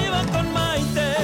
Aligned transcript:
Arriba 0.00 0.24
con 0.32 0.52
Maite. 0.54 1.14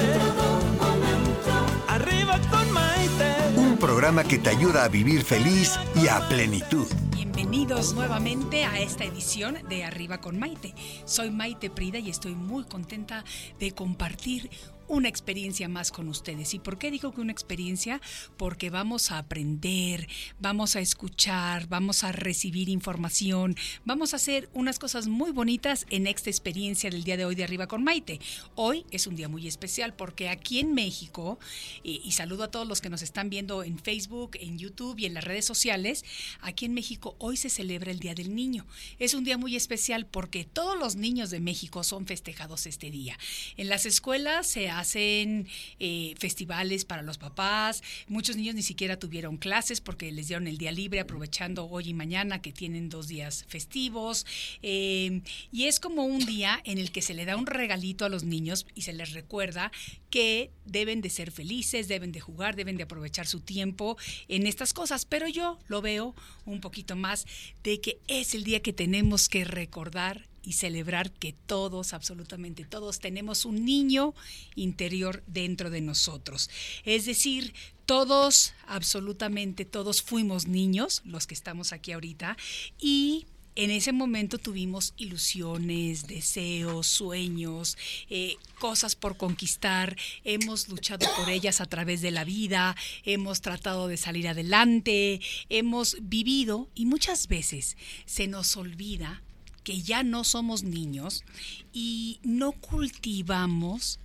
Arriba 1.87 2.39
con 2.51 2.71
Maite. 2.71 3.35
Un 3.55 3.77
programa 3.77 4.23
que 4.23 4.37
te 4.37 4.49
ayuda 4.49 4.83
a 4.83 4.87
vivir 4.87 5.23
feliz 5.23 5.79
y 5.95 6.07
a 6.07 6.19
plenitud. 6.29 6.85
Bienvenidos 7.11 7.95
nuevamente 7.95 8.65
a 8.65 8.79
esta 8.79 9.03
edición 9.03 9.57
de 9.67 9.83
Arriba 9.83 10.21
con 10.21 10.37
Maite. 10.37 10.75
Soy 11.05 11.31
Maite 11.31 11.71
Prida 11.71 11.97
y 11.97 12.11
estoy 12.11 12.35
muy 12.35 12.65
contenta 12.65 13.23
de 13.59 13.71
compartir 13.71 14.51
una 14.87 15.09
experiencia 15.09 15.67
más 15.67 15.91
con 15.91 16.07
ustedes. 16.07 16.53
¿Y 16.53 16.59
por 16.59 16.77
qué 16.77 16.91
digo 16.91 17.13
que 17.13 17.21
una 17.21 17.31
experiencia? 17.31 18.01
Porque 18.37 18.69
vamos 18.69 19.11
a 19.11 19.17
aprender, 19.17 20.07
vamos 20.39 20.75
a 20.75 20.79
escuchar, 20.79 21.67
vamos 21.67 22.03
a 22.03 22.11
recibir 22.11 22.69
información, 22.69 23.55
vamos 23.85 24.13
a 24.13 24.17
hacer 24.17 24.49
unas 24.53 24.79
cosas 24.79 25.07
muy 25.07 25.31
bonitas 25.31 25.85
en 25.89 26.07
esta 26.07 26.29
experiencia 26.29 26.89
del 26.89 27.03
día 27.03 27.17
de 27.17 27.25
hoy 27.25 27.35
de 27.35 27.43
Arriba 27.43 27.67
con 27.67 27.83
Maite. 27.83 28.19
Hoy 28.55 28.85
es 28.91 29.07
un 29.07 29.15
día 29.15 29.27
muy 29.27 29.47
especial 29.47 29.93
porque 29.93 30.29
aquí 30.29 30.59
en 30.59 30.73
México, 30.73 31.39
y, 31.83 32.01
y 32.03 32.11
saludo 32.11 32.43
a 32.45 32.51
todos 32.51 32.67
los 32.67 32.81
que 32.81 32.89
nos 32.89 33.01
están 33.01 33.29
viendo 33.29 33.63
en 33.63 33.79
Facebook, 33.79 34.37
en 34.39 34.57
YouTube 34.57 34.99
y 34.99 35.05
en 35.05 35.13
las 35.13 35.23
redes 35.23 35.45
sociales, 35.45 36.05
aquí 36.41 36.65
en 36.65 36.73
México 36.73 37.15
hoy 37.19 37.37
se 37.37 37.49
celebra 37.49 37.91
el 37.91 37.99
Día 37.99 38.15
del 38.15 38.35
Niño. 38.35 38.65
Es 38.99 39.13
un 39.13 39.23
día 39.23 39.37
muy 39.37 39.55
especial 39.55 40.05
porque 40.05 40.45
todos 40.45 40.77
los 40.77 40.95
niños 40.95 41.29
de 41.29 41.39
México 41.39 41.83
son 41.83 42.05
festejados 42.05 42.65
este 42.65 42.91
día. 42.91 43.17
En 43.57 43.69
las 43.69 43.85
escuelas 43.85 44.47
se 44.47 44.69
hacen 44.79 45.47
eh, 45.79 46.13
festivales 46.17 46.85
para 46.85 47.01
los 47.01 47.17
papás. 47.17 47.83
Muchos 48.07 48.35
niños 48.35 48.55
ni 48.55 48.63
siquiera 48.63 48.97
tuvieron 48.99 49.37
clases 49.37 49.81
porque 49.81 50.11
les 50.11 50.27
dieron 50.27 50.47
el 50.47 50.57
día 50.57 50.71
libre, 50.71 50.99
aprovechando 50.99 51.67
hoy 51.67 51.89
y 51.89 51.93
mañana 51.93 52.41
que 52.41 52.51
tienen 52.51 52.89
dos 52.89 53.07
días 53.07 53.45
festivos. 53.47 54.25
Eh, 54.61 55.21
y 55.51 55.65
es 55.65 55.79
como 55.79 56.03
un 56.03 56.25
día 56.25 56.61
en 56.63 56.77
el 56.77 56.91
que 56.91 57.01
se 57.01 57.13
le 57.13 57.25
da 57.25 57.35
un 57.35 57.47
regalito 57.47 58.05
a 58.05 58.09
los 58.09 58.23
niños 58.23 58.65
y 58.75 58.83
se 58.83 58.93
les 58.93 59.13
recuerda 59.13 59.71
que 60.09 60.51
deben 60.65 61.01
de 61.01 61.09
ser 61.09 61.31
felices, 61.31 61.87
deben 61.87 62.11
de 62.11 62.19
jugar, 62.19 62.55
deben 62.55 62.77
de 62.77 62.83
aprovechar 62.83 63.27
su 63.27 63.39
tiempo 63.39 63.97
en 64.27 64.47
estas 64.47 64.73
cosas. 64.73 65.05
Pero 65.05 65.27
yo 65.27 65.59
lo 65.67 65.81
veo 65.81 66.15
un 66.45 66.61
poquito 66.61 66.95
más 66.95 67.25
de 67.63 67.81
que 67.81 67.99
es 68.07 68.35
el 68.35 68.43
día 68.43 68.61
que 68.61 68.73
tenemos 68.73 69.27
que 69.29 69.43
recordar 69.43 70.27
y 70.47 70.53
celebrar 70.53 71.11
que 71.11 71.33
todos, 71.33 71.91
absolutamente 71.91 72.63
todos, 72.63 72.99
tenemos 72.99 73.43
un 73.43 73.65
niño 73.65 74.13
interior 74.55 75.21
dentro 75.27 75.69
de 75.69 75.81
nosotros. 75.81 76.49
Es 76.85 77.05
decir, 77.05 77.53
todos, 77.85 78.53
absolutamente 78.65 79.65
todos 79.65 80.01
fuimos 80.01 80.47
niños, 80.47 81.01
los 81.03 81.27
que 81.27 81.33
estamos 81.33 81.73
aquí 81.73 81.91
ahorita, 81.91 82.37
y 82.79 83.25
en 83.57 83.71
ese 83.71 83.91
momento 83.91 84.37
tuvimos 84.37 84.93
ilusiones, 84.95 86.07
deseos, 86.07 86.87
sueños, 86.87 87.77
eh, 88.09 88.35
cosas 88.57 88.95
por 88.95 89.17
conquistar, 89.17 89.97
hemos 90.23 90.69
luchado 90.69 91.05
por 91.17 91.29
ellas 91.29 91.59
a 91.59 91.65
través 91.65 92.01
de 92.01 92.11
la 92.11 92.23
vida, 92.23 92.77
hemos 93.03 93.41
tratado 93.41 93.89
de 93.89 93.97
salir 93.97 94.29
adelante, 94.29 95.19
hemos 95.49 95.97
vivido 95.99 96.69
y 96.73 96.85
muchas 96.85 97.27
veces 97.27 97.75
se 98.05 98.27
nos 98.27 98.55
olvida 98.55 99.23
que 99.67 99.81
ya 99.81 100.01
no 100.01 100.23
somos 100.23 100.63
niños 100.63 101.25
y 101.73 102.21
no 102.23 102.53
cultivamos 102.53 103.99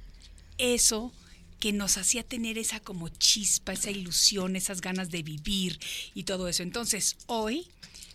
eso 0.58 1.12
que 1.60 1.72
nos 1.72 1.98
hacía 1.98 2.24
tener 2.24 2.58
esa 2.58 2.80
como 2.80 3.08
chispa, 3.10 3.72
esa 3.72 3.92
ilusión, 3.92 4.56
esas 4.56 4.80
ganas 4.80 5.10
de 5.10 5.22
vivir 5.22 5.78
y 6.16 6.24
todo 6.24 6.48
eso. 6.48 6.64
Entonces, 6.64 7.16
hoy 7.26 7.68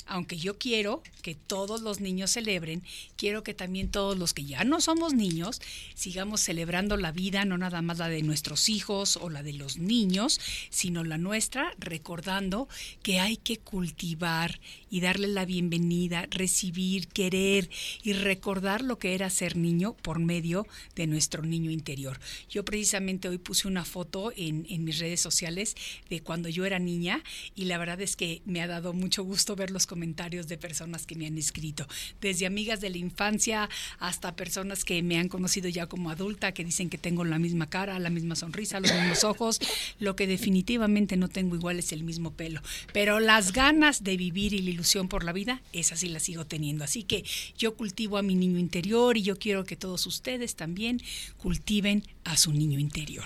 aunque 0.07 0.37
yo 0.37 0.57
quiero 0.57 1.03
que 1.21 1.35
todos 1.35 1.81
los 1.81 1.99
niños 1.99 2.31
celebren, 2.31 2.83
quiero 3.15 3.43
que 3.43 3.53
también 3.53 3.89
todos 3.89 4.17
los 4.17 4.33
que 4.33 4.45
ya 4.45 4.63
no 4.63 4.81
somos 4.81 5.13
niños 5.13 5.61
sigamos 5.93 6.41
celebrando 6.41 6.97
la 6.97 7.11
vida, 7.11 7.45
no 7.45 7.57
nada 7.57 7.81
más 7.81 7.97
la 7.97 8.07
de 8.07 8.21
nuestros 8.21 8.69
hijos 8.69 9.17
o 9.17 9.29
la 9.29 9.43
de 9.43 9.53
los 9.53 9.77
niños, 9.77 10.39
sino 10.69 11.03
la 11.03 11.17
nuestra, 11.17 11.73
recordando 11.79 12.67
que 13.03 13.19
hay 13.19 13.37
que 13.37 13.57
cultivar 13.57 14.59
y 14.89 15.01
darle 15.01 15.27
la 15.27 15.45
bienvenida, 15.45 16.27
recibir, 16.29 17.07
querer 17.07 17.69
y 18.03 18.13
recordar 18.13 18.81
lo 18.81 18.99
que 18.99 19.13
era 19.13 19.29
ser 19.29 19.57
niño 19.57 19.95
por 20.01 20.19
medio 20.19 20.65
de 20.95 21.07
nuestro 21.07 21.43
niño 21.43 21.71
interior. 21.71 22.19
Yo 22.49 22.63
precisamente 22.63 23.27
hoy 23.27 23.37
puse 23.37 23.67
una 23.67 23.85
foto 23.85 24.31
en, 24.35 24.65
mis 24.83 24.99
redes 24.99 25.19
sociales 25.19 25.75
de 26.09 26.21
cuando 26.21 26.49
yo 26.49 26.63
era 26.63 26.79
niña 26.79 27.23
y 27.55 27.65
la 27.65 27.77
verdad 27.77 27.99
es 28.01 28.15
que 28.15 28.41
me 28.45 28.61
ha 28.61 28.67
dado 28.67 28.93
mucho 28.93 29.23
gusto 29.23 29.55
ver 29.55 29.71
los 29.71 29.85
comentarios 29.85 29.96
de 29.99 30.57
personas 30.57 31.05
que 31.05 31.15
me 31.15 31.27
han 31.27 31.37
escrito, 31.37 31.87
desde 32.21 32.45
amigas 32.45 32.81
de 32.81 32.89
la 32.89 32.97
infancia 32.97 33.69
hasta 33.99 34.35
personas 34.35 34.85
que 34.85 35.01
me 35.03 35.17
han 35.17 35.27
conocido 35.27 35.69
ya 35.69 35.87
como 35.87 36.09
adulta, 36.09 36.53
que 36.53 36.63
dicen 36.63 36.89
que 36.89 36.97
tengo 36.97 37.23
la 37.23 37.39
misma 37.39 37.69
cara, 37.69 37.99
la 37.99 38.09
misma 38.09 38.35
sonrisa, 38.35 38.79
los 38.79 38.93
mismos 38.93 39.23
ojos. 39.23 39.59
Lo 39.99 40.15
que 40.15 40.27
definitivamente 40.27 41.17
no 41.17 41.27
tengo 41.27 41.55
igual 41.55 41.79
es 41.79 41.91
el 41.91 42.03
mismo 42.03 42.31
pelo. 42.31 42.61
Pero 42.93 43.19
las 43.19 43.53
ganas 43.53 44.03
de 44.03 44.17
vivir 44.17 44.53
y 44.53 44.61
la 44.61 44.69
ilusión 44.69 45.07
por 45.07 45.23
la 45.23 45.33
vida, 45.33 45.61
esas 45.73 45.99
sí 45.99 46.09
las 46.09 46.23
sigo 46.23 46.45
teniendo. 46.45 46.83
Así 46.83 47.03
que 47.03 47.23
yo 47.57 47.75
cultivo 47.75 48.17
a 48.17 48.21
mi 48.21 48.35
niño 48.35 48.59
interior 48.59 49.17
y 49.17 49.23
yo 49.23 49.37
quiero 49.37 49.65
que 49.65 49.75
todos 49.75 50.05
ustedes 50.05 50.55
también 50.55 51.01
cultiven 51.37 52.03
a 52.23 52.37
su 52.37 52.53
niño 52.53 52.79
interior. 52.79 53.25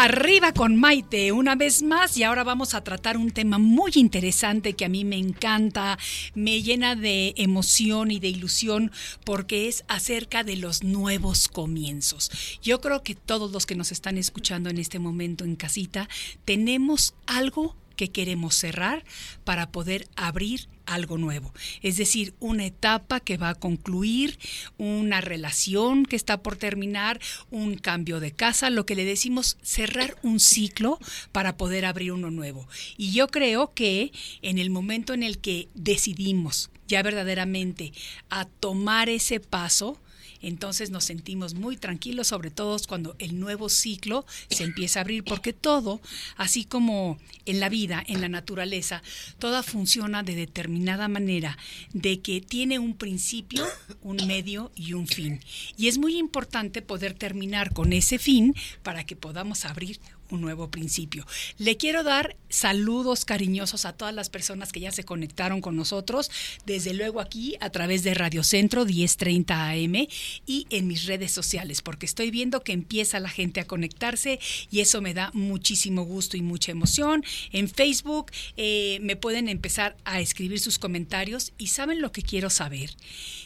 Arriba 0.00 0.52
con 0.52 0.76
Maite, 0.76 1.32
una 1.32 1.56
vez 1.56 1.82
más, 1.82 2.16
y 2.16 2.22
ahora 2.22 2.44
vamos 2.44 2.74
a 2.74 2.84
tratar 2.84 3.16
un 3.16 3.32
tema 3.32 3.58
muy 3.58 3.90
interesante 3.96 4.74
que 4.74 4.84
a 4.84 4.88
mí 4.88 5.04
me 5.04 5.16
encanta, 5.16 5.98
me 6.36 6.62
llena 6.62 6.94
de 6.94 7.34
emoción 7.36 8.12
y 8.12 8.20
de 8.20 8.28
ilusión, 8.28 8.92
porque 9.24 9.66
es 9.66 9.82
acerca 9.88 10.44
de 10.44 10.54
los 10.54 10.84
nuevos 10.84 11.48
comienzos. 11.48 12.30
Yo 12.62 12.80
creo 12.80 13.02
que 13.02 13.16
todos 13.16 13.50
los 13.50 13.66
que 13.66 13.74
nos 13.74 13.90
están 13.90 14.18
escuchando 14.18 14.70
en 14.70 14.78
este 14.78 15.00
momento 15.00 15.42
en 15.42 15.56
casita, 15.56 16.08
tenemos 16.44 17.14
algo 17.26 17.74
que 17.98 18.12
queremos 18.12 18.54
cerrar 18.54 19.04
para 19.44 19.72
poder 19.72 20.08
abrir 20.14 20.68
algo 20.86 21.18
nuevo. 21.18 21.52
Es 21.82 21.96
decir, 21.96 22.32
una 22.38 22.64
etapa 22.64 23.18
que 23.18 23.36
va 23.36 23.50
a 23.50 23.54
concluir, 23.56 24.38
una 24.78 25.20
relación 25.20 26.06
que 26.06 26.16
está 26.16 26.40
por 26.40 26.56
terminar, 26.56 27.20
un 27.50 27.76
cambio 27.76 28.20
de 28.20 28.30
casa, 28.30 28.70
lo 28.70 28.86
que 28.86 28.94
le 28.94 29.04
decimos 29.04 29.58
cerrar 29.62 30.16
un 30.22 30.38
ciclo 30.38 30.98
para 31.32 31.56
poder 31.56 31.84
abrir 31.84 32.12
uno 32.12 32.30
nuevo. 32.30 32.68
Y 32.96 33.10
yo 33.10 33.26
creo 33.26 33.74
que 33.74 34.12
en 34.42 34.58
el 34.58 34.70
momento 34.70 35.12
en 35.12 35.24
el 35.24 35.38
que 35.38 35.68
decidimos 35.74 36.70
ya 36.86 37.02
verdaderamente 37.02 37.92
a 38.30 38.44
tomar 38.46 39.08
ese 39.08 39.40
paso, 39.40 40.00
entonces 40.40 40.90
nos 40.90 41.04
sentimos 41.04 41.54
muy 41.54 41.76
tranquilos, 41.76 42.28
sobre 42.28 42.50
todo 42.50 42.76
cuando 42.86 43.16
el 43.18 43.38
nuevo 43.40 43.68
ciclo 43.68 44.24
se 44.50 44.64
empieza 44.64 45.00
a 45.00 45.02
abrir, 45.02 45.24
porque 45.24 45.52
todo, 45.52 46.00
así 46.36 46.64
como 46.64 47.18
en 47.46 47.60
la 47.60 47.68
vida, 47.68 48.02
en 48.06 48.20
la 48.20 48.28
naturaleza, 48.28 49.02
toda 49.38 49.62
funciona 49.62 50.22
de 50.22 50.34
determinada 50.34 51.08
manera, 51.08 51.58
de 51.92 52.20
que 52.20 52.40
tiene 52.40 52.78
un 52.78 52.94
principio, 52.94 53.66
un 54.02 54.16
medio 54.26 54.70
y 54.74 54.92
un 54.92 55.06
fin. 55.06 55.40
Y 55.76 55.88
es 55.88 55.98
muy 55.98 56.16
importante 56.16 56.82
poder 56.82 57.14
terminar 57.14 57.72
con 57.72 57.92
ese 57.92 58.18
fin 58.18 58.54
para 58.82 59.04
que 59.04 59.16
podamos 59.16 59.64
abrir 59.64 60.00
un 60.30 60.40
nuevo 60.40 60.70
principio. 60.70 61.26
Le 61.58 61.76
quiero 61.76 62.02
dar 62.02 62.36
saludos 62.48 63.24
cariñosos 63.24 63.84
a 63.84 63.92
todas 63.92 64.14
las 64.14 64.30
personas 64.30 64.72
que 64.72 64.80
ya 64.80 64.92
se 64.92 65.04
conectaron 65.04 65.60
con 65.60 65.76
nosotros, 65.76 66.30
desde 66.66 66.94
luego 66.94 67.20
aquí 67.20 67.56
a 67.60 67.70
través 67.70 68.02
de 68.02 68.14
Radio 68.14 68.42
Centro 68.42 68.84
1030 68.84 69.70
AM 69.70 70.06
y 70.46 70.66
en 70.70 70.86
mis 70.86 71.06
redes 71.06 71.32
sociales, 71.32 71.82
porque 71.82 72.06
estoy 72.06 72.30
viendo 72.30 72.62
que 72.62 72.72
empieza 72.72 73.20
la 73.20 73.28
gente 73.28 73.60
a 73.60 73.66
conectarse 73.66 74.38
y 74.70 74.80
eso 74.80 75.00
me 75.00 75.14
da 75.14 75.30
muchísimo 75.34 76.04
gusto 76.04 76.36
y 76.36 76.42
mucha 76.42 76.72
emoción. 76.72 77.24
En 77.52 77.68
Facebook 77.68 78.30
eh, 78.56 78.98
me 79.02 79.16
pueden 79.16 79.48
empezar 79.48 79.96
a 80.04 80.20
escribir 80.20 80.60
sus 80.60 80.78
comentarios 80.78 81.52
y 81.58 81.68
saben 81.68 82.00
lo 82.00 82.12
que 82.12 82.22
quiero 82.22 82.50
saber. 82.50 82.90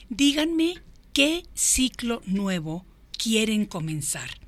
Díganme 0.08 0.75
qué 1.12 1.44
ciclo 1.55 2.23
nuevo 2.26 2.85
quieren 3.23 3.67
comenzar? 3.67 4.41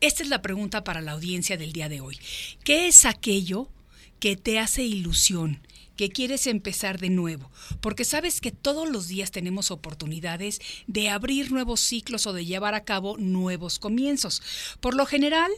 Esta 0.00 0.22
es 0.22 0.30
la 0.30 0.40
pregunta 0.40 0.82
para 0.82 1.02
la 1.02 1.12
audiencia 1.12 1.58
del 1.58 1.72
día 1.72 1.90
de 1.90 2.00
hoy. 2.00 2.18
¿Qué 2.64 2.86
es 2.86 3.04
aquello 3.04 3.68
que 4.18 4.36
te 4.36 4.58
hace 4.58 4.82
ilusión? 4.82 5.60
que 5.96 6.08
quieres 6.08 6.46
empezar 6.46 6.98
de 6.98 7.10
nuevo, 7.10 7.50
porque 7.82 8.06
sabes 8.06 8.40
que 8.40 8.52
todos 8.52 8.88
los 8.88 9.06
días 9.06 9.32
tenemos 9.32 9.70
oportunidades 9.70 10.58
de 10.86 11.10
abrir 11.10 11.52
nuevos 11.52 11.80
ciclos 11.80 12.26
o 12.26 12.32
de 12.32 12.46
llevar 12.46 12.74
a 12.74 12.84
cabo 12.84 13.18
nuevos 13.18 13.78
comienzos. 13.78 14.40
Por 14.80 14.94
lo 14.94 15.04
general, 15.04 15.50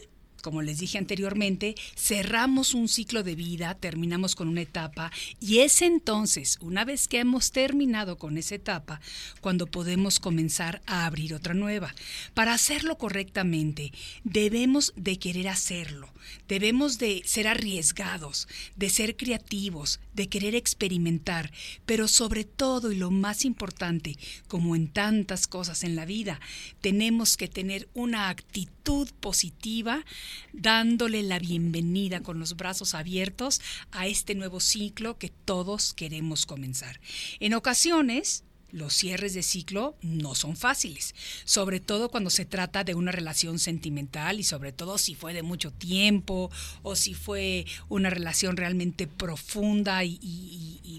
como 0.43 0.61
les 0.61 0.77
dije 0.77 0.97
anteriormente, 0.97 1.73
cerramos 1.95 2.73
un 2.73 2.87
ciclo 2.89 3.23
de 3.23 3.33
vida, 3.33 3.73
terminamos 3.75 4.35
con 4.35 4.49
una 4.49 4.61
etapa 4.61 5.11
y 5.39 5.59
es 5.59 5.81
entonces, 5.81 6.59
una 6.61 6.85
vez 6.85 7.07
que 7.07 7.19
hemos 7.19 7.51
terminado 7.51 8.17
con 8.17 8.37
esa 8.37 8.55
etapa, 8.55 8.99
cuando 9.41 9.67
podemos 9.67 10.19
comenzar 10.19 10.81
a 10.85 11.05
abrir 11.05 11.33
otra 11.33 11.53
nueva. 11.53 11.95
Para 12.33 12.53
hacerlo 12.53 12.97
correctamente, 12.97 13.93
debemos 14.25 14.93
de 14.97 15.17
querer 15.17 15.47
hacerlo, 15.47 16.13
debemos 16.47 16.99
de 16.99 17.21
ser 17.25 17.47
arriesgados, 17.47 18.47
de 18.75 18.89
ser 18.89 19.15
creativos, 19.15 20.01
de 20.13 20.27
querer 20.27 20.55
experimentar, 20.55 21.51
pero 21.85 22.07
sobre 22.09 22.43
todo 22.43 22.91
y 22.91 22.97
lo 22.97 23.11
más 23.11 23.45
importante, 23.45 24.17
como 24.49 24.75
en 24.75 24.89
tantas 24.89 25.47
cosas 25.47 25.85
en 25.85 25.95
la 25.95 26.05
vida, 26.05 26.41
tenemos 26.81 27.37
que 27.37 27.47
tener 27.47 27.87
una 27.93 28.27
actitud 28.27 29.09
positiva, 29.21 30.03
dándole 30.51 31.23
la 31.23 31.39
bienvenida 31.39 32.21
con 32.21 32.39
los 32.39 32.55
brazos 32.55 32.93
abiertos 32.93 33.61
a 33.91 34.07
este 34.07 34.35
nuevo 34.35 34.59
ciclo 34.59 35.17
que 35.17 35.29
todos 35.29 35.93
queremos 35.93 36.45
comenzar. 36.45 36.99
En 37.39 37.53
ocasiones, 37.53 38.43
los 38.73 38.93
cierres 38.93 39.35
de 39.35 39.43
ciclo 39.43 39.95
no 40.01 40.33
son 40.33 40.57
fáciles, 40.57 41.13
sobre 41.45 41.79
todo 41.79 42.09
cuando 42.09 42.31
se 42.31 42.43
trata 42.43 42.83
de 42.83 42.95
una 42.95 43.11
relación 43.11 43.59
sentimental 43.59 44.39
y 44.39 44.43
sobre 44.43 44.71
todo 44.71 44.97
si 44.97 45.13
fue 45.13 45.33
de 45.33 45.43
mucho 45.43 45.71
tiempo 45.71 46.49
o 46.81 46.95
si 46.95 47.13
fue 47.13 47.65
una 47.87 48.09
relación 48.09 48.57
realmente 48.57 49.05
profunda 49.05 50.03
y, 50.03 50.19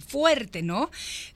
fuerte, 0.07 0.63
¿no? 0.63 0.91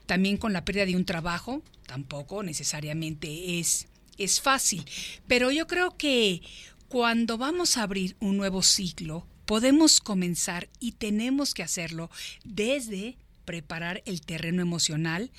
También 0.05 0.37
con 0.37 0.53
la 0.53 0.63
pérdida 0.63 0.85
de 0.85 0.95
un 0.95 1.03
trabajo, 1.03 1.61
tampoco 1.85 2.43
necesariamente 2.43 3.59
es, 3.59 3.87
es 4.17 4.39
fácil, 4.39 4.85
pero 5.27 5.51
yo 5.51 5.67
creo 5.67 5.97
que 5.97 6.41
cuando 6.89 7.37
vamos 7.37 7.77
a 7.77 7.83
abrir 7.83 8.17
un 8.19 8.35
nuevo 8.35 8.63
ciclo, 8.63 9.27
podemos 9.45 9.99
comenzar 9.99 10.69
y 10.79 10.93
tenemos 10.93 11.53
que 11.53 11.61
hacerlo 11.61 12.09
desde 12.43 13.15
preparar 13.49 14.03
el 14.05 14.21
terreno 14.21 14.61
emocional 14.61 15.31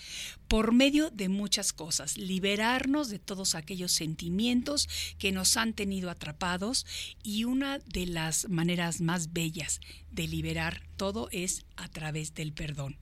por 0.49 0.73
medio 0.73 1.11
de 1.11 1.29
muchas 1.29 1.73
cosas, 1.73 2.19
liberarnos 2.19 3.09
de 3.09 3.21
todos 3.21 3.55
aquellos 3.55 3.93
sentimientos 3.93 4.89
que 5.17 5.31
nos 5.31 5.57
han 5.57 5.75
tenido 5.75 6.11
atrapados 6.11 6.87
y 7.23 7.45
una 7.45 7.79
de 7.79 8.07
las 8.07 8.49
maneras 8.49 9.01
más 9.01 9.33
bellas 9.33 9.79
de 10.11 10.27
liberar 10.27 10.83
todo 10.97 11.29
es 11.31 11.65
a 11.77 11.87
través 11.87 12.35
del 12.35 12.53
perdón. 12.53 12.99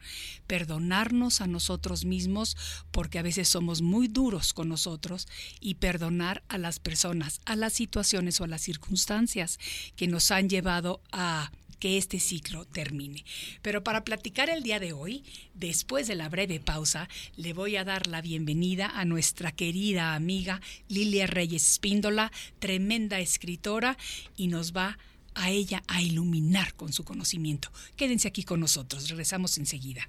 Perdonarnos 0.46 1.40
a 1.40 1.46
nosotros 1.46 2.04
mismos 2.04 2.54
porque 2.90 3.18
a 3.18 3.22
veces 3.22 3.48
somos 3.48 3.80
muy 3.80 4.08
duros 4.08 4.52
con 4.52 4.68
nosotros 4.68 5.26
y 5.58 5.76
perdonar 5.76 6.44
a 6.48 6.58
las 6.58 6.80
personas, 6.80 7.40
a 7.46 7.56
las 7.56 7.72
situaciones 7.72 8.42
o 8.42 8.44
a 8.44 8.48
las 8.48 8.60
circunstancias 8.60 9.58
que 9.96 10.06
nos 10.06 10.30
han 10.32 10.50
llevado 10.50 11.00
a 11.12 11.50
que 11.78 11.98
este 11.98 12.20
ciclo 12.20 12.64
termine. 12.64 13.24
Pero 13.62 13.82
para 13.84 14.04
platicar 14.04 14.50
el 14.50 14.62
día 14.62 14.80
de 14.80 14.92
hoy, 14.92 15.24
después 15.54 16.06
de 16.08 16.14
la 16.14 16.28
breve 16.28 16.60
pausa, 16.60 17.08
le 17.36 17.52
voy 17.52 17.76
a 17.76 17.84
dar 17.84 18.06
la 18.06 18.20
bienvenida 18.20 18.90
a 18.94 19.04
nuestra 19.04 19.52
querida 19.52 20.14
amiga 20.14 20.60
Lilia 20.88 21.26
Reyes 21.26 21.72
Espíndola, 21.72 22.32
tremenda 22.58 23.20
escritora, 23.20 23.96
y 24.36 24.48
nos 24.48 24.72
va 24.72 24.98
a 25.34 25.50
ella 25.50 25.82
a 25.86 26.02
iluminar 26.02 26.74
con 26.74 26.92
su 26.92 27.04
conocimiento. 27.04 27.70
Quédense 27.96 28.28
aquí 28.28 28.42
con 28.42 28.60
nosotros, 28.60 29.08
regresamos 29.08 29.58
enseguida. 29.58 30.08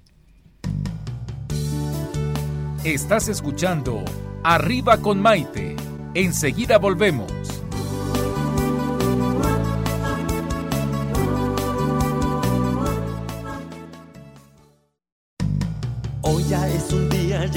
Estás 2.84 3.28
escuchando 3.28 4.04
Arriba 4.42 5.02
con 5.02 5.20
Maite. 5.20 5.76
Enseguida 6.14 6.78
volvemos. 6.78 7.59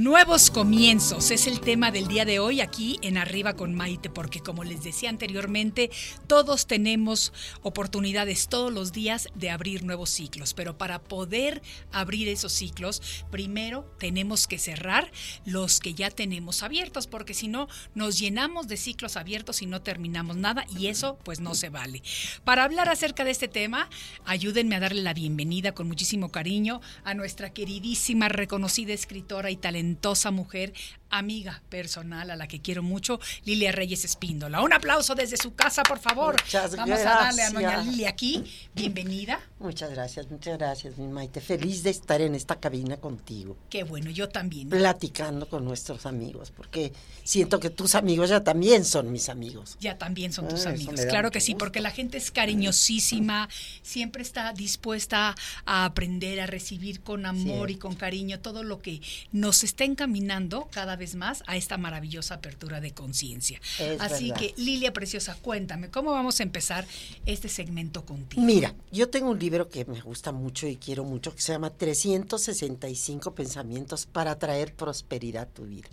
Nuevos 0.00 0.50
comienzos 0.50 1.30
es 1.30 1.46
el 1.46 1.60
tema 1.60 1.90
del 1.90 2.08
día 2.08 2.24
de 2.24 2.38
hoy 2.38 2.62
aquí 2.62 2.98
en 3.02 3.18
Arriba 3.18 3.52
con 3.52 3.74
Maite, 3.74 4.08
porque 4.08 4.40
como 4.40 4.64
les 4.64 4.82
decía 4.82 5.10
anteriormente, 5.10 5.90
todos 6.26 6.66
tenemos 6.66 7.34
oportunidades 7.60 8.48
todos 8.48 8.72
los 8.72 8.92
días 8.92 9.28
de 9.34 9.50
abrir 9.50 9.84
nuevos 9.84 10.08
ciclos, 10.08 10.54
pero 10.54 10.78
para 10.78 11.02
poder 11.02 11.60
abrir 11.92 12.28
esos 12.28 12.50
ciclos, 12.50 13.02
primero 13.30 13.94
tenemos 13.98 14.46
que 14.46 14.58
cerrar 14.58 15.12
los 15.44 15.80
que 15.80 15.92
ya 15.92 16.08
tenemos 16.08 16.62
abiertos, 16.62 17.06
porque 17.06 17.34
si 17.34 17.48
no, 17.48 17.68
nos 17.94 18.18
llenamos 18.18 18.68
de 18.68 18.78
ciclos 18.78 19.18
abiertos 19.18 19.60
y 19.60 19.66
no 19.66 19.82
terminamos 19.82 20.38
nada 20.38 20.64
y 20.78 20.86
eso 20.86 21.18
pues 21.24 21.40
no 21.40 21.54
se 21.54 21.68
vale. 21.68 22.02
Para 22.42 22.64
hablar 22.64 22.88
acerca 22.88 23.22
de 23.22 23.32
este 23.32 23.48
tema, 23.48 23.90
ayúdenme 24.24 24.76
a 24.76 24.80
darle 24.80 25.02
la 25.02 25.12
bienvenida 25.12 25.72
con 25.72 25.88
muchísimo 25.88 26.30
cariño 26.30 26.80
a 27.04 27.12
nuestra 27.12 27.52
queridísima, 27.52 28.30
reconocida 28.30 28.94
escritora 28.94 29.50
y 29.50 29.56
talentosa 29.56 29.89
mujer, 30.32 30.72
amiga 31.12 31.60
personal 31.68 32.30
a 32.30 32.36
la 32.36 32.46
que 32.46 32.60
quiero 32.60 32.82
mucho, 32.82 33.18
Lilia 33.44 33.72
Reyes 33.72 34.04
Espíndola. 34.04 34.62
Un 34.62 34.72
aplauso 34.72 35.14
desde 35.16 35.36
su 35.36 35.54
casa, 35.54 35.82
por 35.82 35.98
favor. 35.98 36.36
Muchas 36.40 36.76
Vamos 36.76 37.00
a 37.00 37.04
darle 37.04 37.42
a 37.42 37.50
doña. 37.50 37.82
Lilia 37.82 38.08
aquí. 38.10 38.44
Bienvenida. 38.74 39.40
Muchas 39.58 39.90
gracias, 39.90 40.30
muchas 40.30 40.56
gracias, 40.58 40.96
mi 40.98 41.08
Maite. 41.08 41.40
Feliz 41.40 41.82
de 41.82 41.90
estar 41.90 42.20
en 42.20 42.34
esta 42.34 42.60
cabina 42.60 42.96
contigo, 42.98 43.56
Qué 43.68 43.82
bueno, 43.82 44.10
yo 44.10 44.28
también. 44.28 44.68
platicando 44.68 45.48
con 45.48 45.64
nuestros 45.64 46.06
amigos, 46.06 46.50
porque 46.50 46.92
siento 47.24 47.58
que 47.60 47.70
tus 47.70 47.94
amigos 47.94 48.30
ya 48.30 48.42
también 48.44 48.84
son 48.84 49.10
mis 49.12 49.28
amigos. 49.28 49.76
Ya 49.80 49.98
también 49.98 50.32
son 50.32 50.46
Ah, 50.46 50.48
tus 50.48 50.66
amigos. 50.66 51.00
Claro 51.08 51.30
que 51.30 51.40
sí, 51.40 51.52
gusto. 51.52 51.64
porque 51.64 51.80
la 51.80 51.90
gente 51.90 52.18
es 52.18 52.30
cariñosísima, 52.30 53.48
siempre 53.82 54.22
está 54.22 54.52
dispuesta 54.52 55.34
a 55.66 55.84
aprender, 55.84 56.40
a 56.40 56.46
recibir 56.46 57.00
con 57.00 57.26
amor 57.26 57.70
y 57.70 57.76
con 57.76 57.94
cariño 57.96 58.40
todo 58.40 58.62
lo 58.62 58.78
que 58.78 59.00
nos 59.32 59.64
está 59.64 59.79
encaminando 59.84 60.68
cada 60.70 60.96
vez 60.96 61.14
más 61.14 61.42
a 61.46 61.56
esta 61.56 61.78
maravillosa 61.78 62.34
apertura 62.34 62.80
de 62.80 62.92
conciencia. 62.92 63.60
Así 63.98 64.30
verdad. 64.30 64.40
que, 64.40 64.54
Lilia 64.56 64.92
Preciosa, 64.92 65.36
cuéntame, 65.40 65.90
¿cómo 65.90 66.12
vamos 66.12 66.40
a 66.40 66.42
empezar 66.42 66.86
este 67.26 67.48
segmento 67.48 68.04
contigo? 68.04 68.42
Mira, 68.42 68.74
yo 68.92 69.08
tengo 69.08 69.30
un 69.30 69.38
libro 69.38 69.68
que 69.68 69.84
me 69.84 70.00
gusta 70.00 70.32
mucho 70.32 70.66
y 70.66 70.76
quiero 70.76 71.04
mucho, 71.04 71.34
que 71.34 71.40
se 71.40 71.52
llama 71.52 71.70
365 71.70 73.34
pensamientos 73.34 74.06
para 74.06 74.38
traer 74.38 74.74
prosperidad 74.74 75.42
a 75.44 75.46
tu 75.46 75.64
vida. 75.64 75.88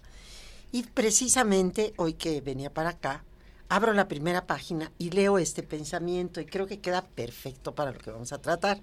Y 0.72 0.84
precisamente 0.84 1.94
hoy 1.98 2.14
que 2.14 2.42
venía 2.42 2.74
para 2.74 2.90
acá, 2.90 3.24
abro 3.70 3.94
la 3.94 4.08
primera 4.08 4.46
página 4.46 4.92
y 4.98 5.12
leo 5.12 5.38
este 5.38 5.64
pensamiento 5.64 6.42
y 6.42 6.46
creo 6.46 6.68
que 6.68 6.80
queda 6.80 7.04
perfecto 7.04 7.74
para 7.74 7.92
lo 7.92 8.00
que 8.00 8.12
vamos 8.12 8.34
a 8.34 8.42
tratar. 8.42 8.82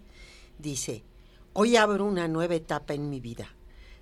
Dice, 0.58 1.04
hoy 1.52 1.76
abro 1.76 2.04
una 2.04 2.28
nueva 2.28 2.54
etapa 2.54 2.94
en 2.94 3.10
mi 3.10 3.20
vida. 3.20 3.54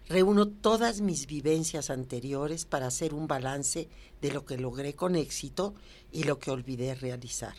Reúno 0.09 0.49
todas 0.49 1.00
mis 1.00 1.26
vivencias 1.26 1.88
anteriores 1.88 2.64
para 2.64 2.88
hacer 2.88 3.14
un 3.14 3.28
balance 3.28 3.88
de 4.21 4.32
lo 4.32 4.44
que 4.44 4.59
logré 4.59 4.94
con 4.94 5.14
éxito 5.14 5.75
y 6.11 6.25
lo 6.25 6.38
que 6.38 6.50
olvidé 6.50 6.94
realizar. 6.94 7.54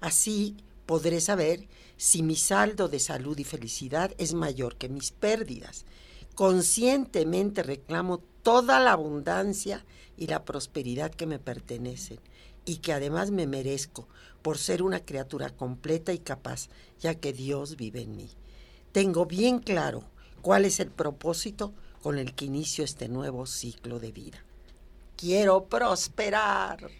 Así 0.00 0.56
podré 0.86 1.20
saber 1.20 1.68
si 1.96 2.22
mi 2.22 2.36
saldo 2.36 2.88
de 2.88 3.00
salud 3.00 3.38
y 3.38 3.44
felicidad 3.44 4.12
es 4.18 4.34
mayor 4.34 4.76
que 4.76 4.88
mis 4.88 5.12
pérdidas. 5.12 5.84
Conscientemente 6.34 7.62
reclamo 7.62 8.18
toda 8.42 8.80
la 8.80 8.92
abundancia 8.92 9.84
y 10.16 10.26
la 10.26 10.44
prosperidad 10.44 11.10
que 11.10 11.26
me 11.26 11.38
pertenecen 11.38 12.18
y 12.64 12.76
que 12.76 12.92
además 12.92 13.30
me 13.30 13.46
merezco 13.46 14.08
por 14.42 14.58
ser 14.58 14.82
una 14.82 15.00
criatura 15.00 15.50
completa 15.50 16.12
y 16.12 16.18
capaz, 16.18 16.68
ya 16.98 17.14
que 17.14 17.32
Dios 17.32 17.76
vive 17.76 18.02
en 18.02 18.16
mí. 18.16 18.30
Tengo 18.92 19.26
bien 19.26 19.58
claro 19.58 20.04
cuál 20.44 20.66
es 20.66 20.78
el 20.78 20.90
propósito 20.90 21.72
con 22.02 22.18
el 22.18 22.34
que 22.34 22.44
inicio 22.44 22.84
este 22.84 23.08
nuevo 23.08 23.46
ciclo 23.46 23.98
de 23.98 24.12
vida. 24.12 24.44
Quiero 25.16 25.64
prosperar. 25.64 26.90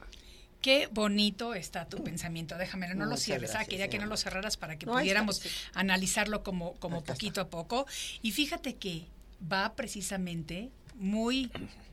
Qué 0.62 0.88
bonito 0.90 1.52
está 1.52 1.86
tu 1.86 2.02
pensamiento. 2.02 2.56
Déjame, 2.56 2.94
no 2.94 3.04
lo 3.04 3.18
cierres. 3.18 3.54
Ah, 3.54 3.66
quería 3.66 3.88
que 3.90 3.98
no 3.98 4.06
lo 4.06 4.16
cerraras 4.16 4.56
para 4.56 4.78
que 4.78 4.86
No, 4.86 4.92
ahí 4.92 4.96
está, 4.96 5.02
pudiéramos 5.02 5.36
sí. 5.36 5.50
analizarlo 5.74 6.42
como, 6.42 6.72
como 6.76 7.00
Acá 7.00 7.12
poquito 7.12 7.42
a 7.42 7.50
poco. 7.50 7.86
Y 8.22 8.32
fíjate 8.32 8.76
que 8.76 9.08
va 9.52 9.74
precisamente 9.74 10.70
muy 10.94 11.52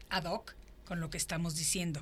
ad 0.10 0.24
hoc 0.24 0.56
con 0.86 1.02
lo 1.02 1.10
que 1.10 1.18
estamos 1.18 1.58
diciendo. 1.58 2.02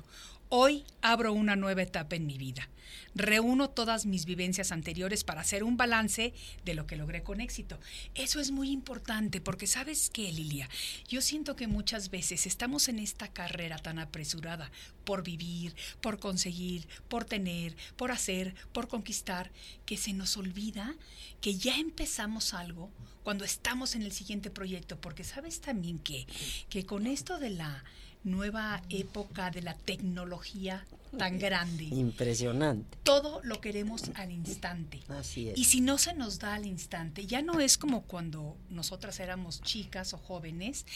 Hoy 0.52 0.84
abro 1.00 1.32
una 1.32 1.54
nueva 1.54 1.82
etapa 1.82 2.16
en 2.16 2.26
mi 2.26 2.36
vida. 2.36 2.68
Reúno 3.14 3.70
todas 3.70 4.04
mis 4.04 4.24
vivencias 4.24 4.72
anteriores 4.72 5.22
para 5.22 5.42
hacer 5.42 5.62
un 5.62 5.76
balance 5.76 6.34
de 6.64 6.74
lo 6.74 6.88
que 6.88 6.96
logré 6.96 7.22
con 7.22 7.40
éxito. 7.40 7.78
Eso 8.16 8.40
es 8.40 8.50
muy 8.50 8.72
importante 8.72 9.40
porque 9.40 9.68
sabes 9.68 10.10
qué, 10.10 10.32
Lilia, 10.32 10.68
yo 11.06 11.20
siento 11.20 11.54
que 11.54 11.68
muchas 11.68 12.10
veces 12.10 12.48
estamos 12.48 12.88
en 12.88 12.98
esta 12.98 13.28
carrera 13.28 13.78
tan 13.78 14.00
apresurada 14.00 14.72
por 15.04 15.22
vivir, 15.22 15.76
por 16.00 16.18
conseguir, 16.18 16.88
por 17.06 17.24
tener, 17.24 17.76
por 17.94 18.10
hacer, 18.10 18.56
por 18.72 18.88
conquistar, 18.88 19.52
que 19.86 19.96
se 19.96 20.14
nos 20.14 20.36
olvida 20.36 20.96
que 21.40 21.54
ya 21.54 21.76
empezamos 21.76 22.54
algo 22.54 22.90
cuando 23.22 23.44
estamos 23.44 23.94
en 23.94 24.02
el 24.02 24.10
siguiente 24.10 24.50
proyecto, 24.50 25.00
porque 25.00 25.22
sabes 25.22 25.60
también 25.60 26.00
que, 26.00 26.26
que 26.68 26.86
con 26.86 27.06
esto 27.06 27.38
de 27.38 27.50
la 27.50 27.84
nueva 28.24 28.82
época 28.90 29.50
de 29.50 29.62
la 29.62 29.74
tecnología 29.74 30.84
tan 31.18 31.38
grande, 31.38 31.84
Impresionante. 31.84 32.98
todo 33.02 33.40
lo 33.42 33.60
queremos 33.60 34.10
al 34.14 34.30
instante. 34.30 35.00
Así 35.08 35.48
es. 35.48 35.58
Y 35.58 35.64
si 35.64 35.80
no 35.80 35.98
se 35.98 36.14
nos 36.14 36.38
da 36.38 36.54
al 36.54 36.66
instante, 36.66 37.26
ya 37.26 37.42
no 37.42 37.58
es 37.58 37.76
como 37.78 38.02
cuando 38.02 38.56
nosotras 38.68 39.18
éramos 39.18 39.60
chicas 39.62 40.14
o 40.14 40.18
jóvenes 40.18 40.86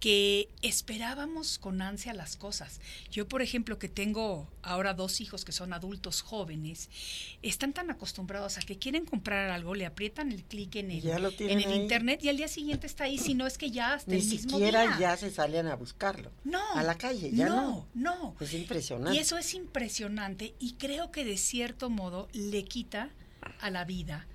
que 0.00 0.48
esperábamos 0.62 1.58
con 1.58 1.82
ansia 1.82 2.14
las 2.14 2.36
cosas. 2.36 2.80
Yo, 3.10 3.26
por 3.26 3.42
ejemplo, 3.42 3.78
que 3.78 3.88
tengo 3.88 4.48
ahora 4.62 4.94
dos 4.94 5.20
hijos 5.20 5.44
que 5.44 5.52
son 5.52 5.72
adultos 5.72 6.22
jóvenes, 6.22 6.88
están 7.42 7.72
tan 7.72 7.90
acostumbrados 7.90 8.58
a 8.58 8.60
que 8.60 8.78
quieren 8.78 9.04
comprar 9.04 9.50
algo, 9.50 9.74
le 9.74 9.86
aprietan 9.86 10.30
el 10.32 10.44
clic 10.44 10.76
en 10.76 10.90
el, 10.90 11.06
en 11.06 11.60
el 11.60 11.74
internet 11.74 12.22
y 12.22 12.28
al 12.28 12.36
día 12.36 12.48
siguiente 12.48 12.86
está 12.86 13.04
ahí, 13.04 13.18
si 13.18 13.34
no 13.34 13.46
es 13.46 13.58
que 13.58 13.70
ya 13.70 13.94
hasta 13.94 14.10
Ni 14.10 14.18
el 14.18 14.26
mismo 14.26 14.50
siquiera 14.50 14.82
día. 14.82 14.96
ya 14.98 15.16
se 15.16 15.30
salen 15.30 15.66
a 15.66 15.74
buscarlo. 15.74 16.30
No. 16.44 16.62
A 16.74 16.82
la 16.82 16.96
calle, 16.96 17.30
ya 17.32 17.48
no. 17.48 17.86
No, 17.94 18.14
no. 18.14 18.36
Es 18.40 18.54
impresionante. 18.54 19.16
Y 19.16 19.20
eso 19.20 19.36
es 19.36 19.54
impresionante 19.54 20.54
y 20.60 20.74
creo 20.74 21.10
que 21.10 21.24
de 21.24 21.36
cierto 21.36 21.90
modo 21.90 22.28
le 22.32 22.64
quita 22.64 23.10
a 23.60 23.70
la 23.70 23.84
vida 23.84 24.26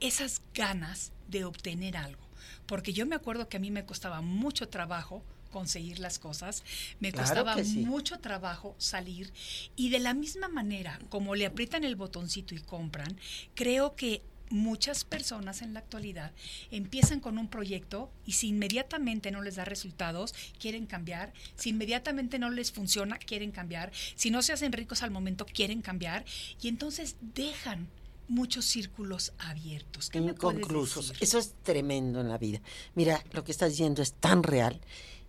esas 0.00 0.40
ganas 0.54 1.12
de 1.28 1.44
obtener 1.44 1.96
algo. 1.96 2.29
Porque 2.66 2.92
yo 2.92 3.06
me 3.06 3.16
acuerdo 3.16 3.48
que 3.48 3.56
a 3.56 3.60
mí 3.60 3.70
me 3.70 3.84
costaba 3.84 4.20
mucho 4.20 4.68
trabajo 4.68 5.22
conseguir 5.50 5.98
las 5.98 6.18
cosas, 6.18 6.62
me 7.00 7.10
Claro 7.12 7.26
costaba 7.26 7.64
sí. 7.64 7.78
mucho 7.78 8.20
trabajo 8.20 8.74
salir 8.78 9.32
y 9.76 9.90
de 9.90 9.98
la 9.98 10.14
misma 10.14 10.48
manera 10.48 10.98
como 11.08 11.34
le 11.34 11.44
aprietan 11.44 11.82
el 11.84 11.96
botoncito 11.96 12.54
y 12.54 12.60
compran, 12.60 13.18
creo 13.54 13.96
que 13.96 14.22
muchas 14.50 15.04
personas 15.04 15.62
en 15.62 15.74
la 15.74 15.80
actualidad 15.80 16.32
empiezan 16.70 17.20
con 17.20 17.38
un 17.38 17.48
proyecto 17.48 18.10
y 18.26 18.32
si 18.32 18.48
inmediatamente 18.48 19.30
no 19.30 19.42
les 19.42 19.56
da 19.56 19.64
resultados, 19.64 20.34
quieren 20.58 20.86
cambiar, 20.86 21.32
si 21.56 21.70
inmediatamente 21.70 22.38
no 22.38 22.50
les 22.50 22.72
funciona, 22.72 23.16
quieren 23.18 23.52
cambiar, 23.52 23.92
si 24.16 24.30
no 24.30 24.42
se 24.42 24.52
hacen 24.52 24.72
ricos 24.72 25.02
al 25.02 25.12
momento, 25.12 25.46
quieren 25.46 25.82
cambiar 25.82 26.24
y 26.60 26.68
entonces 26.68 27.16
dejan 27.20 27.88
muchos 28.30 28.64
círculos 28.64 29.32
abiertos. 29.38 30.08
¿Qué 30.08 30.20
me 30.20 30.30
inconclusos. 30.30 31.08
decir? 31.08 31.22
Eso 31.22 31.38
es 31.38 31.54
tremendo 31.62 32.20
en 32.20 32.28
la 32.28 32.38
vida. 32.38 32.60
Mira, 32.94 33.22
lo 33.32 33.44
que 33.44 33.52
estás 33.52 33.70
diciendo 33.70 34.02
es 34.02 34.14
tan 34.14 34.42
real. 34.42 34.80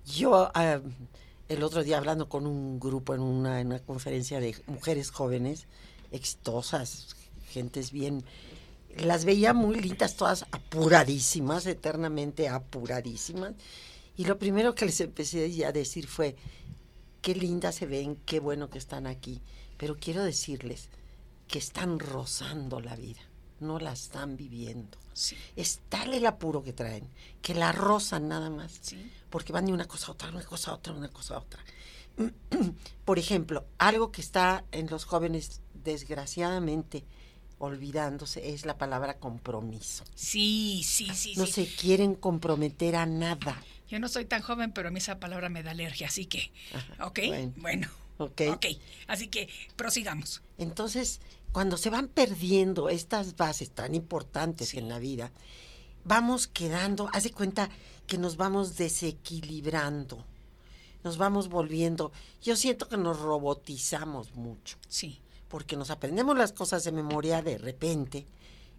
Yo 0.06 0.52
ah, 0.54 0.80
el 1.50 1.64
otro 1.64 1.84
día 1.84 1.98
hablando 1.98 2.30
con 2.30 2.48
un 2.48 2.80
grupo 2.80 3.14
en 3.14 3.22
una, 3.22 3.60
en 3.60 3.68
una 3.68 3.80
conferencia 3.80 4.40
de 4.40 4.56
mujeres 4.68 5.10
jóvenes, 5.10 5.68
exitosas, 6.12 7.16
gentes 7.50 7.92
bien, 7.92 8.24
las 8.98 9.26
veía 9.26 9.54
muy 9.54 9.80
lindas, 9.80 10.16
todas 10.16 10.46
apuradísimas, 10.52 11.66
eternamente 11.66 12.50
apuradísimas. 12.50 13.54
Y 14.16 14.26
lo 14.26 14.38
primero 14.38 14.76
que 14.76 14.86
les 14.86 15.02
empecé 15.02 15.66
a 15.66 15.72
decir 15.72 16.08
fue, 16.08 16.36
qué 17.22 17.34
lindas 17.34 17.76
se 17.76 17.88
ven, 17.88 18.18
qué 18.26 18.40
bueno 18.40 18.70
que 18.70 18.78
están 18.78 19.08
aquí. 19.08 19.42
Pero 19.78 19.98
quiero 19.98 20.24
decirles 20.24 20.90
que 21.52 21.60
están 21.60 22.00
rozando 22.00 22.80
la 22.80 22.96
vida, 22.96 23.20
no 23.60 23.78
la 23.78 23.92
están 23.92 24.38
viviendo. 24.38 24.98
Sí, 25.14 25.36
Es 25.58 25.82
tal 25.90 26.14
el 26.14 26.26
apuro 26.26 26.64
que 26.64 26.72
traen, 26.72 27.08
que 27.42 27.54
la 27.54 27.74
rozan 27.74 28.30
nada 28.30 28.50
más, 28.50 28.80
sí, 28.82 29.12
porque 29.30 29.52
van 29.52 29.66
de 29.66 29.74
una 29.74 29.86
cosa 29.86 30.08
a 30.08 30.12
otra, 30.12 30.30
una 30.30 30.44
cosa 30.44 30.72
a 30.72 30.76
otra, 30.76 30.94
una 30.94 31.10
cosa 31.10 31.36
a 31.36 31.40
otra. 31.40 31.60
Por 33.06 33.20
ejemplo, 33.20 33.66
algo 33.78 34.12
que 34.12 34.22
está 34.22 34.64
en 34.72 34.88
los 34.90 35.04
jóvenes 35.06 35.62
desgraciadamente 35.74 37.04
olvidándose 37.60 38.54
es 38.54 38.66
la 38.66 38.78
palabra 38.78 39.20
compromiso. 39.20 40.04
sí, 40.16 40.82
sí, 40.86 41.10
sí. 41.14 41.34
No 41.36 41.46
sí. 41.46 41.52
se 41.52 41.76
quieren 41.76 42.16
comprometer 42.16 42.96
a 42.96 43.06
nada. 43.06 43.62
Yo 43.90 44.00
no 44.00 44.08
soy 44.08 44.24
tan 44.24 44.42
joven, 44.42 44.72
pero 44.72 44.88
a 44.88 44.92
mí 44.92 45.00
esa 45.00 45.20
palabra 45.20 45.50
me 45.50 45.64
da 45.64 45.72
alergia, 45.72 46.08
así 46.08 46.26
que, 46.26 46.52
¿ok? 47.02 47.20
bueno. 47.28 47.54
Bueno, 47.58 47.88
¿Ok? 48.18 48.42
ok. 48.54 48.66
Así 49.08 49.28
que 49.28 49.50
prosigamos. 49.76 50.42
Entonces, 50.58 51.20
cuando 51.52 51.78
se 51.78 51.90
van 51.90 52.08
perdiendo 52.08 52.90
estas 52.90 53.36
bases 53.36 53.72
tan 53.72 53.94
importantes 53.96 54.74
en 54.74 54.88
la 54.88 55.00
vida, 55.00 55.32
vamos 56.06 56.48
quedando, 56.48 57.10
haz 57.14 57.24
de 57.24 57.32
cuenta 57.32 57.70
que 58.08 58.18
nos 58.18 58.38
vamos 58.38 58.78
desequilibrando, 58.78 60.26
nos 61.04 61.18
vamos 61.18 61.50
volviendo, 61.50 62.12
yo 62.42 62.56
siento 62.56 62.88
que 62.88 62.98
nos 62.98 63.20
robotizamos 63.20 64.34
mucho, 64.36 64.78
Sí, 64.88 65.20
porque 65.48 65.76
nos 65.76 65.90
aprendemos 65.90 66.38
las 66.38 66.54
cosas 66.54 66.84
de 66.84 66.92
memoria 66.94 67.42
de 67.42 67.58
repente 67.58 68.26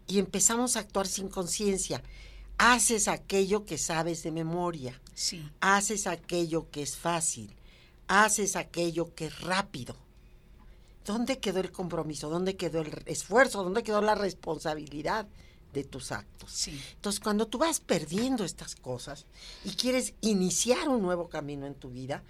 y 0.07 0.19
empezamos 0.19 0.77
a 0.77 0.81
actuar 0.81 1.07
sin 1.07 1.29
conciencia. 1.29 2.03
Haces 2.59 3.09
aquello 3.09 3.65
que 3.65 3.77
sabes 3.77 4.23
de 4.23 4.31
memoria, 4.31 5.01
sí. 5.15 5.47
haces 5.61 6.07
aquello 6.07 6.71
que 6.71 6.83
es 6.83 6.97
fácil, 6.97 7.55
haces 8.09 8.57
aquello 8.57 9.15
que 9.15 9.27
es 9.27 9.41
rápido. 9.41 9.97
¿Dónde 11.05 11.39
quedó 11.39 11.61
el 11.61 11.73
compromiso? 11.73 12.29
¿Dónde 12.29 12.57
quedó 12.57 12.81
el 12.81 13.03
esfuerzo? 13.07 13.65
¿Dónde 13.65 13.83
quedó 13.83 14.01
la 14.01 14.15
responsabilidad 14.15 15.27
de 15.73 15.85
tus 15.85 16.13
actos? 16.13 16.53
Sí. 16.53 16.81
Entonces, 16.95 17.21
cuando 17.21 17.47
tú 17.49 17.59
vas 17.59 17.81
perdiendo 17.81 18.45
estas 18.45 18.77
cosas 18.77 19.27
y 19.65 19.71
quieres 19.71 20.15
iniciar 20.21 20.89
un 20.89 21.03
nuevo 21.03 21.29
camino 21.29 21.67
en 21.67 21.75
tu 21.75 21.91
vida, 21.91 22.23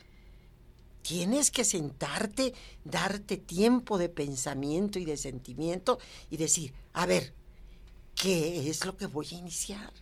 tienes 1.03 1.51
que 1.51 1.65
sentarte, 1.65 2.55
darte 2.85 3.37
tiempo 3.37 3.99
de 3.99 4.09
pensamiento 4.09 4.99
y 4.99 5.05
de 5.05 5.17
sentimiento 5.17 5.99
y 6.31 6.37
decir, 6.37 6.73
a 6.93 7.07
ver, 7.07 7.35
¿qué 8.15 8.71
es 8.71 8.87
lo 8.87 8.97
que 8.97 9.07
voy 9.07 9.27
a 9.33 9.39
iniciar? 9.39 9.93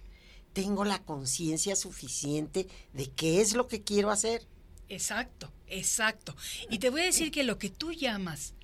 ¿Tengo 0.52 0.84
la 0.84 1.02
conciencia 1.02 1.74
suficiente 1.74 2.68
de 2.92 3.10
qué 3.10 3.40
es 3.40 3.54
lo 3.54 3.66
que 3.66 3.82
quiero 3.82 4.10
hacer? 4.10 4.46
Exacto, 4.88 5.50
exacto. 5.68 6.36
Y 6.68 6.78
te 6.78 6.90
voy 6.90 7.02
a 7.02 7.04
decir 7.04 7.30
que 7.30 7.44
lo 7.44 7.58
que 7.58 7.70
tú 7.70 7.92
llamas 7.92 8.54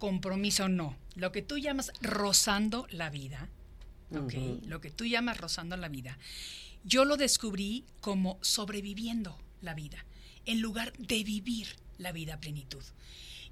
compromiso 0.00 0.68
no, 0.68 0.96
lo 1.14 1.30
que 1.30 1.42
tú 1.42 1.58
llamas 1.58 1.92
rozando 2.00 2.88
la 2.90 3.10
vida. 3.10 3.48
Lo 4.66 4.80
que 4.80 4.90
tú 4.90 5.04
llamas 5.04 5.38
rozando 5.38 5.76
la 5.76 5.88
vida, 5.88 6.18
yo 6.82 7.04
lo 7.04 7.16
descubrí 7.16 7.84
como 8.00 8.38
sobreviviendo 8.40 9.38
la 9.60 9.72
vida, 9.74 10.04
en 10.46 10.60
lugar 10.60 10.92
de 10.98 11.22
vivir 11.22 11.76
la 11.96 12.10
vida 12.10 12.34
a 12.34 12.40
plenitud. 12.40 12.82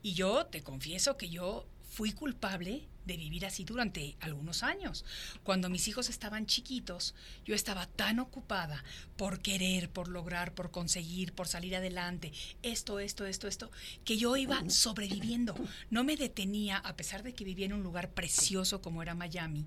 Y 0.03 0.15
yo 0.15 0.47
te 0.47 0.65
confieso 0.65 1.17
que 1.17 1.29
yo 1.29 1.65
fui 1.89 2.13
culpable 2.13 2.89
de 3.09 3.17
vivir 3.17 3.47
así 3.47 3.65
durante 3.65 4.17
algunos 4.21 4.63
años. 4.63 5.05
Cuando 5.43 5.71
mis 5.71 5.89
hijos 5.89 6.11
estaban 6.11 6.47
chiquitos, 6.47 7.15
yo 7.45 7.55
estaba 7.55 7.87
tan 7.87 8.21
ocupada 8.21 8.85
por 9.17 9.41
querer, 9.41 9.89
por 9.89 10.09
lograr, 10.09 10.55
por 10.55 10.71
conseguir, 10.71 11.33
por 11.33 11.49
salir 11.49 11.75
adelante, 11.75 12.33
esto, 12.63 13.01
esto, 13.01 13.25
esto, 13.25 13.49
esto, 13.49 13.71
que 14.05 14.19
yo 14.19 14.37
iba 14.37 14.63
sobreviviendo. 14.69 15.55
No 15.91 16.05
me 16.05 16.17
detenía, 16.17 16.77
a 16.77 16.97
pesar 16.97 17.23
de 17.23 17.33
que 17.33 17.45
vivía 17.45 17.67
en 17.67 17.73
un 17.73 17.83
lugar 17.83 18.11
precioso 18.11 18.83
como 18.83 19.03
era 19.03 19.15
Miami, 19.15 19.67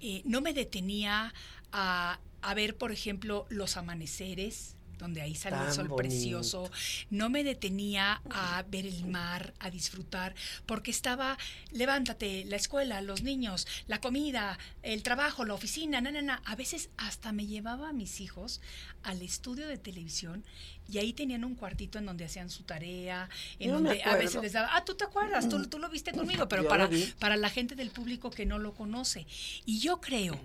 eh, 0.00 0.22
no 0.24 0.40
me 0.40 0.54
detenía 0.54 1.34
a, 1.72 2.18
a 2.40 2.54
ver, 2.54 2.78
por 2.78 2.92
ejemplo, 2.92 3.46
los 3.50 3.76
amaneceres, 3.76 4.76
donde 5.00 5.22
ahí 5.22 5.34
salió 5.34 5.66
el 5.66 5.72
sol 5.72 5.88
bonito. 5.88 5.96
precioso. 5.96 6.70
No 7.10 7.28
me 7.30 7.42
detenía 7.42 8.22
a 8.30 8.62
ver 8.68 8.86
el 8.86 9.06
mar, 9.06 9.54
a 9.58 9.70
disfrutar, 9.70 10.34
porque 10.66 10.90
estaba, 10.90 11.36
levántate, 11.72 12.44
la 12.44 12.56
escuela, 12.56 13.00
los 13.02 13.22
niños, 13.22 13.66
la 13.88 14.00
comida, 14.00 14.58
el 14.82 15.02
trabajo, 15.02 15.44
la 15.44 15.54
oficina, 15.54 16.00
na, 16.00 16.12
na, 16.12 16.22
na. 16.22 16.42
A 16.44 16.54
veces 16.54 16.90
hasta 16.96 17.32
me 17.32 17.46
llevaba 17.46 17.88
a 17.88 17.92
mis 17.92 18.20
hijos 18.20 18.60
al 19.02 19.22
estudio 19.22 19.66
de 19.66 19.78
televisión 19.78 20.44
y 20.88 20.98
ahí 20.98 21.12
tenían 21.12 21.44
un 21.44 21.54
cuartito 21.54 21.98
en 21.98 22.06
donde 22.06 22.24
hacían 22.24 22.50
su 22.50 22.64
tarea, 22.64 23.28
en 23.58 23.70
donde 23.70 24.02
a 24.02 24.16
veces 24.16 24.42
les 24.42 24.52
daba, 24.52 24.70
ah, 24.72 24.84
tú 24.84 24.94
te 24.94 25.04
acuerdas, 25.04 25.48
tú, 25.48 25.66
tú 25.66 25.78
lo 25.78 25.88
viste 25.88 26.12
conmigo, 26.12 26.48
pero 26.48 26.64
Yo 26.64 26.68
para, 26.68 26.88
para 27.18 27.36
la 27.36 27.48
gente 27.48 27.74
del 27.74 27.90
público 27.90 28.30
que 28.30 28.44
no 28.46 28.58
lo 28.58 28.74
conoce. 28.74 29.26
Y 29.64 29.80
yo 29.80 30.00
creo 30.00 30.38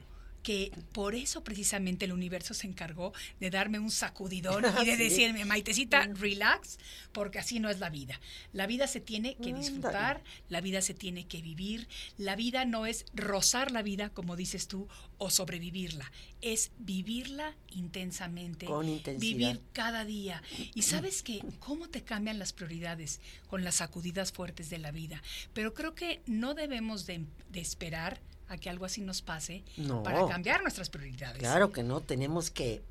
que 0.45 0.71
por 0.93 1.15
eso 1.15 1.43
precisamente 1.43 2.05
el 2.05 2.13
universo 2.13 2.53
se 2.53 2.67
encargó 2.67 3.13
de 3.39 3.49
darme 3.49 3.79
un 3.79 3.89
sacudidón 3.89 4.63
y 4.83 4.85
de 4.85 4.95
decirme, 4.95 5.43
Maitecita, 5.43 6.05
relax, 6.05 6.77
porque 7.13 7.39
así 7.39 7.59
no 7.59 7.67
es 7.71 7.79
la 7.79 7.89
vida. 7.89 8.21
La 8.53 8.67
vida 8.67 8.85
se 8.85 8.99
tiene 8.99 9.37
que 9.37 9.55
disfrutar, 9.55 10.23
la 10.47 10.61
vida 10.61 10.83
se 10.83 10.93
tiene 10.93 11.25
que 11.25 11.41
vivir, 11.41 11.87
la 12.19 12.35
vida 12.35 12.63
no 12.63 12.85
es 12.85 13.07
rozar 13.15 13.71
la 13.71 13.81
vida, 13.81 14.11
como 14.11 14.35
dices 14.35 14.67
tú, 14.67 14.87
o 15.17 15.31
sobrevivirla, 15.31 16.11
es 16.41 16.71
vivirla 16.77 17.55
intensamente, 17.71 18.67
Con 18.67 18.87
intensidad. 18.87 19.19
vivir 19.19 19.61
cada 19.73 20.05
día. 20.05 20.43
Y 20.75 20.83
sabes 20.83 21.23
que 21.23 21.43
cómo 21.57 21.89
te 21.89 22.03
cambian 22.03 22.37
las 22.37 22.53
prioridades 22.53 23.19
con 23.47 23.63
las 23.63 23.75
sacudidas 23.75 24.31
fuertes 24.31 24.69
de 24.69 24.77
la 24.77 24.91
vida. 24.91 25.23
Pero 25.55 25.73
creo 25.73 25.95
que 25.95 26.21
no 26.27 26.53
debemos 26.53 27.07
de, 27.07 27.25
de 27.49 27.61
esperar 27.61 28.21
a 28.47 28.57
que 28.57 28.69
algo 28.69 28.85
así 28.85 29.01
nos 29.01 29.21
pase 29.21 29.63
No. 29.77 30.03
para 30.03 30.27
cambiar 30.27 30.61
nuestras 30.61 30.89
prioridades. 30.89 31.39
Claro 31.39 31.71
que 31.71 31.83
no, 31.83 32.01
tenemos 32.01 32.49
que 32.51 32.81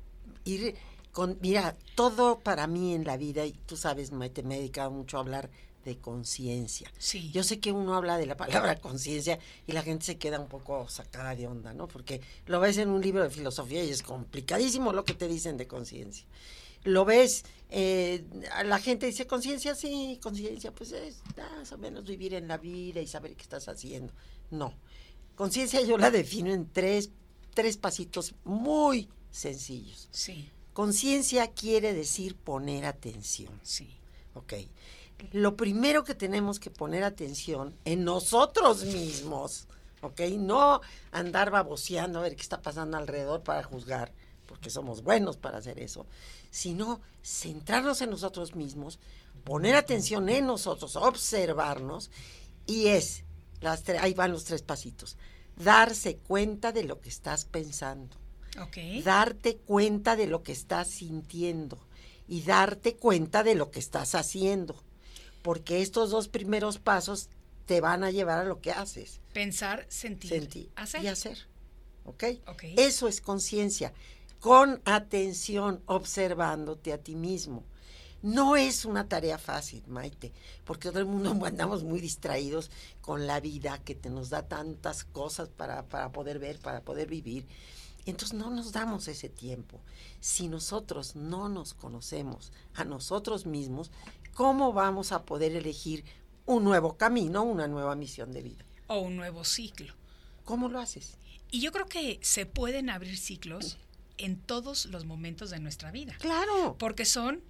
ir 0.43 0.75
con, 1.11 1.37
mira, 1.41 1.75
todo 1.95 2.39
para 2.39 2.67
mí 2.67 2.93
en 2.93 3.05
la 3.05 3.15
vida, 3.17 3.45
y 3.45 3.53
tú 3.53 3.77
sabes, 3.77 4.11
Maite, 4.11 4.43
me 4.43 4.55
he 4.55 4.57
dedicado 4.59 4.91
mucho 4.91 5.17
a 5.17 5.21
hablar 5.21 5.49
de 5.85 5.97
conciencia. 5.97 6.91
Sí. 6.97 7.31
Yo 7.31 7.43
sé 7.43 7.59
que 7.59 7.71
uno 7.71 7.93
habla 7.95 8.17
de 8.17 8.25
la 8.25 8.35
palabra 8.35 8.75
conciencia 8.81 9.39
y 9.67 9.71
la 9.71 9.83
gente 9.83 10.03
se 10.05 10.17
queda 10.17 10.39
un 10.39 10.47
poco 10.47 10.89
sacada 10.89 11.35
de 11.35 11.47
onda, 11.47 11.73
¿no? 11.73 11.87
Porque 11.87 12.21
lo 12.47 12.59
ves 12.59 12.77
en 12.79 12.89
un 12.89 13.01
libro 13.01 13.23
de 13.23 13.29
filosofía 13.29 13.83
y 13.83 13.91
es 13.91 14.01
complicadísimo 14.01 14.91
lo 14.91 15.05
que 15.05 15.13
te 15.13 15.27
dicen 15.27 15.57
de 15.57 15.67
conciencia. 15.67 16.25
Lo 16.83 17.05
ves, 17.05 17.45
eh, 17.69 18.25
la 18.65 18.79
gente 18.79 19.05
dice 19.05 19.25
conciencia, 19.25 19.73
sí, 19.73 20.19
conciencia, 20.21 20.71
pues 20.71 20.91
es 20.91 21.21
más 21.37 21.71
o 21.71 21.77
menos 21.77 22.05
vivir 22.05 22.33
en 22.33 22.47
la 22.47 22.57
vida 22.57 22.99
y 22.99 23.07
saber 23.07 23.35
qué 23.35 23.43
estás 23.43 23.67
haciendo. 23.67 24.11
No, 24.51 24.73
conciencia 25.35 25.81
yo 25.81 25.97
la 25.97 26.11
defino 26.11 26.51
en 26.51 26.69
tres, 26.71 27.11
tres 27.53 27.77
pasitos 27.77 28.35
muy 28.43 29.09
sencillos. 29.31 30.07
Sí, 30.11 30.51
Conciencia 30.73 31.51
quiere 31.51 31.93
decir 31.93 32.35
poner 32.35 32.85
atención. 32.85 33.59
sí. 33.63 33.97
Ok. 34.33 34.53
Lo 35.31 35.55
primero 35.55 36.03
que 36.03 36.13
tenemos 36.13 36.59
que 36.59 36.69
poner 36.69 37.03
atención 37.03 37.73
en 37.85 38.03
nosotros 38.03 38.83
mismos, 38.83 39.67
¿ok? 40.01 40.19
No 40.37 40.81
andar 41.11 41.51
baboseando 41.51 42.19
a 42.19 42.23
ver 42.23 42.35
qué 42.35 42.41
está 42.41 42.61
pasando 42.61 42.97
alrededor 42.97 43.41
para 43.41 43.63
juzgar, 43.63 44.11
porque 44.45 44.69
somos 44.69 45.03
buenos 45.03 45.37
para 45.37 45.59
hacer 45.59 45.79
eso, 45.79 46.05
sino 46.51 46.99
centrarnos 47.23 48.01
en 48.01 48.09
nosotros 48.09 48.55
mismos, 48.55 48.99
poner 49.45 49.75
atención 49.75 50.27
en 50.27 50.45
nosotros, 50.47 50.97
observarnos, 50.97 52.11
y 52.67 52.87
es, 52.87 53.23
las 53.65 53.83
tre- 53.85 53.99
ahí 54.01 54.13
van 54.13 54.31
los 54.31 54.45
tres 54.45 54.61
pasitos, 54.61 55.17
darse 55.57 56.17
cuenta 56.17 56.71
de 56.71 56.83
lo 56.83 57.01
que 57.01 57.09
estás 57.09 57.43
pensando 57.45 58.15
darte 59.03 59.57
cuenta 59.57 60.15
de 60.15 60.27
lo 60.27 60.41
que 60.43 60.53
estás 60.53 60.87
sintiendo 60.89 61.77
y 62.27 62.41
darte 62.43 62.95
cuenta 62.95 63.43
de 63.43 63.53
lo 63.53 63.69
que 63.69 63.79
estás 63.79 64.15
haciendo. 64.15 64.81
Porque 65.41 65.81
estos 65.81 66.09
dos 66.09 66.29
primeros 66.29 66.79
pasos 66.79 67.27
te 67.65 67.81
van 67.81 68.03
a 68.05 68.11
llevar 68.11 68.39
a 68.39 68.43
lo 68.45 68.61
que 68.61 68.71
haces. 68.71 69.19
Pensar, 69.33 69.85
sentir, 69.89 70.29
Sentir 70.29 70.71
hacer. 70.77 71.03
y 71.03 71.07
hacer. 71.07 71.37
¿Ok? 72.05 72.23
Ok. 72.47 72.63
Eso 72.77 73.07
es 73.09 73.19
conciencia. 73.19 73.91
Con 74.39 74.81
atención, 74.85 75.81
observándote 75.85 76.93
a 76.93 76.97
ti 76.97 77.15
mismo. 77.15 77.65
No 78.25 78.55
es 78.55 78.85
una 78.85 79.07
tarea 79.07 79.37
fácil, 79.37 79.83
Maite, 79.85 80.33
porque 80.63 80.89
todo 80.89 80.97
el 80.97 81.05
mundo 81.05 81.37
andamos 81.45 81.83
muy 81.83 82.01
distraídos 82.01 82.71
con 82.99 83.27
la 83.27 83.39
vida 83.39 83.77
que 83.77 83.93
te 83.93 84.09
nos 84.09 84.31
da 84.31 84.47
tantas 84.47 85.03
cosas 85.03 85.47
para, 85.49 85.83
para 85.83 86.11
poder 86.11 86.39
ver, 86.39 86.57
para 86.57 86.81
poder 86.81 87.07
vivir. 87.07 87.45
Entonces 88.07 88.35
no 88.35 88.49
nos 88.49 88.71
damos 88.71 89.07
ese 89.07 89.29
tiempo. 89.29 89.79
Si 90.21 90.47
nosotros 90.47 91.15
no 91.15 91.49
nos 91.49 91.75
conocemos 91.75 92.51
a 92.73 92.83
nosotros 92.83 93.45
mismos, 93.45 93.91
¿cómo 94.33 94.73
vamos 94.73 95.11
a 95.11 95.23
poder 95.23 95.55
elegir 95.55 96.03
un 96.47 96.63
nuevo 96.63 96.97
camino, 96.97 97.43
una 97.43 97.67
nueva 97.67 97.95
misión 97.95 98.31
de 98.31 98.41
vida? 98.41 98.65
O 98.87 99.01
un 99.01 99.17
nuevo 99.17 99.43
ciclo. 99.43 99.93
¿Cómo 100.45 100.67
lo 100.67 100.79
haces? 100.79 101.19
Y 101.51 101.61
yo 101.61 101.71
creo 101.71 101.85
que 101.85 102.19
se 102.23 102.47
pueden 102.47 102.89
abrir 102.89 103.19
ciclos 103.19 103.77
en 104.17 104.39
todos 104.39 104.87
los 104.87 105.05
momentos 105.05 105.51
de 105.51 105.59
nuestra 105.59 105.91
vida. 105.91 106.15
Claro. 106.19 106.75
Porque 106.79 107.05
son 107.05 107.43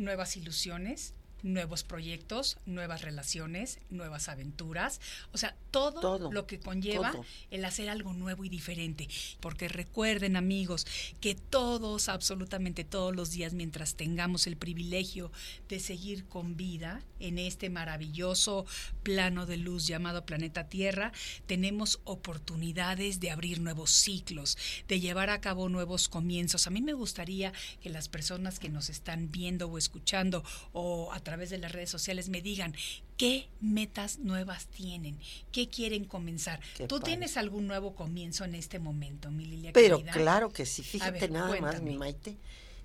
nuevas 0.00 0.36
ilusiones, 0.36 1.14
nuevos 1.42 1.84
proyectos, 1.84 2.58
nuevas 2.66 3.02
relaciones, 3.02 3.78
nuevas 3.90 4.28
aventuras, 4.28 5.00
o 5.32 5.38
sea, 5.38 5.56
todo, 5.70 6.00
Todo, 6.00 6.32
lo 6.32 6.46
que 6.46 6.58
conlleva 6.58 7.12
todo. 7.12 7.24
el 7.50 7.64
hacer 7.64 7.88
algo 7.88 8.12
nuevo 8.12 8.44
y 8.44 8.48
diferente. 8.48 9.08
Porque 9.40 9.68
recuerden, 9.68 10.36
amigos, 10.36 10.86
que 11.20 11.34
todos, 11.34 12.08
absolutamente 12.08 12.84
todos 12.84 13.14
los 13.14 13.30
días, 13.30 13.54
mientras 13.54 13.94
tengamos 13.94 14.46
el 14.46 14.56
privilegio 14.56 15.30
de 15.68 15.78
seguir 15.78 16.24
con 16.26 16.56
vida 16.56 17.02
en 17.20 17.38
este 17.38 17.70
maravilloso 17.70 18.66
plano 19.02 19.46
de 19.46 19.58
luz 19.58 19.86
llamado 19.86 20.24
planeta 20.26 20.68
Tierra, 20.68 21.12
tenemos 21.46 22.00
oportunidades 22.04 23.20
de 23.20 23.30
abrir 23.30 23.60
nuevos 23.60 23.90
ciclos, 23.90 24.58
de 24.88 25.00
llevar 25.00 25.30
a 25.30 25.40
cabo 25.40 25.68
nuevos 25.68 26.08
comienzos. 26.08 26.66
A 26.66 26.70
mí 26.70 26.82
me 26.82 26.94
gustaría 26.94 27.52
que 27.80 27.90
las 27.90 28.08
personas 28.08 28.58
que 28.58 28.68
nos 28.68 28.90
están 28.90 29.30
viendo 29.30 29.68
o 29.68 29.78
escuchando 29.78 30.42
o 30.72 31.12
a 31.12 31.20
través 31.30 31.50
de 31.50 31.58
las 31.58 31.70
redes 31.70 31.88
sociales 31.88 32.28
me 32.28 32.42
digan 32.42 32.74
qué 33.16 33.48
metas 33.60 34.18
nuevas 34.18 34.66
tienen, 34.66 35.16
qué 35.52 35.68
quieren 35.68 36.04
comenzar. 36.04 36.58
Qué 36.76 36.88
¿Tú 36.88 36.96
padre. 36.96 37.12
tienes 37.12 37.36
algún 37.36 37.68
nuevo 37.68 37.94
comienzo 37.94 38.44
en 38.44 38.56
este 38.56 38.80
momento, 38.80 39.30
mi 39.30 39.44
Lilia 39.44 39.72
Pero 39.72 39.98
querida? 39.98 40.12
claro 40.12 40.50
que 40.50 40.66
sí, 40.66 40.82
fíjate 40.82 41.20
ver, 41.20 41.30
nada 41.30 41.60
más, 41.60 41.82
mi 41.82 41.96
Maite. 41.96 42.36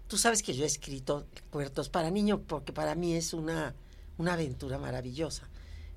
Tú 0.08 0.20
sabes 0.20 0.44
que 0.44 0.54
yo 0.54 0.64
he 0.64 0.68
escrito 0.68 1.26
cuentos 1.50 1.90
para 1.90 2.12
niños 2.12 2.40
porque 2.46 2.72
para 2.72 2.94
mí 2.94 3.16
es 3.16 3.34
una, 3.34 3.74
una 4.20 4.34
aventura 4.34 4.78
maravillosa. 4.78 5.50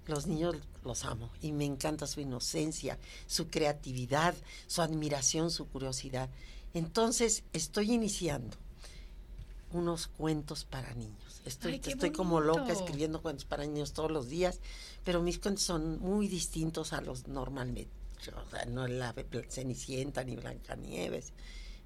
Los 0.06 0.26
niños 0.26 0.56
los 0.84 1.04
amo 1.04 1.30
y 1.42 1.52
me 1.52 1.66
encanta 1.66 2.06
su 2.06 2.22
inocencia, 2.22 2.98
su 3.26 3.48
creatividad, 3.48 4.34
su 4.66 4.80
admiración, 4.80 5.50
su 5.50 5.68
curiosidad. 5.68 6.30
Entonces 6.72 7.44
estoy 7.52 7.92
iniciando 7.92 8.56
unos 9.70 10.06
cuentos 10.06 10.64
para 10.64 10.94
niños. 10.94 11.27
Estoy, 11.48 11.72
Ay, 11.72 11.80
estoy 11.84 12.12
como 12.12 12.40
loca 12.40 12.72
escribiendo 12.72 13.22
cuentos 13.22 13.44
para 13.44 13.64
niños 13.64 13.92
todos 13.92 14.10
los 14.10 14.28
días, 14.28 14.60
pero 15.04 15.22
mis 15.22 15.38
cuentos 15.38 15.64
son 15.64 15.98
muy 15.98 16.28
distintos 16.28 16.92
a 16.92 17.00
los 17.00 17.26
normalmente. 17.26 17.90
O 18.18 18.50
sea, 18.50 18.64
no 18.66 18.84
es 18.84 18.92
la 18.92 19.14
Cenicienta 19.48 20.24
ni 20.24 20.36
Blancanieves. 20.36 21.32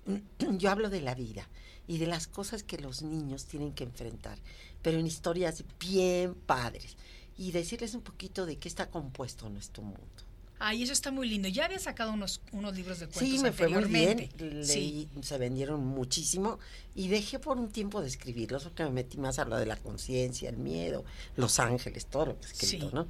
Yo 0.59 0.71
hablo 0.71 0.91
de 0.91 1.01
la 1.01 1.15
vida 1.15 1.49
y 1.87 1.99
de 1.99 2.07
las 2.07 2.27
cosas 2.27 2.63
que 2.63 2.79
los 2.79 3.03
niños 3.03 3.47
tienen 3.47 3.73
que 3.73 3.85
enfrentar, 3.85 4.39
pero 4.83 4.99
en 4.99 5.07
historias 5.07 5.65
bien 5.79 6.35
padres. 6.35 6.97
Y 7.37 7.53
decirles 7.53 7.95
un 7.95 8.03
poquito 8.03 8.47
de 8.47 8.59
qué 8.59 8.69
está 8.69 8.91
compuesto 8.91 9.49
nuestro 9.49 9.83
mundo. 9.83 10.32
Ay, 10.65 10.85
eso 10.85 10.93
está 10.93 11.11
muy 11.11 11.29
lindo. 11.29 11.49
Ya 11.49 11.65
había 11.65 11.81
sacado 11.81 12.13
unos, 12.13 12.41
unos 12.53 12.77
libros 12.77 13.01
de 13.01 13.07
cuentos 13.07 13.29
Sí, 13.29 13.39
me 13.43 13.51
fue 13.51 13.69
muy 13.69 13.85
bien. 13.85 14.29
Leí, 14.39 15.09
se 15.21 15.37
vendieron 15.37 15.85
muchísimo 15.85 16.61
y 16.95 17.09
dejé 17.09 17.41
por 17.41 17.59
un 17.59 17.71
tiempo 17.73 18.01
de 18.01 18.07
escribirlos 18.07 18.63
porque 18.63 18.85
me 18.85 18.91
metí 18.91 19.19
más 19.19 19.41
a 19.41 19.45
lo 19.45 19.57
de 19.57 19.67
la 19.67 19.75
conciencia, 19.77 20.49
el 20.49 20.59
miedo, 20.59 21.05
los 21.37 21.59
ángeles, 21.59 22.07
todo 22.07 22.27
lo 22.27 22.41
que 22.41 22.47
he 22.47 22.51
escrito, 22.53 22.89
Sí. 22.91 22.95
¿no? 22.95 23.09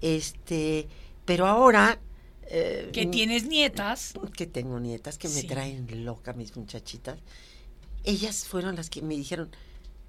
Este, 0.00 0.86
pero 1.24 1.46
ahora 1.48 1.98
eh, 2.54 2.90
Que 2.92 3.06
tienes 3.06 3.46
nietas. 3.46 4.12
que 4.36 4.46
tengo 4.46 4.78
nietas 4.78 5.18
que 5.18 5.28
me 5.28 5.40
Sí. 5.40 5.46
traen 5.48 6.04
loca 6.04 6.32
mis 6.34 6.54
muchachitas. 6.56 7.18
Ellas 8.04 8.44
fueron 8.44 8.76
las 8.76 8.90
que 8.90 9.00
me 9.02 9.16
dijeron, 9.16 9.50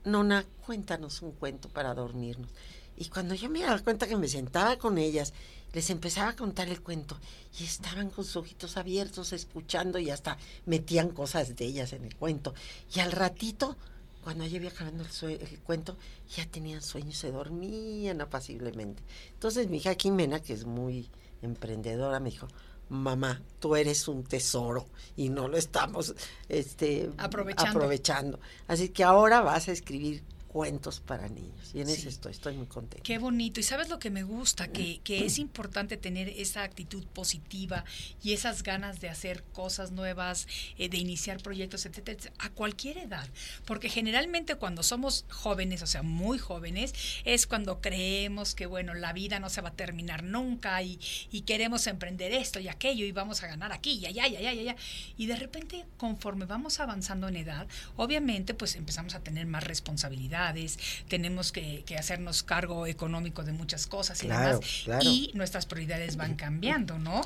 Nona, 0.03 0.45
cuéntanos 0.65 1.21
un 1.21 1.31
cuento 1.31 1.69
para 1.69 1.93
dormirnos. 1.93 2.49
Y 2.97 3.05
cuando 3.09 3.33
yo 3.33 3.49
me 3.49 3.61
daba 3.61 3.79
cuenta 3.79 4.07
que 4.07 4.17
me 4.17 4.27
sentaba 4.27 4.77
con 4.77 4.97
ellas, 4.97 5.33
les 5.73 5.89
empezaba 5.89 6.29
a 6.29 6.35
contar 6.35 6.69
el 6.69 6.81
cuento 6.81 7.17
y 7.59 7.63
estaban 7.63 8.09
con 8.09 8.23
sus 8.23 8.37
ojitos 8.37 8.77
abiertos 8.77 9.33
escuchando 9.33 9.99
y 9.99 10.09
hasta 10.09 10.37
metían 10.65 11.09
cosas 11.09 11.55
de 11.55 11.65
ellas 11.65 11.93
en 11.93 12.05
el 12.05 12.15
cuento. 12.15 12.53
Y 12.95 12.99
al 12.99 13.11
ratito, 13.11 13.75
cuando 14.23 14.45
ya 14.45 14.57
iba 14.57 14.69
acabando 14.69 15.03
el, 15.03 15.29
el 15.41 15.59
cuento, 15.59 15.97
ya 16.35 16.45
tenían 16.45 16.81
sueño 16.81 17.09
y 17.09 17.13
se 17.13 17.31
dormían 17.31 18.21
apaciblemente. 18.21 19.03
Entonces 19.33 19.67
mi 19.67 19.77
hija 19.77 19.95
Jimena, 19.97 20.39
que 20.39 20.53
es 20.53 20.65
muy 20.65 21.09
emprendedora, 21.41 22.19
me 22.19 22.29
dijo, 22.29 22.47
mamá, 22.89 23.41
tú 23.59 23.75
eres 23.75 24.07
un 24.07 24.23
tesoro 24.23 24.85
y 25.15 25.29
no 25.29 25.47
lo 25.47 25.57
estamos 25.57 26.13
este, 26.47 27.09
aprovechando. 27.17 27.71
aprovechando. 27.71 28.39
Así 28.67 28.89
que 28.89 29.03
ahora 29.03 29.41
vas 29.41 29.67
a 29.67 29.71
escribir 29.71 30.23
cuentos 30.53 30.99
para 30.99 31.27
niños. 31.29 31.71
Y 31.73 31.81
en 31.81 31.89
eso 31.89 32.07
estoy, 32.07 32.31
estoy 32.31 32.55
muy 32.55 32.67
contenta. 32.67 33.03
Qué 33.03 33.17
bonito. 33.17 33.59
Y 33.59 33.63
sabes 33.63 33.89
lo 33.89 33.97
que 33.97 34.11
me 34.11 34.21
gusta, 34.21 34.67
que, 34.67 35.01
que, 35.03 35.25
es 35.25 35.39
importante 35.39 35.97
tener 35.97 36.29
esa 36.29 36.61
actitud 36.61 37.03
positiva 37.07 37.83
y 38.21 38.33
esas 38.33 38.61
ganas 38.61 39.01
de 39.01 39.09
hacer 39.09 39.43
cosas 39.51 39.91
nuevas, 39.91 40.47
eh, 40.77 40.89
de 40.89 40.97
iniciar 40.97 41.41
proyectos, 41.41 41.87
etcétera, 41.87 42.19
etcétera, 42.19 42.45
a 42.45 42.51
cualquier 42.51 42.99
edad. 42.99 43.27
Porque 43.65 43.89
generalmente 43.89 44.53
cuando 44.53 44.83
somos 44.83 45.25
jóvenes, 45.27 45.81
o 45.81 45.87
sea, 45.87 46.03
muy 46.03 46.37
jóvenes, 46.37 46.93
es 47.25 47.47
cuando 47.47 47.81
creemos 47.81 48.53
que, 48.53 48.67
bueno, 48.67 48.93
la 48.93 49.11
vida 49.11 49.39
no 49.39 49.49
se 49.49 49.61
va 49.61 49.69
a 49.69 49.73
terminar 49.73 50.21
nunca 50.21 50.83
y, 50.83 50.99
y 51.31 51.41
queremos 51.41 51.87
emprender 51.87 52.31
esto 52.31 52.59
y 52.59 52.67
aquello 52.67 53.07
y 53.07 53.11
vamos 53.11 53.41
a 53.41 53.47
ganar 53.47 53.71
aquí 53.71 53.93
y 53.93 54.05
allá 54.05 54.27
y 54.27 54.35
allá 54.35 54.53
y 54.53 54.59
allá. 54.59 54.75
Y 55.17 55.25
de 55.25 55.35
repente, 55.35 55.83
conforme 55.97 56.45
vamos 56.45 56.79
avanzando 56.79 57.27
en 57.27 57.37
edad, 57.37 57.67
obviamente, 57.95 58.53
pues 58.53 58.75
empezamos 58.75 59.15
a 59.15 59.19
tener 59.21 59.47
más 59.47 59.63
responsabilidad 59.63 60.42
tenemos 61.07 61.51
que, 61.51 61.83
que, 61.85 61.97
hacernos 61.97 62.43
cargo 62.43 62.87
económico 62.87 63.43
de 63.43 63.51
muchas 63.51 63.87
cosas 63.87 64.21
y 64.23 64.27
claro, 64.27 64.59
demás. 64.59 64.81
Claro. 64.83 65.05
Y 65.05 65.31
nuestras 65.33 65.65
prioridades 65.65 66.15
van 66.17 66.35
cambiando, 66.35 66.97
¿no? 66.97 67.21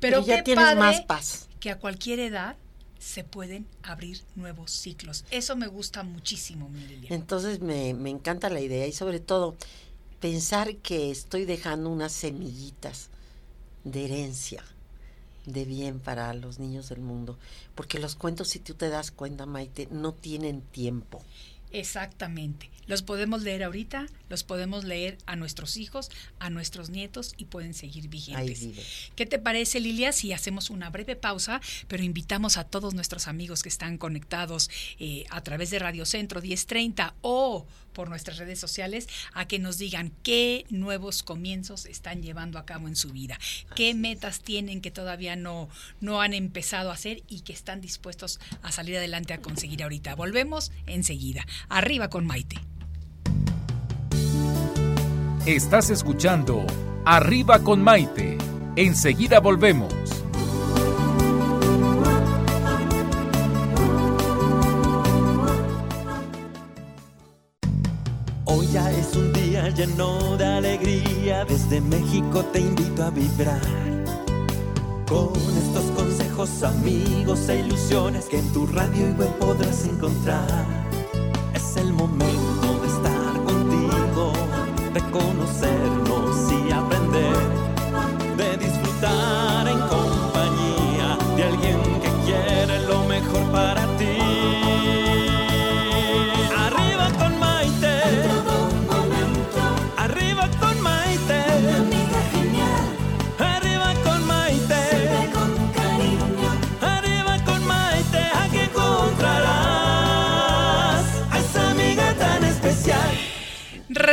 Pero, 0.00 0.22
Pero 0.22 0.26
ya 0.26 0.36
qué 0.38 0.42
tienes 0.42 0.64
padre 0.64 0.80
más 0.80 1.00
paz. 1.02 1.48
que 1.60 1.70
a 1.70 1.78
cualquier 1.78 2.20
edad 2.20 2.56
se 2.98 3.24
pueden 3.24 3.66
abrir 3.82 4.22
nuevos 4.34 4.72
ciclos. 4.72 5.24
Eso 5.30 5.56
me 5.56 5.66
gusta 5.66 6.02
muchísimo, 6.02 6.68
mi 6.68 6.80
Lilia. 6.80 7.10
Entonces 7.12 7.60
me, 7.60 7.94
me 7.94 8.10
encanta 8.10 8.48
la 8.48 8.60
idea 8.60 8.86
y 8.86 8.92
sobre 8.92 9.20
todo 9.20 9.56
pensar 10.20 10.76
que 10.76 11.10
estoy 11.10 11.44
dejando 11.44 11.90
unas 11.90 12.12
semillitas 12.12 13.10
de 13.84 14.06
herencia 14.06 14.64
de 15.46 15.64
bien 15.64 16.00
para 16.00 16.34
los 16.34 16.58
niños 16.58 16.88
del 16.88 17.00
mundo. 17.00 17.38
Porque 17.74 17.98
los 17.98 18.16
cuentos, 18.16 18.48
si 18.48 18.58
tú 18.58 18.74
te 18.74 18.88
das 18.88 19.10
cuenta, 19.10 19.46
Maite, 19.46 19.88
no 19.90 20.12
tienen 20.12 20.60
tiempo. 20.60 21.22
Exactamente. 21.76 22.70
Los 22.86 23.02
podemos 23.02 23.42
leer 23.42 23.64
ahorita, 23.64 24.06
los 24.28 24.44
podemos 24.44 24.84
leer 24.84 25.18
a 25.26 25.36
nuestros 25.36 25.76
hijos, 25.76 26.10
a 26.38 26.50
nuestros 26.50 26.88
nietos 26.88 27.34
y 27.36 27.46
pueden 27.46 27.74
seguir 27.74 28.08
vigentes. 28.08 28.62
Ahí 28.62 28.68
vive. 28.68 28.82
¿Qué 29.14 29.26
te 29.26 29.38
parece, 29.38 29.80
Lilia, 29.80 30.12
si 30.12 30.32
hacemos 30.32 30.70
una 30.70 30.88
breve 30.88 31.16
pausa, 31.16 31.60
pero 31.88 32.02
invitamos 32.02 32.56
a 32.56 32.64
todos 32.64 32.94
nuestros 32.94 33.26
amigos 33.26 33.62
que 33.62 33.68
están 33.68 33.98
conectados 33.98 34.70
eh, 35.00 35.24
a 35.30 35.42
través 35.42 35.70
de 35.70 35.80
Radio 35.80 36.06
Centro 36.06 36.40
1030 36.40 37.14
o 37.20 37.66
por 37.96 38.10
nuestras 38.10 38.36
redes 38.36 38.60
sociales 38.60 39.08
a 39.32 39.48
que 39.48 39.58
nos 39.58 39.78
digan 39.78 40.12
qué 40.22 40.66
nuevos 40.68 41.22
comienzos 41.22 41.86
están 41.86 42.22
llevando 42.22 42.58
a 42.58 42.66
cabo 42.66 42.88
en 42.88 42.94
su 42.94 43.10
vida, 43.10 43.38
qué 43.74 43.94
metas 43.94 44.40
tienen 44.40 44.82
que 44.82 44.90
todavía 44.90 45.34
no, 45.34 45.70
no 46.02 46.20
han 46.20 46.34
empezado 46.34 46.90
a 46.90 46.92
hacer 46.92 47.22
y 47.26 47.40
que 47.40 47.54
están 47.54 47.80
dispuestos 47.80 48.38
a 48.60 48.70
salir 48.70 48.98
adelante 48.98 49.32
a 49.32 49.40
conseguir 49.40 49.82
ahorita. 49.82 50.14
Volvemos 50.14 50.72
enseguida. 50.86 51.46
Arriba 51.70 52.10
con 52.10 52.26
Maite. 52.26 52.56
Estás 55.46 55.88
escuchando 55.88 56.66
Arriba 57.06 57.60
con 57.60 57.82
Maite. 57.82 58.36
Enseguida 58.76 59.40
volvemos. 59.40 60.05
Lleno 69.86 70.36
de 70.36 70.44
alegría, 70.44 71.44
desde 71.44 71.80
México 71.80 72.44
te 72.52 72.60
invito 72.60 73.04
a 73.04 73.10
vibrar. 73.10 73.60
Con 75.06 75.32
estos 75.56 75.84
consejos, 75.96 76.62
amigos 76.62 77.48
e 77.48 77.60
ilusiones 77.60 78.26
que 78.26 78.38
en 78.38 78.52
tu 78.52 78.66
radio 78.66 79.08
y 79.08 79.12
web 79.12 79.38
podrás 79.38 79.84
encontrar. 79.84 80.85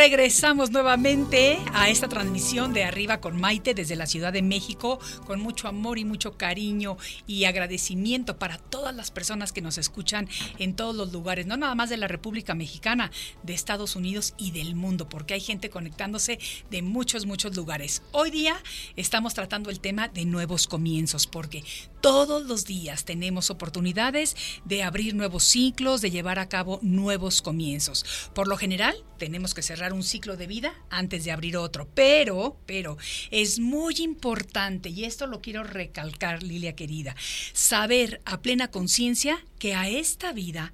Regresamos 0.03 0.69
nuevamente 0.69 1.57
a 1.71 1.87
esta 1.87 2.09
transmisión 2.09 2.73
de 2.73 2.83
Arriba 2.83 3.21
con 3.21 3.39
Maite 3.39 3.73
desde 3.73 3.95
la 3.95 4.05
Ciudad 4.05 4.33
de 4.33 4.41
México, 4.41 4.99
con 5.25 5.39
mucho 5.39 5.69
amor 5.69 5.97
y 5.97 6.03
mucho 6.03 6.37
cariño 6.37 6.97
y 7.25 7.45
agradecimiento 7.45 8.37
para 8.37 8.57
todas 8.57 8.93
las 8.93 9.11
personas 9.11 9.53
que 9.53 9.61
nos 9.61 9.77
escuchan 9.77 10.27
en 10.59 10.75
todos 10.75 10.93
los 10.93 11.13
lugares, 11.13 11.45
no 11.45 11.55
nada 11.55 11.73
más 11.73 11.89
de 11.89 11.95
la 11.95 12.09
República 12.09 12.53
Mexicana, 12.53 13.11
de 13.43 13.53
Estados 13.53 13.95
Unidos 13.95 14.33
y 14.37 14.51
del 14.51 14.75
mundo, 14.75 15.07
porque 15.07 15.35
hay 15.35 15.39
gente 15.39 15.69
conectándose 15.69 16.37
de 16.69 16.81
muchos, 16.81 17.25
muchos 17.25 17.55
lugares. 17.55 18.01
Hoy 18.11 18.29
día 18.29 18.57
estamos 18.97 19.33
tratando 19.33 19.69
el 19.69 19.79
tema 19.79 20.09
de 20.09 20.25
nuevos 20.25 20.67
comienzos, 20.67 21.27
porque 21.27 21.63
todos 22.03 22.43
los 22.43 22.65
días 22.65 23.05
tenemos 23.05 23.49
oportunidades 23.49 24.35
de 24.65 24.83
abrir 24.83 25.15
nuevos 25.15 25.45
ciclos, 25.45 26.01
de 26.01 26.11
llevar 26.11 26.37
a 26.37 26.49
cabo 26.49 26.79
nuevos 26.81 27.41
comienzos. 27.41 28.29
Por 28.35 28.49
lo 28.49 28.57
general, 28.57 28.93
tenemos 29.17 29.53
que 29.53 29.61
cerrar 29.61 29.93
un 29.93 30.03
ciclo 30.03 30.35
de 30.35 30.45
vida 30.45 30.73
antes 30.89 31.23
de 31.23 31.31
abrir 31.31 31.55
otro. 31.55 31.87
Pero, 31.95 32.57
pero, 32.65 32.97
es 33.31 33.59
muy 33.59 33.95
importante, 33.99 34.89
y 34.89 35.05
esto 35.05 35.27
lo 35.27 35.39
quiero 35.39 35.63
recalcar, 35.63 36.43
Lilia 36.43 36.75
querida, 36.75 37.15
saber 37.53 38.19
a 38.25 38.41
plena 38.41 38.69
conciencia 38.69 39.41
que 39.57 39.73
a 39.73 39.87
esta 39.87 40.33
vida 40.33 40.73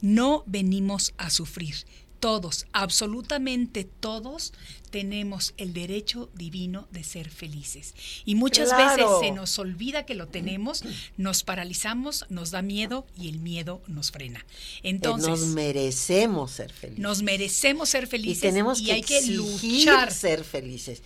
no 0.00 0.44
venimos 0.46 1.12
a 1.18 1.28
sufrir. 1.28 1.74
Todos, 2.20 2.66
absolutamente 2.72 3.84
todos, 3.84 4.52
tenemos 4.90 5.54
el 5.56 5.72
derecho 5.72 6.28
divino 6.34 6.86
de 6.90 7.02
ser 7.02 7.30
felices. 7.30 7.94
Y 8.26 8.34
muchas 8.34 8.68
Claro. 8.68 9.20
veces 9.20 9.28
se 9.28 9.34
nos 9.34 9.58
olvida 9.58 10.04
que 10.04 10.14
lo 10.14 10.26
tenemos, 10.28 10.84
nos 11.16 11.42
paralizamos, 11.44 12.26
nos 12.28 12.50
da 12.50 12.60
miedo 12.60 13.06
y 13.18 13.28
el 13.30 13.38
miedo 13.38 13.80
nos 13.86 14.10
frena. 14.10 14.44
Entonces, 14.82 15.28
nos 15.28 15.46
merecemos 15.46 16.50
ser 16.50 16.72
felices. 16.72 17.02
nos 17.02 17.22
merecemos 17.22 17.88
ser 17.88 18.04
y 18.04 18.06
felices 18.06 18.40
tenemos 18.42 18.82
que 18.82 18.92
hay 18.92 19.02
que 19.02 19.22
luchar. 19.28 20.12
ser 20.12 20.44
felices. 20.44 21.02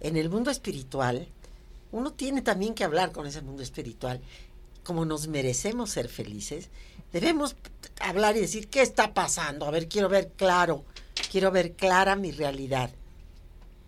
En 0.00 0.16
el 0.16 0.30
mundo 0.30 0.50
espiritual, 0.50 1.28
uno 1.92 2.12
tiene 2.12 2.40
también 2.42 2.74
que 2.74 2.84
hablar 2.84 3.12
con 3.12 3.26
ese 3.26 3.42
mundo 3.42 3.62
espiritual. 3.62 4.20
Como 4.82 5.04
nos 5.04 5.28
merecemos 5.28 5.90
ser 5.90 6.08
felices, 6.08 6.68
debemos 7.20 7.54
hablar 8.00 8.36
y 8.36 8.40
decir, 8.40 8.68
¿qué 8.68 8.82
está 8.82 9.14
pasando? 9.14 9.66
A 9.66 9.70
ver, 9.70 9.88
quiero 9.88 10.08
ver 10.08 10.32
claro, 10.36 10.84
quiero 11.30 11.52
ver 11.52 11.74
clara 11.74 12.16
mi 12.16 12.32
realidad. 12.32 12.90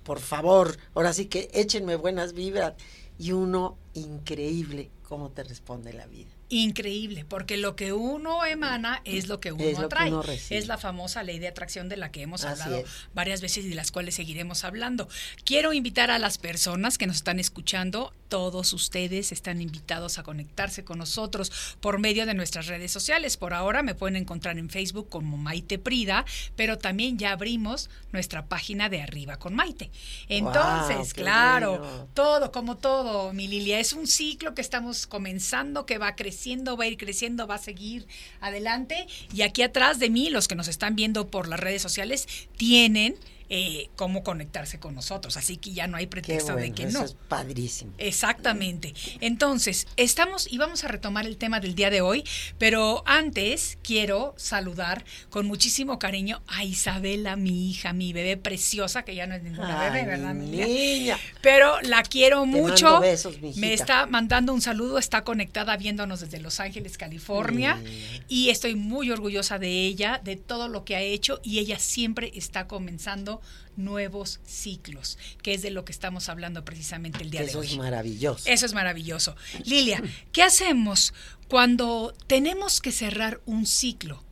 Por 0.05 0.21
favor, 0.21 0.77
ahora 0.95 1.13
sí 1.13 1.27
que 1.27 1.51
échenme 1.53 1.97
buenas 1.97 2.35
vibras. 2.35 2.75
Y 3.19 3.33
uno, 3.33 3.77
increíble 3.95 4.91
cómo 5.09 5.31
te 5.31 5.43
responde 5.43 5.93
la 5.93 6.07
vida. 6.07 6.36
Increíble, 6.49 7.25
porque 7.29 7.57
lo 7.57 7.75
que 7.75 7.93
uno 7.93 8.45
emana 8.45 9.01
es 9.05 9.27
lo 9.27 9.41
que 9.41 9.51
uno 9.53 9.65
Es 9.65 9.79
lo 9.79 9.89
que 9.89 9.95
atrae. 9.97 10.09
uno 10.13 10.23
es 10.51 10.67
la 10.69 10.79
famosa 10.79 11.23
ley 11.25 11.39
de 11.39 11.49
atracción 11.49 11.89
de 11.89 11.97
la 11.97 12.13
que 12.13 12.23
hemos 12.23 12.45
Así 12.45 12.63
hablado 12.63 12.85
es. 12.85 12.91
varias 13.15 13.41
veces 13.41 13.65
y 13.65 13.69
de 13.69 13.75
las 13.75 13.91
cuales 13.91 14.15
seguiremos 14.15 14.63
hablando. 14.65 15.09
Quiero 15.45 15.73
invitar 15.73 16.11
a 16.11 16.19
las 16.19 16.39
personas 16.39 16.99
que 16.99 17.07
nos 17.07 17.17
están 17.17 17.41
escuchando, 17.41 18.13
todos 18.29 18.73
ustedes 18.73 19.33
están 19.33 19.61
invitados 19.61 20.19
a 20.19 20.23
conectarse 20.23 20.85
con 20.85 20.99
nosotros 20.99 21.77
por 21.81 21.99
medio 21.99 22.27
de 22.27 22.35
nuestras 22.35 22.67
redes 22.67 22.91
sociales. 22.93 23.37
Por 23.37 23.55
ahora 23.55 23.83
me 23.83 23.95
pueden 23.95 24.17
encontrar 24.17 24.59
en 24.59 24.71
Facebook 24.71 25.09
como 25.09 25.37
Maite 25.37 25.79
Prida, 25.79 26.25
pero 26.57 26.79
también 26.79 27.19
ya 27.19 27.33
abrimos 27.33 27.91
nuestra 28.13 28.47
página 28.47 28.89
de 28.89 29.03
Arriba 29.03 29.39
con 29.39 29.55
Maite. 29.55 29.91
Entonces, 30.29 31.15
claro, 31.15 31.79
bueno. 31.79 32.09
todo, 32.15 32.53
como 32.53 32.77
todo, 32.77 33.33
mi 33.33 33.49
Lilia, 33.49 33.81
es 33.81 33.93
un 33.93 34.07
ciclo 34.07 34.55
que 34.55 34.61
estamos 34.63 35.07
comenzando, 35.07 35.87
que 35.87 35.99
va 35.99 36.15
creciendo, 36.37 36.77
va 36.77 36.85
a 36.85 36.89
ir 36.89 36.99
creciendo, 36.99 37.47
va 37.47 37.55
a 37.55 37.59
seguir 37.59 38.07
adelante. 38.41 39.07
Y 39.33 39.41
aquí 39.41 39.63
atrás 39.63 39.99
de 39.99 40.11
mí, 40.11 40.29
los 40.29 40.49
que 40.49 40.55
nos 40.55 40.69
están 40.69 40.95
viendo 40.95 41.29
por 41.29 41.49
las 41.49 41.59
redes 41.59 41.81
sociales, 41.81 42.29
tienen 42.59 43.17
eh, 43.49 43.91
cómo 43.97 44.23
conectarse 44.23 44.81
con 44.81 44.95
nosotros. 44.95 45.37
Así 45.37 45.57
que 45.57 45.73
ya 45.73 45.87
no 45.87 45.97
hay 45.97 46.07
pretexto 46.07 46.53
bueno, 46.55 46.67
de 46.69 46.73
que 46.73 46.85
eso 46.85 46.99
no. 46.99 47.05
es 47.05 47.15
padrísimo. 47.29 47.93
Exactamente. 47.99 48.95
Entonces, 49.21 49.87
estamos 49.97 50.51
y 50.51 50.59
vamos 50.59 50.85
a 50.85 50.89
retomar 50.89 51.27
el 51.27 51.37
tema 51.37 51.61
del 51.61 51.75
día 51.75 51.91
de 51.91 52.01
hoy, 52.01 52.25
pero 52.59 53.03
antes 53.07 53.79
quiero 53.83 54.35
saludar 54.37 55.05
con 55.31 55.47
muchísimo 55.47 55.99
cariño 55.99 56.43
a 56.47 56.65
Isabela, 56.65 57.37
mi 57.37 57.71
hija, 57.71 57.93
mi 57.93 58.13
bebé 58.13 58.37
preciosa, 58.37 59.05
que 59.05 59.15
ya 59.15 59.27
no 59.27 59.35
es 59.35 59.43
ninguna 59.43 59.81
Ay, 59.81 59.91
bebé, 59.93 60.07
¿verdad, 60.07 60.35
mi 60.35 60.47
mi 60.47 60.57
niña? 60.59 61.19
Pero 61.43 61.81
la 61.83 62.03
quiero 62.03 62.41
Te 62.43 62.47
mucho. 62.47 62.85
mando 62.87 63.01
besos, 63.01 63.41
mijita. 63.41 63.61
Me 63.61 63.73
está 63.73 64.07
mandando 64.07 64.53
un 64.53 64.61
saludo, 64.61 64.99
está 64.99 65.23
conectada 65.25 65.77
viéndonos 65.77 66.21
desde 66.21 66.41
Los 66.41 66.61
Ángeles, 66.61 66.99
California, 66.99 67.81
y 68.29 68.51
estoy 68.51 68.75
muy 68.75 69.11
orgullosa 69.11 69.59
de 69.59 69.69
ella, 69.87 70.21
de 70.25 70.37
todo 70.37 70.69
lo 70.69 70.85
que 70.85 70.97
ha 70.97 71.01
hecho, 71.01 71.41
y 71.43 71.59
ella 71.59 71.79
siempre 71.79 72.33
está 72.35 72.67
comenzando 72.67 73.36
nuevos 73.77 74.41
ciclos, 74.47 75.19
que 75.43 75.55
es 75.55 75.63
de 75.63 75.71
lo 75.71 75.85
que 75.85 75.93
estamos 75.93 76.29
hablando 76.29 76.65
precisamente 76.65 77.23
el 77.23 77.31
día 77.31 77.43
Eso 77.43 77.61
de 77.61 77.67
hoy. 77.67 77.73
es 77.73 77.79
maravilloso. 77.79 78.49
Eso 78.49 78.67
es 78.67 78.73
maravilloso. 78.73 79.37
Lilia, 79.65 80.03
¿qué 80.33 80.43
hacemos 80.43 81.13
cuando 81.49 82.15
tenemos 82.27 82.81
que 82.81 82.93
cerrar 82.93 83.41
un 83.47 83.67
ciclo 83.67 84.25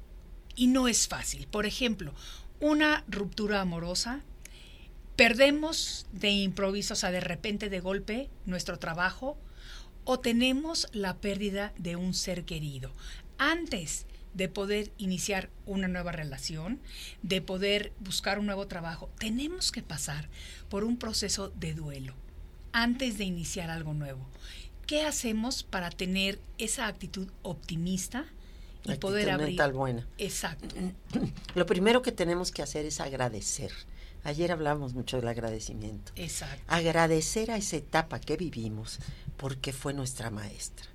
y 0.57 0.67
no 0.69 0.88
es 0.88 1.09
fácil? 1.09 1.47
Por 1.47 1.67
ejemplo, 1.67 2.14
una 2.61 3.05
ruptura 3.09 3.61
amorosa, 3.61 4.23
perdemos 5.17 6.07
de 6.12 6.31
improviso, 6.31 6.95
o 6.95 6.97
sea, 6.97 7.11
de 7.11 7.21
repente, 7.21 7.69
de 7.69 7.81
golpe, 7.81 8.31
nuestro 8.47 8.79
trabajo, 8.79 9.38
o 10.05 10.21
tenemos 10.21 10.88
la 10.93 11.17
pérdida 11.17 11.73
de 11.79 11.97
un 11.97 12.14
ser 12.14 12.45
querido. 12.45 12.93
Antes 13.38 14.07
de 14.35 14.49
poder 14.49 14.90
iniciar 14.99 15.49
una 15.64 15.88
nueva 15.88 16.12
relación, 16.12 16.81
de 17.23 17.40
poder 17.40 17.92
buscar 18.01 18.38
un 18.38 18.47
nuevo 18.47 18.66
trabajo, 18.66 19.09
tenemos 19.18 19.73
que 19.73 19.83
pasar 19.83 20.29
por 20.68 20.85
un 20.85 20.99
proceso 20.99 21.51
de 21.51 21.75
duelo 21.75 22.14
antes 22.73 23.16
de 23.16 23.25
iniciar 23.25 23.70
algo 23.70 23.94
nuevo. 23.94 24.27
¿Qué 24.87 25.03
hacemos 25.03 25.62
para 25.62 25.90
tener 25.90 26.38
esa 26.59 26.87
actitud 26.88 27.29
optimista 27.42 28.27
y 28.85 28.90
Actitud 28.90 28.99
poder 28.99 29.31
abrir? 29.31 29.49
mental 29.49 29.73
buena. 29.73 30.07
Exacto. 30.18 30.75
Lo 31.55 31.64
primero 31.64 32.03
que 32.03 32.12
tenemos 32.12 32.51
que 32.51 32.62
hacer 32.62 32.85
es 32.85 33.01
agradecer. 33.01 33.73
Ayer 34.25 34.53
hablamos 34.53 34.94
mucho 34.94 35.16
del 35.16 35.29
agradecimiento. 35.29 36.12
Exacto. 36.16 36.62
Agradecer 36.66 37.51
a 37.51 37.57
esa 37.57 37.77
etapa 37.77 38.20
que 38.20 38.37
vivimos 38.37 38.99
porque 39.37 39.73
fue 39.73 39.94
nuestra 39.94 40.31
maestra. 40.31 40.87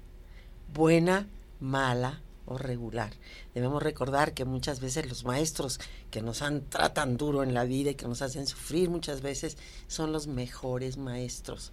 Buena, 0.73 1.27
mala 1.59 2.21
o 2.49 2.57
regular. 2.57 3.13
Debemos 3.53 3.81
recordar 3.81 4.33
que 4.33 4.45
muchas 4.45 4.79
veces 4.79 5.07
los 5.07 5.23
maestros 5.23 5.79
que 6.11 6.21
nos 6.21 6.41
han 6.41 6.65
tratan 6.69 7.17
duro 7.17 7.43
en 7.43 7.53
la 7.53 7.63
vida 7.63 7.91
y 7.91 7.95
que 7.95 8.07
nos 8.07 8.21
hacen 8.21 8.47
sufrir 8.47 8.89
muchas 8.89 9.21
veces 9.21 9.57
son 9.87 10.11
los 10.11 10.27
mejores 10.27 10.97
maestros. 10.97 11.71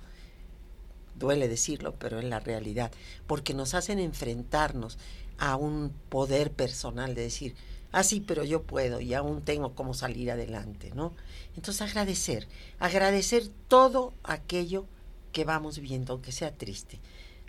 Duele 1.15 1.49
decirlo, 1.49 1.95
pero 1.99 2.19
es 2.19 2.25
la 2.25 2.41
realidad, 2.41 2.93
porque 3.27 3.55
nos 3.55 3.75
hacen 3.75 3.99
enfrentarnos 3.99 4.99
a 5.39 5.57
un 5.57 5.93
poder 6.09 6.53
personal 6.53 7.15
de 7.15 7.23
decir, 7.23 7.55
ah, 7.93 8.03
sí, 8.03 8.21
pero 8.21 8.45
yo 8.45 8.63
puedo 8.63 9.01
y 9.01 9.15
aún 9.15 9.43
tengo 9.43 9.75
cómo 9.75 9.95
salir 9.95 10.31
adelante, 10.31 10.91
¿no? 10.95 11.15
Entonces 11.57 11.83
agradecer, 11.83 12.47
agradecer 12.79 13.49
todo 13.69 14.13
aquello 14.23 14.87
que 15.33 15.45
vamos 15.45 15.79
viendo, 15.79 16.13
aunque 16.13 16.33
sea 16.33 16.55
triste. 16.55 17.01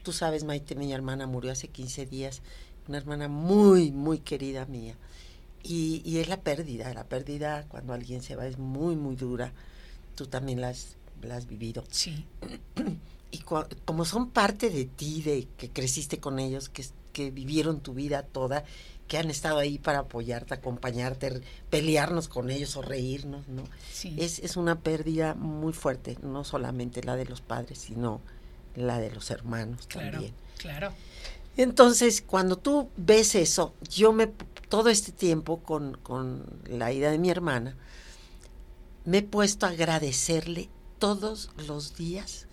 Tú 0.04 0.14
sabes, 0.14 0.46
Maite, 0.46 0.76
mi 0.76 0.94
hermana 0.94 1.28
murió 1.28 1.52
hace 1.52 1.68
15 1.68 2.06
días, 2.06 2.42
una 2.88 2.98
hermana 2.98 3.28
muy, 3.28 3.92
muy 3.92 4.20
querida 4.20 4.66
mía. 4.66 4.96
Y, 5.64 6.02
y 6.06 6.20
es 6.20 6.30
la 6.30 6.42
pérdida, 6.42 6.94
la 6.94 7.04
pérdida 7.04 7.66
cuando 7.68 7.94
alguien 7.94 8.22
se 8.22 8.36
va 8.36 8.48
es 8.48 8.58
muy, 8.58 8.96
muy 8.96 9.16
dura. 9.16 9.52
Tú 10.16 10.28
también 10.28 10.62
la 10.62 10.70
has, 10.70 10.96
la 11.22 11.36
has 11.36 11.48
vivido. 11.48 11.84
Sí. 11.90 12.26
Y 13.30 13.40
como 13.40 14.06
son 14.06 14.30
parte 14.30 14.70
de 14.70 14.86
ti, 14.86 15.22
de 15.22 15.50
que 15.58 15.70
creciste 15.70 16.18
con 16.18 16.40
ellos, 16.40 16.70
que, 16.70 16.86
que 17.12 17.30
vivieron 17.30 17.82
tu 17.82 17.94
vida 17.94 18.24
toda, 18.24 18.64
que 19.08 19.18
han 19.18 19.30
estado 19.30 19.58
ahí 19.58 19.80
para 19.80 20.00
apoyarte, 20.00 20.54
acompañarte, 20.54 21.42
pelearnos 21.70 22.28
con 22.28 22.50
ellos 22.50 22.76
o 22.78 22.82
reírnos, 22.82 23.48
¿no? 23.50 23.64
Sí. 23.92 24.16
Es, 24.18 24.40
es 24.40 24.56
una 24.56 24.80
pérdida 24.80 25.34
muy 25.34 25.74
fuerte, 25.74 26.18
no 26.22 26.46
solamente 26.46 27.04
la 27.04 27.16
de 27.16 27.26
los 27.26 27.42
padres, 27.42 27.80
sino 27.80 28.22
la 28.76 29.00
de 29.00 29.12
los 29.12 29.32
hermanos 29.32 29.88
claro. 29.88 30.12
también. 30.12 30.34
Claro. 30.58 30.94
Entonces, 31.58 32.22
cuando 32.22 32.58
tú 32.58 32.90
ves 32.96 33.36
eso, 33.36 33.74
yo 33.90 34.14
me, 34.14 34.28
todo 34.70 34.90
este 34.90 35.12
tiempo 35.12 35.62
con, 35.64 35.98
con 35.98 36.46
la 36.66 36.94
ida 36.94 37.12
de 37.12 37.18
mi 37.18 37.30
hermana, 37.30 37.76
me 39.06 39.20
he 39.20 39.24
puesto 39.24 39.66
a 39.66 39.70
agradecerle 39.70 40.70
todos 41.00 41.50
los 41.68 41.96
días 41.96 42.48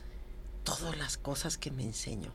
todas 0.64 0.96
las 0.96 1.16
cosas 1.18 1.58
que 1.58 1.70
me 1.70 1.84
enseñó. 1.84 2.32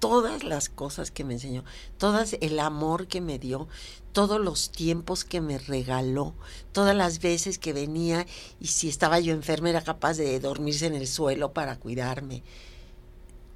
Todas 0.00 0.42
las 0.42 0.68
cosas 0.68 1.12
que 1.12 1.22
me 1.22 1.34
enseñó, 1.34 1.62
todas 1.96 2.36
el 2.40 2.58
amor 2.58 3.06
que 3.06 3.20
me 3.20 3.38
dio, 3.38 3.68
todos 4.12 4.40
los 4.40 4.72
tiempos 4.72 5.24
que 5.24 5.40
me 5.40 5.58
regaló, 5.58 6.34
todas 6.72 6.96
las 6.96 7.20
veces 7.20 7.56
que 7.58 7.72
venía 7.72 8.26
y 8.58 8.66
si 8.66 8.88
estaba 8.88 9.20
yo 9.20 9.32
enferma 9.32 9.70
era 9.70 9.84
capaz 9.84 10.14
de 10.14 10.40
dormirse 10.40 10.86
en 10.86 10.94
el 10.94 11.06
suelo 11.06 11.52
para 11.52 11.78
cuidarme. 11.78 12.42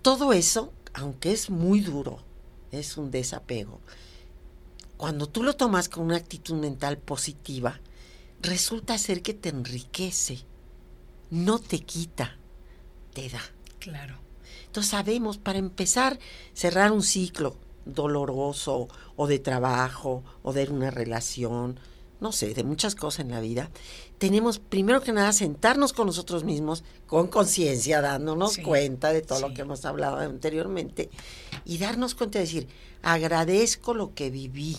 Todo 0.03 0.33
eso, 0.33 0.73
aunque 0.97 1.33
es 1.33 1.51
muy 1.51 1.81
duro, 1.81 2.19
es 2.73 2.97
un 2.97 3.11
desapego. 3.11 3.81
Cuando 4.97 5.29
tú 5.29 5.43
lo 5.43 5.53
tomas 5.55 5.91
con 5.91 6.05
una 6.05 6.17
actitud 6.17 6.55
mental 6.55 6.97
positiva, 6.97 7.81
resulta 8.41 8.97
ser 8.97 9.21
que 9.21 9.35
te 9.35 9.51
enriquece, 9.51 10.39
no 11.31 11.59
te 11.59 11.81
quita, 11.81 12.39
te 13.13 13.29
da. 13.29 13.43
Claro. 13.79 14.17
Entonces 14.65 14.91
sabemos, 14.91 15.37
para 15.37 15.59
empezar, 15.59 16.19
cerrar 16.55 16.93
un 16.93 17.03
ciclo 17.03 17.57
doloroso 17.85 18.89
o 19.17 19.27
de 19.27 19.39
trabajo 19.39 20.25
o 20.43 20.55
de 20.55 20.65
una 20.65 20.91
relación, 20.91 21.79
no 22.21 22.33
sé, 22.33 22.55
de 22.55 22.65
muchas 22.65 22.95
cosas 22.95 23.21
en 23.21 23.31
la 23.31 23.41
vida, 23.41 23.71
tenemos 24.19 24.59
primero 24.59 25.03
que 25.03 25.13
nada 25.13 25.33
sentarnos 25.33 25.93
con 25.93 26.07
nosotros 26.07 26.45
mismos, 26.45 26.83
con 27.07 27.29
conciencia, 27.29 28.01
dándonos 28.01 28.55
Sí, 28.55 28.63
cuenta 28.63 29.13
de 29.13 29.23
todo 29.23 29.39
sí. 29.39 29.45
lo 29.49 29.55
que 29.55 29.63
hemos 29.63 29.85
hablado 29.85 30.17
anteriormente 30.17 31.11
y 31.65 31.79
darnos 31.79 32.15
cuenta 32.15 32.39
de 32.39 32.45
decir, 32.47 32.69
agradezco 33.03 33.95
lo 33.95 34.15
que 34.15 34.31
viví 34.31 34.79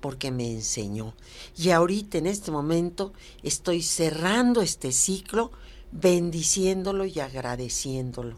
porque 0.00 0.30
me 0.30 0.50
enseñó. 0.52 1.14
Y 1.56 1.70
ahorita 1.70 2.18
en 2.18 2.26
este 2.28 2.50
momento 2.52 3.12
estoy 3.42 3.82
cerrando 3.82 4.62
este 4.62 4.92
ciclo, 4.92 5.50
bendiciéndolo 5.90 7.04
y 7.06 7.18
agradeciéndolo. 7.18 8.36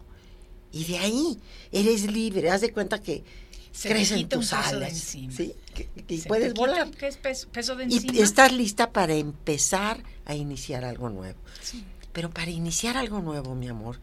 Y 0.73 0.85
de 0.85 0.99
ahí 0.99 1.39
eres 1.73 2.11
libre, 2.11 2.51
haz 2.51 2.63
de 2.63 2.73
cuenta 2.73 3.03
que 3.03 3.25
Se 3.73 3.89
crecen 3.89 4.29
tus 4.29 4.53
alas. 4.53 4.97
¿sí? 4.97 5.55
Que- 5.95 6.05
que- 6.05 6.19
Se 6.19 6.29
puedes 6.29 6.55
volar. 6.55 6.91
¿Qué 6.91 7.07
es 7.09 7.17
peso, 7.17 7.49
peso 7.49 7.77
de 7.77 7.87
Y 7.89 8.21
estás 8.21 8.53
lista 8.53 8.91
para 8.93 9.15
empezar 9.15 10.03
a 10.27 10.35
iniciar 10.35 10.85
algo 10.85 11.09
nuevo. 11.09 11.39
Sí. 11.63 11.85
Pero 12.13 12.31
para 12.31 12.51
iniciar 12.51 12.97
algo 12.97 13.21
nuevo, 13.21 13.55
mi 13.55 13.69
amor, 13.69 14.01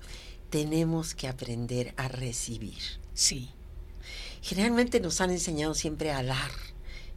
tenemos 0.50 1.14
que 1.14 1.28
aprender 1.28 1.94
a 1.98 2.08
recibir. 2.08 2.82
Sí. 3.14 3.50
Generalmente 4.42 5.00
nos 5.00 5.20
han 5.22 5.32
enseñado 5.32 5.74
siempre 5.74 6.12
a 6.12 6.24
dar. 6.24 6.52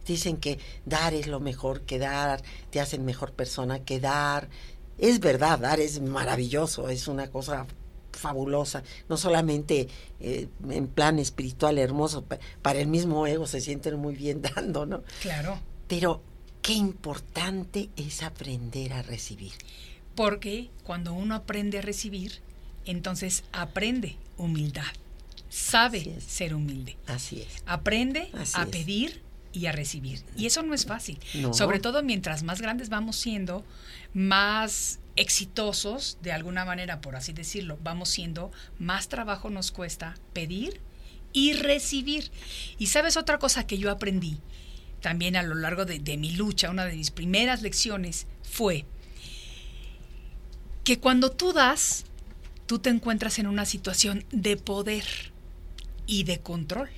Dicen 0.07 0.37
que 0.39 0.59
dar 0.87 1.15
es 1.15 1.27
lo 1.29 1.39
mejor 1.41 1.83
que 1.83 1.99
dar, 1.99 2.43
te 2.71 2.81
hacen 2.81 3.05
mejor 3.05 3.33
persona 3.33 3.81
que 3.85 4.01
dar. 4.01 4.49
Es 4.99 5.21
verdad, 5.21 5.59
dar 5.61 5.79
es 5.79 6.01
maravilloso, 6.01 6.89
es 6.89 7.07
una 7.07 7.31
cosa 7.31 7.67
fabulosa, 8.21 8.83
no 9.09 9.17
solamente 9.17 9.89
eh, 10.21 10.49
en 10.69 10.87
plan 10.87 11.19
espiritual 11.19 11.79
hermoso, 11.79 12.25
pa- 12.25 12.39
para 12.63 12.79
el 12.81 12.87
mismo 12.87 13.27
ego 13.27 13.47
se 13.47 13.61
sienten 13.61 13.97
muy 13.99 14.15
bien 14.15 14.43
dando, 14.55 14.87
¿no? 14.87 15.03
Claro. 15.23 15.59
Pero 15.89 16.23
qué 16.63 16.75
importante 16.75 17.91
es 17.97 18.23
aprender 18.23 18.93
a 18.93 19.03
recibir. 19.03 19.53
Porque 20.15 20.71
cuando 20.85 21.13
uno 21.15 21.35
aprende 21.35 21.79
a 21.79 21.83
recibir, 21.83 22.41
entonces 22.85 23.45
aprende 23.53 24.17
humildad. 24.37 24.85
Sabe 25.49 26.21
ser 26.21 26.55
humilde. 26.55 26.97
Así 27.07 27.41
es. 27.41 27.63
Aprende 27.67 28.31
Así 28.35 28.53
a 28.57 28.63
es. 28.63 28.69
pedir 28.69 29.23
y 29.53 29.67
a 29.67 29.73
recibir. 29.73 30.23
Y 30.37 30.47
eso 30.47 30.63
no 30.63 30.75
es 30.75 30.87
fácil. 30.87 31.19
No. 31.35 31.53
Sobre 31.53 31.81
todo 31.81 32.03
mientras 32.03 32.43
más 32.43 32.61
grandes 32.61 32.89
vamos 32.89 33.17
siendo, 33.17 33.65
más 34.15 35.01
exitosos, 35.17 36.19
de 36.23 36.33
alguna 36.33 36.65
manera, 36.65 37.01
por 37.01 37.17
así 37.17 37.33
decirlo, 37.33 37.79
vamos 37.83 38.09
siendo, 38.09 38.53
más 38.79 39.09
trabajo 39.09 39.51
nos 39.51 39.71
cuesta 39.73 40.15
pedir 40.33 40.81
y 41.33 41.53
recibir. 41.53 42.31
Y 42.79 42.87
sabes 42.87 43.17
otra 43.17 43.39
cosa 43.39 43.67
que 43.67 43.79
yo 43.79 43.91
aprendí 43.91 44.39
también 45.01 45.37
a 45.37 45.43
lo 45.43 45.55
largo 45.55 45.85
de, 45.85 45.99
de 45.99 46.17
mi 46.17 46.33
lucha, 46.33 46.71
una 46.71 46.85
de 46.85 46.97
mis 46.97 47.11
primeras 47.11 47.63
lecciones 47.63 48.27
fue 48.43 48.85
que 50.85 50.99
cuando 50.99 51.31
tú 51.31 51.53
das, 51.53 52.05
tú 52.67 52.79
te 52.79 52.91
encuentras 52.91 53.39
en 53.39 53.47
una 53.47 53.65
situación 53.65 54.25
de 54.31 54.57
poder 54.57 55.05
y 56.07 56.25
de 56.25 56.41
control. 56.41 56.91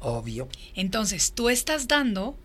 Obvio. 0.00 0.48
Entonces, 0.74 1.32
tú 1.32 1.48
estás 1.48 1.88
dando 1.88 2.36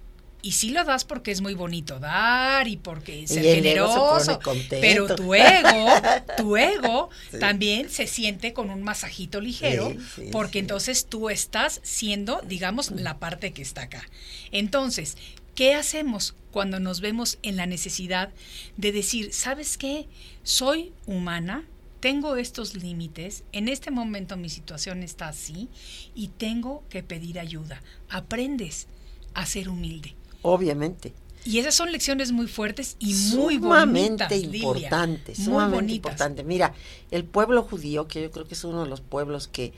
y 0.43 0.51
sí 0.51 0.71
lo 0.71 0.83
das 0.83 1.05
porque 1.05 1.31
es 1.31 1.39
muy 1.39 1.53
bonito 1.53 1.99
dar 1.99 2.67
y 2.67 2.75
porque 2.75 3.25
ser 3.27 3.43
se 3.43 3.55
generoso. 3.55 4.39
contento. 4.41 4.75
pero 4.81 5.15
tu 5.15 5.33
ego, 5.33 5.87
tu 6.37 6.57
ego 6.57 7.09
también 7.39 7.89
se 7.89 8.07
siente 8.07 8.51
con 8.51 8.69
un 8.69 8.83
masajito 8.83 9.39
ligero 9.39 9.91
Sí, 9.91 9.99
sí, 10.15 10.29
porque 10.33 10.59
entonces 10.59 11.05
tú 11.05 11.29
estás 11.29 11.79
siendo, 11.83 12.41
digamos, 12.45 12.91
la 12.91 13.19
parte 13.19 13.53
que 13.53 13.61
está 13.61 13.83
acá. 13.83 14.03
Entonces, 14.51 15.15
¿qué 15.55 15.75
hacemos 15.75 16.35
cuando 16.51 16.81
nos 16.81 16.99
vemos 16.99 17.39
en 17.41 17.55
la 17.55 17.65
necesidad 17.65 18.29
de 18.75 18.91
decir, 18.91 19.33
¿sabes 19.33 19.77
qué? 19.77 20.07
Soy 20.43 20.91
humana, 21.05 21.63
tengo 22.03 22.35
estos 22.35 22.75
límites, 22.75 23.45
en 23.53 23.69
este 23.69 23.89
momento 23.89 24.35
mi 24.35 24.49
situación 24.49 25.03
está 25.03 25.29
así 25.29 25.69
y 26.13 26.27
tengo 26.27 26.83
que 26.89 27.01
pedir 27.01 27.39
ayuda. 27.39 27.81
Aprendes 28.09 28.87
a 29.33 29.45
ser 29.45 29.69
humilde. 29.69 30.13
Obviamente. 30.41 31.13
Y 31.45 31.59
esas 31.59 31.75
son 31.75 31.93
lecciones 31.93 32.33
muy 32.33 32.47
fuertes 32.47 32.97
y 32.99 33.13
muy 33.37 33.55
sumamente 33.55 34.25
bonitas. 34.25 34.53
Importantes, 34.53 35.39
Muy 35.39 35.45
sumamente 35.45 35.75
bonitas. 35.75 35.95
importante. 35.95 36.43
Mira, 36.43 36.73
el 37.09 37.23
pueblo 37.23 37.63
judío, 37.63 38.05
que 38.05 38.23
yo 38.23 38.31
creo 38.31 38.45
que 38.45 38.55
es 38.55 38.63
uno 38.65 38.83
de 38.83 38.89
los 38.89 38.99
pueblos 38.99 39.47
que, 39.47 39.71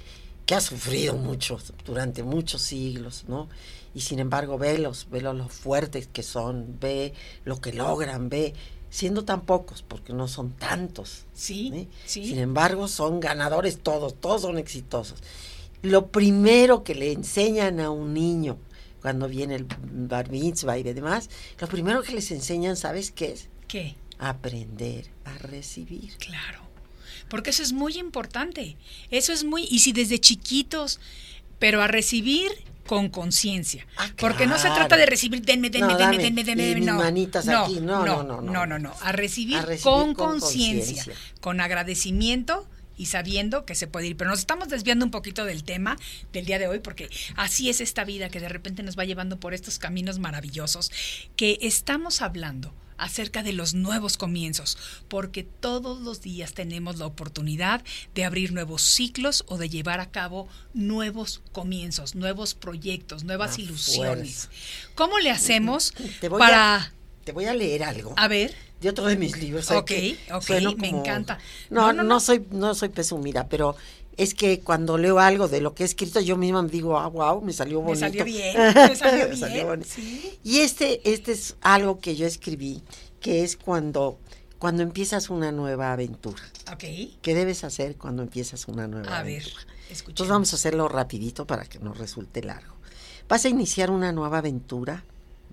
que 0.48 0.56
ha 0.56 0.62
sufrido 0.62 1.14
mucho 1.14 1.60
durante 1.86 2.24
muchos 2.24 2.64
siglos, 2.64 3.26
¿no? 3.28 3.50
Y 3.94 4.02
sin 4.02 4.18
embargo, 4.18 4.58
velos, 4.58 5.08
ve 5.12 5.22
lo 5.22 5.48
fuertes 5.48 6.08
que 6.08 6.24
son, 6.24 6.78
ve 6.80 7.14
lo 7.44 7.62
que 7.62 7.72
logran, 7.72 8.30
ve, 8.30 8.56
siendo 8.96 9.26
tan 9.26 9.42
pocos, 9.42 9.84
porque 9.86 10.14
no 10.14 10.30
son 10.30 10.54
tantos. 10.54 11.26
Sí, 11.34 11.70
¿eh? 11.74 11.88
sí. 12.06 12.26
Sin 12.28 12.40
embargo, 12.40 12.88
son 12.88 13.20
ganadores 13.20 13.80
todos, 13.80 14.16
todos 14.16 14.44
son 14.44 14.58
exitosos. 14.58 15.20
Lo 15.82 16.08
primero 16.08 16.86
que 16.86 16.96
le 16.96 17.12
enseñan 17.12 17.82
a 17.82 17.90
un 17.90 18.14
niño 18.14 18.58
cuando 19.02 19.28
viene 19.28 19.56
el 19.56 19.66
bar 19.68 20.32
mitzvah 20.32 20.78
y 20.78 20.84
demás, 20.84 21.30
lo 21.60 21.68
primero 21.68 22.04
que 22.04 22.14
les 22.14 22.32
enseñan, 22.32 22.78
¿sabes 22.78 23.12
qué 23.12 23.34
es? 23.34 23.50
¿Qué? 23.68 23.96
Aprender 24.18 25.10
a 25.26 25.38
recibir. 25.40 26.16
Claro. 26.18 26.62
Porque 27.28 27.50
eso 27.50 27.64
es 27.64 27.74
muy 27.74 27.98
importante. 27.98 28.78
Eso 29.12 29.34
es 29.34 29.44
muy. 29.44 29.68
Y 29.70 29.80
si 29.80 29.92
desde 29.92 30.20
chiquitos, 30.20 31.02
pero 31.60 31.82
a 31.82 31.88
recibir 31.88 32.50
con 32.86 33.10
conciencia. 33.10 33.86
Ah, 33.98 34.10
Porque 34.18 34.46
no 34.46 34.58
se 34.58 34.70
trata 34.70 34.96
de 34.98 35.06
recibir, 35.06 35.42
denme, 35.42 35.70
denme, 35.70 35.94
No, 35.94 35.98
denme, 35.98 36.18
denme, 36.18 36.44
denme, 36.44 36.64
y 36.64 36.66
denme. 36.68 36.80
mis 36.82 36.86
No, 36.86 36.98
manitas 36.98 37.46
no, 37.46 37.64
aquí. 37.66 37.80
No, 37.82 38.06
no, 38.06 38.24
no, 38.24 38.42
no. 38.42 38.52
no, 38.52 38.66
no, 38.68 38.80
no. 38.80 38.94
A 39.02 39.12
recibir, 39.12 39.58
A 39.58 39.62
recibir 39.64 39.84
con 39.84 40.14
con 40.14 40.40
conciencia, 40.40 40.96
conciencia. 41.04 41.14
con 41.42 41.62
agradecimiento 41.62 42.68
y 42.98 43.08
sabiendo 43.08 43.66
que 43.66 43.76
se 43.76 43.88
puede 43.88 44.08
ir. 44.08 44.18
Pero 44.18 44.30
nos 44.30 44.40
estamos 44.40 44.70
desviando 44.70 45.04
un 45.04 45.12
poquito 45.12 45.46
del 45.46 45.64
tema 45.64 45.98
del 46.32 46.46
día 46.46 46.60
de 46.60 46.68
hoy, 46.68 46.80
porque 46.80 47.10
así 47.36 47.70
es 47.70 47.82
esta 47.82 48.04
vida 48.06 48.30
que 48.30 48.40
de 48.40 48.50
repente 48.50 48.84
nos 48.84 48.98
va 48.98 49.04
llevando 49.06 49.40
por 49.40 49.54
estos 49.54 49.80
caminos 49.80 50.20
maravillosos, 50.20 50.92
que 51.36 51.58
estamos 51.62 52.22
hablando 52.22 52.74
acerca 52.98 53.44
de 53.44 53.54
los 53.54 53.74
nuevos 53.74 54.18
comienzos, 54.18 54.78
porque 55.08 55.44
todos 55.44 56.02
los 56.02 56.22
días 56.22 56.54
tenemos 56.54 56.98
la 56.98 57.06
oportunidad 57.06 57.84
de 58.14 58.26
abrir 58.26 58.52
nuevos 58.52 58.82
ciclos 58.82 59.44
o 59.48 59.58
de 59.58 59.70
llevar 59.70 60.00
a 60.00 60.12
cabo 60.12 60.48
nuevos 60.74 61.42
comienzos, 61.52 62.16
nuevos 62.16 62.54
proyectos, 62.54 63.24
nuevas 63.24 63.58
A 63.58 63.62
ilusiones. 63.62 64.50
¿Cómo 64.96 65.20
le 65.20 65.32
hacemos 65.32 65.94
Te 66.20 66.30
voy 66.30 66.40
para... 66.40 66.76
a, 66.76 66.94
te 67.24 67.32
voy 67.32 67.46
a 67.46 67.54
leer 67.54 67.84
algo 67.84 68.14
A 68.18 68.28
ver, 68.28 68.56
de 68.82 68.90
otro 68.90 69.06
de 69.06 69.18
mis 69.18 69.38
libros. 69.38 69.66
¿sabes 69.66 69.82
Ok, 70.30 70.32
ok, 70.34 70.78
me 70.78 70.90
encanta. 70.90 71.40
No 71.70 71.82
No, 71.82 71.94
no, 71.94 72.04
no, 72.04 72.10
no. 72.10 72.20
soy 72.20 72.46
no 72.52 72.76
soy 72.76 72.90
presumida, 72.90 73.48
pero 73.48 73.76
es 74.18 74.34
que 74.34 74.60
cuando 74.62 74.98
leo 74.98 75.20
algo 75.20 75.48
de 75.48 75.62
lo 75.62 75.74
que 75.76 75.84
he 75.84 75.86
escrito, 75.86 76.20
yo 76.22 76.38
misma 76.38 76.62
me 76.62 76.70
digo, 76.70 76.98
ah, 76.98 77.08
wow, 77.08 77.42
me 77.42 77.52
salió 77.54 77.80
me 77.82 77.88
bonito. 77.88 78.00
salió 78.06 78.24
bien, 78.26 78.56
me 78.76 78.96
salió 78.96 79.30
Me 79.30 79.36
bien. 79.76 79.84
sí. 79.84 80.40
Y 80.44 80.60
este, 80.60 81.02
este 81.12 81.32
es 81.34 81.56
algo 81.62 82.00
que 82.00 82.16
yo 82.16 82.26
escribí, 82.26 82.82
que 83.20 83.44
es 83.44 83.58
cuando, 83.58 84.18
cuando 84.60 84.84
empiezas 84.84 85.30
una 85.30 85.52
nueva 85.52 85.92
aventura. 85.94 86.42
Ok, 86.72 86.84
¿Qué 87.22 87.34
debes 87.36 87.64
hacer 87.64 87.96
cuando 87.98 88.24
empiezas 88.24 88.68
una 88.68 88.88
nueva 88.88 89.20
a 89.20 89.24
ver, 89.24 89.42
aventura? 89.42 89.62
escuchemos. 89.90 90.08
Entonces 90.10 90.30
vamos 90.30 90.54
a 90.54 90.56
hacerlo 90.56 90.88
rapidito 90.88 91.46
para 91.46 91.66
que 91.66 91.80
no 91.80 91.94
resulte 91.94 92.42
largo. 92.42 92.74
Vas 93.28 93.44
a 93.46 93.50
iniciar 93.50 93.92
una 93.92 94.12
nueva 94.12 94.38
aventura 94.38 95.04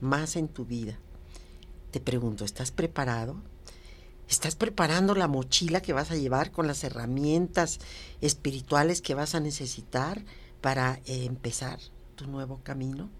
más 0.00 0.36
en 0.36 0.48
tu 0.48 0.64
vida. 0.64 0.98
Te 1.90 2.00
pregunto, 2.00 2.44
¿estás 2.44 2.70
preparado? 2.70 3.36
¿Estás 4.32 4.56
preparando 4.56 5.14
la 5.14 5.28
mochila 5.28 5.82
que 5.82 5.92
vas 5.92 6.10
a 6.10 6.16
llevar 6.16 6.52
con 6.52 6.66
las 6.66 6.84
herramientas 6.84 7.80
espirituales 8.22 9.02
que 9.02 9.12
vas 9.14 9.34
a 9.34 9.40
necesitar 9.40 10.24
para 10.62 11.02
eh, 11.04 11.26
empezar 11.26 11.78
tu 12.14 12.26
nuevo 12.26 12.62
camino? 12.64 13.10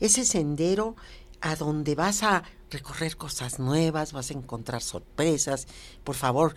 Ese 0.00 0.24
sendero 0.24 0.96
a 1.42 1.54
donde 1.54 1.94
vas 1.94 2.22
a 2.22 2.44
recorrer 2.70 3.18
cosas 3.18 3.58
nuevas, 3.58 4.14
vas 4.14 4.30
a 4.30 4.32
encontrar 4.32 4.80
sorpresas. 4.80 5.66
Por 6.02 6.14
favor, 6.14 6.54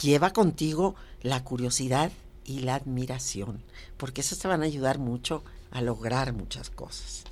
lleva 0.00 0.32
contigo 0.32 0.94
la 1.20 1.42
curiosidad 1.42 2.12
y 2.44 2.60
la 2.60 2.76
admiración, 2.76 3.64
porque 3.96 4.20
esas 4.20 4.38
te 4.38 4.46
van 4.46 4.62
a 4.62 4.66
ayudar 4.66 5.00
mucho 5.00 5.42
a 5.72 5.82
lograr 5.82 6.34
muchas 6.34 6.70
cosas. 6.70 7.24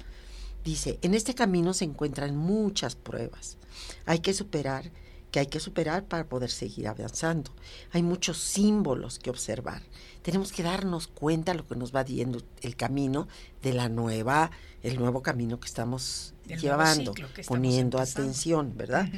Dice, 0.64 0.98
en 1.02 1.14
este 1.14 1.36
camino 1.36 1.72
se 1.74 1.84
encuentran 1.84 2.36
muchas 2.36 2.96
pruebas. 2.96 3.56
Hay 4.04 4.18
que 4.18 4.34
superar, 4.34 4.90
que 5.36 5.40
hay 5.40 5.46
que 5.48 5.60
superar 5.60 6.06
para 6.06 6.26
poder 6.26 6.50
seguir 6.50 6.88
avanzando. 6.88 7.50
Hay 7.92 8.02
muchos 8.02 8.38
símbolos 8.38 9.18
que 9.18 9.28
observar. 9.28 9.82
Tenemos 10.22 10.50
que 10.50 10.62
darnos 10.62 11.08
cuenta 11.08 11.52
lo 11.52 11.66
que 11.66 11.76
nos 11.76 11.94
va 11.94 12.04
diciendo 12.04 12.40
el 12.62 12.74
camino 12.74 13.28
de 13.60 13.74
la 13.74 13.90
nueva, 13.90 14.50
el 14.82 14.98
nuevo 14.98 15.20
camino 15.20 15.60
que 15.60 15.66
estamos 15.66 16.32
llevando, 16.46 17.12
ciclo 17.12 17.28
que 17.34 17.42
estamos 17.42 17.58
poniendo 17.58 17.98
empezando. 17.98 18.22
atención, 18.22 18.72
¿verdad? 18.78 19.10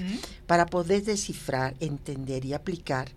Para 0.48 0.66
poder 0.66 1.04
descifrar, 1.04 1.76
entender 1.78 2.44
y 2.44 2.52
aplicar 2.52 3.12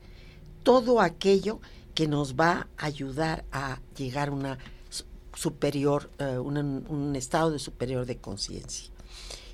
todo 0.62 1.02
aquello 1.02 1.60
que 1.96 2.08
nos 2.08 2.36
va 2.36 2.68
a 2.78 2.86
ayudar 2.86 3.46
a 3.52 3.80
llegar 3.98 4.30
a 4.30 4.32
una 4.34 4.58
su- 4.92 5.06
superior, 5.34 6.12
eh, 6.20 6.38
una- 6.38 6.60
un 6.62 7.16
estado 7.16 7.50
de 7.50 7.58
superior 7.58 8.06
de 8.06 8.18
conciencia. 8.18 8.91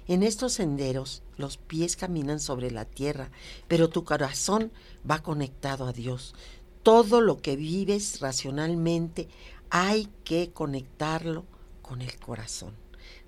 En 0.08 0.24
estos 0.24 0.54
senderos 0.54 1.22
los 1.36 1.58
pies 1.58 1.98
caminan 1.98 2.40
sobre 2.40 2.72
la 2.72 2.86
tierra, 2.86 3.30
pero 3.68 3.90
tu 3.90 4.06
corazón 4.06 4.72
va 5.10 5.20
conectado 5.22 5.86
a 5.86 5.92
Dios. 5.92 6.34
Todo 6.82 7.20
lo 7.20 7.42
que 7.42 7.58
vives 7.58 8.22
racionalmente 8.22 9.28
hay 9.70 10.08
que 10.24 10.52
conectarlo 10.52 11.44
con 11.82 12.02
el 12.02 12.18
corazón. 12.20 12.74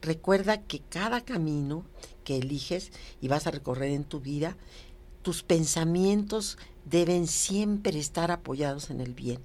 Recuerda 0.01 0.61
que 0.61 0.79
cada 0.79 1.21
camino 1.25 1.83
que 2.23 2.37
eliges 2.37 2.91
y 3.19 3.27
vas 3.27 3.47
a 3.47 3.51
recorrer 3.51 3.91
en 3.91 4.05
tu 4.05 4.21
vida, 4.21 4.55
tus 5.21 5.43
pensamientos 5.43 6.57
deben 6.85 7.27
siempre 7.27 7.99
estar 7.99 8.31
apoyados 8.31 8.89
en 8.89 9.01
el 9.01 9.13
bien. 9.13 9.39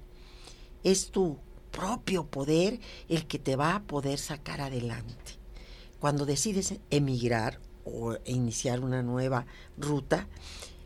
Es 0.83 1.11
tu 1.11 1.37
propio 1.71 2.25
poder 2.25 2.79
el 3.09 3.27
que 3.27 3.39
te 3.39 3.57
va 3.57 3.75
a 3.75 3.83
poder 3.83 4.19
sacar 4.19 4.61
adelante. 4.61 5.44
Cuando 6.05 6.27
decides 6.27 6.75
emigrar 6.91 7.59
o 7.83 8.15
iniciar 8.25 8.81
una 8.81 9.01
nueva 9.01 9.47
ruta, 9.75 10.27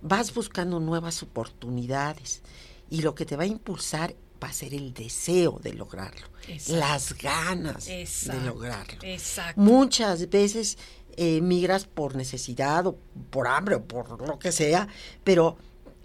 vas 0.02 0.34
buscando 0.34 0.80
nuevas 0.80 1.22
oportunidades 1.24 2.42
y 2.90 3.02
lo 3.02 3.16
que 3.16 3.26
te 3.26 3.36
va 3.36 3.44
a 3.44 3.48
impulsar 3.48 4.16
va 4.42 4.48
a 4.48 4.54
ser 4.54 4.74
el 4.74 4.94
deseo 4.94 5.60
de 5.62 5.74
lograrlo, 5.74 6.26
Exacto. 6.48 6.80
las 6.80 7.18
ganas 7.18 7.90
Exacto, 7.90 8.40
de 8.40 8.48
lograrlo. 8.48 9.00
Exacto. 9.02 9.60
Muchas 9.60 10.30
veces 10.30 10.78
eh, 11.18 11.42
migras 11.42 11.84
por 11.84 12.16
necesidad 12.16 12.88
o 12.88 12.98
por 13.30 13.50
hambre 13.50 13.76
o 13.76 13.84
por 13.84 14.26
lo 14.26 14.40
que 14.40 14.54
sea, 14.54 14.88
pero 15.26 15.58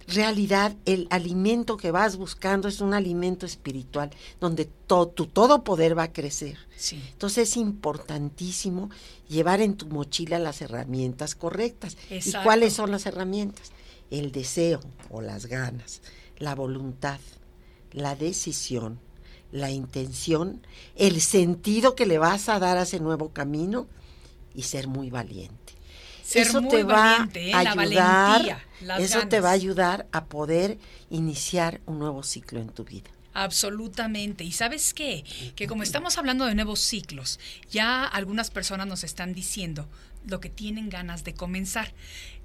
realidad 0.09 0.77
el 0.85 1.07
alimento 1.11 1.77
que 1.77 1.91
vas 1.91 2.17
buscando 2.17 2.69
es 2.69 2.81
un 2.81 2.95
alimento 2.95 3.47
espiritual 3.47 4.11
donde 4.41 4.65
to- 4.67 5.09
tu 5.09 5.27
todo 5.27 5.65
poder 5.65 5.97
va 5.97 6.05
a 6.05 6.13
crecer. 6.13 6.59
Sí. 6.77 7.03
Entonces 7.13 7.49
es 7.51 7.57
importantísimo 7.57 8.91
llevar 9.29 9.61
en 9.61 9.77
tu 9.77 9.87
mochila 9.87 10.39
las 10.39 10.61
herramientas 10.63 11.35
correctas. 11.35 11.97
¿Y 12.11 12.21
cuáles 12.45 12.73
son 12.75 12.91
las 12.91 13.07
herramientas? 13.07 13.73
El 14.11 14.31
deseo 14.33 14.81
o 15.11 15.21
las 15.23 15.47
ganas, 15.47 16.03
la 16.39 16.55
voluntad, 16.55 17.19
la 17.93 18.15
decisión, 18.15 18.99
la 19.53 19.71
intención, 19.71 20.67
el 20.97 21.21
sentido 21.21 21.95
que 21.95 22.07
le 22.07 22.19
vas 22.19 22.49
a 22.49 22.59
dar 22.59 22.77
a 22.77 22.83
ese 22.83 23.01
nuevo 23.01 23.31
camino 23.33 23.87
y 24.55 24.63
ser 24.63 24.87
muy 24.89 25.11
valiente. 25.11 25.64
Ser 26.25 26.47
eso 26.47 26.63
muy 26.63 26.71
te 26.71 26.85
va 26.85 27.19
valiente, 27.19 27.51
¿eh? 27.51 27.55
a 27.55 27.63
La 27.63 27.71
ayudar, 27.73 28.29
valentía, 28.41 28.65
las 28.81 29.01
eso 29.01 29.29
te 29.29 29.41
va 29.41 29.51
a 29.51 29.53
ayudar 29.53 30.07
a 30.11 30.25
poder 30.25 30.79
iniciar 31.11 31.81
un 31.85 31.99
nuevo 31.99 32.23
ciclo 32.23 32.61
en 32.61 32.71
tu 32.71 32.85
vida. 32.85 33.11
Absolutamente. 33.35 34.45
¿Y 34.45 34.53
sabes 34.53 34.95
qué? 34.95 35.25
Que 35.57 35.67
como 35.67 35.83
estamos 35.83 36.17
hablando 36.17 36.47
de 36.47 36.55
nuevos 36.55 36.81
ciclos, 36.81 37.41
ya 37.71 38.05
algunas 38.05 38.51
personas 38.51 38.87
nos 38.87 39.05
están 39.05 39.35
diciendo, 39.35 39.89
lo 40.27 40.41
que 40.41 40.51
tienen 40.51 40.89
ganas 40.89 41.25
de 41.25 41.35
comenzar. 41.35 41.93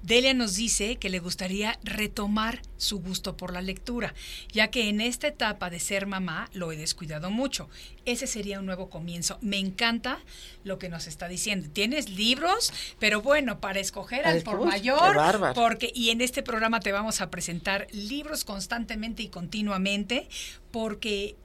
Delia 0.02 0.32
nos 0.32 0.54
dice 0.54 0.96
que 0.96 1.10
le 1.10 1.18
gustaría 1.18 1.78
retomar 1.82 2.62
su 2.78 3.00
gusto 3.00 3.36
por 3.36 3.52
la 3.52 3.60
lectura, 3.60 4.14
ya 4.50 4.68
que 4.68 4.88
en 4.88 5.00
esta 5.00 5.26
etapa 5.26 5.68
de 5.68 5.78
ser 5.78 6.06
mamá 6.06 6.48
lo 6.54 6.72
he 6.72 6.76
descuidado 6.76 7.30
mucho. 7.30 7.68
Ese 8.06 8.26
sería 8.26 8.60
un 8.60 8.66
nuevo 8.66 8.88
comienzo. 8.88 9.38
Me 9.42 9.58
encanta 9.58 10.20
lo 10.64 10.78
que 10.78 10.88
nos 10.88 11.06
está 11.06 11.28
diciendo. 11.28 11.68
Tienes 11.70 12.08
libros, 12.08 12.72
pero 12.98 13.20
bueno, 13.20 13.60
para 13.60 13.80
escoger 13.80 14.26
al 14.26 14.42
por 14.42 14.64
mayor, 14.64 15.16
porque 15.54 15.92
y 15.94 16.10
en 16.10 16.22
este 16.22 16.42
programa 16.42 16.80
te 16.80 16.92
vamos 16.92 17.20
a 17.20 17.30
presentar 17.30 17.86
libros 17.92 18.44
constantemente 18.44 19.22
y 19.22 19.28
continuamente, 19.28 20.28
porque 20.70 21.36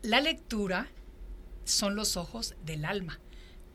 la 0.00 0.20
lectura 0.20 0.88
son 1.64 1.94
los 1.94 2.16
ojos 2.16 2.54
del 2.64 2.86
alma 2.86 3.20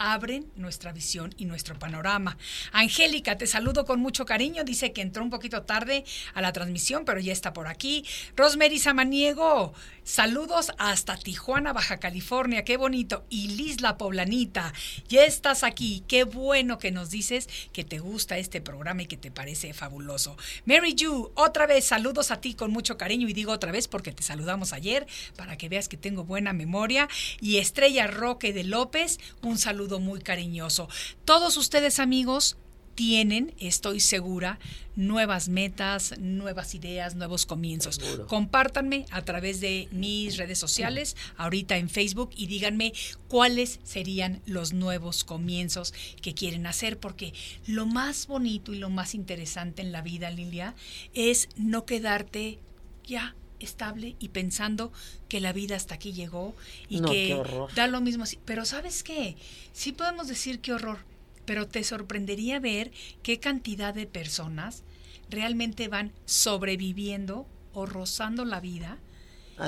abren 0.04 0.52
nuestra 0.58 0.92
visión 0.92 1.34
y 1.38 1.46
nuestro 1.46 1.80
panorama. 1.80 2.38
Angélica, 2.74 3.38
te 3.38 3.48
saludo 3.48 3.86
con 3.86 4.02
mucho 4.02 4.26
cariño. 4.26 4.66
Dice 4.66 4.92
que 4.92 5.02
entró 5.02 5.24
un 5.24 5.30
poquito 5.30 5.64
tarde 5.64 6.04
a 6.34 6.42
la 6.42 6.52
transmisión, 6.52 7.06
pero 7.06 7.22
ya 7.22 7.32
está 7.32 7.54
por 7.54 7.68
aquí. 7.68 8.06
Rosemary 8.36 8.80
Samaniego, 8.80 9.74
saludos 10.04 10.72
hasta 10.78 11.18
Tijuana, 11.18 11.74
Baja 11.74 12.00
California. 12.00 12.64
Qué 12.64 12.78
bonito. 12.78 13.26
Y 13.30 13.50
Liz 13.50 13.82
la 13.82 13.98
Poblanita, 13.98 14.74
ya 15.08 15.24
estás 15.24 15.64
aquí. 15.64 16.04
Qué 16.08 16.24
bueno 16.24 16.78
que 16.80 16.92
nos 16.92 17.10
dices 17.10 17.50
que 17.72 17.84
te 17.84 18.00
gusta 18.00 18.38
este 18.38 18.62
programa 18.62 19.04
y 19.04 19.06
que 19.08 19.18
te 19.18 19.32
parece 19.32 19.74
fabuloso. 19.74 20.38
Mary 20.66 20.96
Ju, 20.98 21.32
otra 21.36 21.68
vez 21.68 21.86
saludos 21.86 22.32
a 22.32 22.42
ti 22.42 22.54
con 22.54 22.72
mucho 22.72 22.98
cariño 22.98 23.28
y 23.28 23.34
digo 23.34 23.52
otra 23.52 23.72
vez 23.72 23.88
porque 23.88 24.12
te 24.12 24.24
saludamos 24.24 24.74
ayer 24.74 25.08
para 25.36 25.58
que 25.58 25.70
veas 25.70 25.90
que 25.90 25.98
tengo 25.98 26.24
buena 26.24 26.54
memoria. 26.54 27.08
Y 27.42 27.58
Estrella 27.58 28.08
Roque 28.08 28.54
de 28.54 28.64
López, 28.64 29.20
un 29.42 29.58
saludo 29.58 30.00
muy 30.00 30.22
cariñoso. 30.22 30.90
Todos 31.26 31.58
ustedes 31.58 32.00
amigos 32.00 32.58
tienen, 32.96 33.54
estoy 33.60 34.00
segura, 34.00 34.60
nuevas 34.96 35.50
metas, 35.50 36.16
nuevas 36.20 36.76
ideas, 36.76 37.16
nuevos 37.16 37.46
comienzos. 37.46 38.00
Compártanme 38.28 39.06
a 39.12 39.24
través 39.24 39.60
de 39.60 39.88
mis 39.92 40.38
redes 40.38 40.60
sociales, 40.60 41.16
ahorita 41.38 41.78
en 41.78 41.90
Facebook, 41.90 42.32
y 42.36 42.48
díganme 42.48 42.94
cuáles 43.28 43.80
serían 43.84 44.42
los 44.46 44.74
nuevos 44.74 45.24
comienzos 45.24 45.94
que 46.22 46.34
quieren 46.34 46.68
hacer, 46.68 47.00
porque 47.00 47.34
lo 47.66 47.86
más 47.86 48.28
bonito 48.28 48.74
y 48.74 48.78
lo 48.78 48.90
más 48.90 49.16
interesante 49.16 49.82
en 49.82 49.92
la 49.92 50.02
vida, 50.02 50.30
Lilia, 50.30 50.76
es 51.14 51.50
no 51.56 51.86
quedarte 51.86 52.60
ya 53.06 53.36
estable 53.60 54.16
y 54.20 54.30
pensando 54.30 54.92
que 55.30 55.40
la 55.40 55.54
vida 55.54 55.76
hasta 55.76 55.96
aquí 55.96 56.14
llegó 56.14 56.54
y 56.90 57.02
que 57.02 57.42
da 57.76 57.88
lo 57.88 58.02
mismo. 58.02 58.26
Pero 58.46 58.66
¿sabes 58.66 59.04
qué? 59.04 59.36
Sí 59.72 59.94
podemos 59.94 60.28
decir 60.28 60.60
qué 60.60 60.74
horror, 60.74 61.00
pero 61.46 61.68
te 61.68 61.84
sorprendería 61.84 62.60
ver 62.60 62.92
qué 63.22 63.40
cantidad 63.40 63.94
de 63.94 64.06
personas 64.08 64.84
realmente 65.30 65.88
van 65.88 66.12
sobreviviendo 66.26 67.48
o 67.74 67.86
rozando 67.86 68.46
la 68.46 68.60
vida 68.60 69.00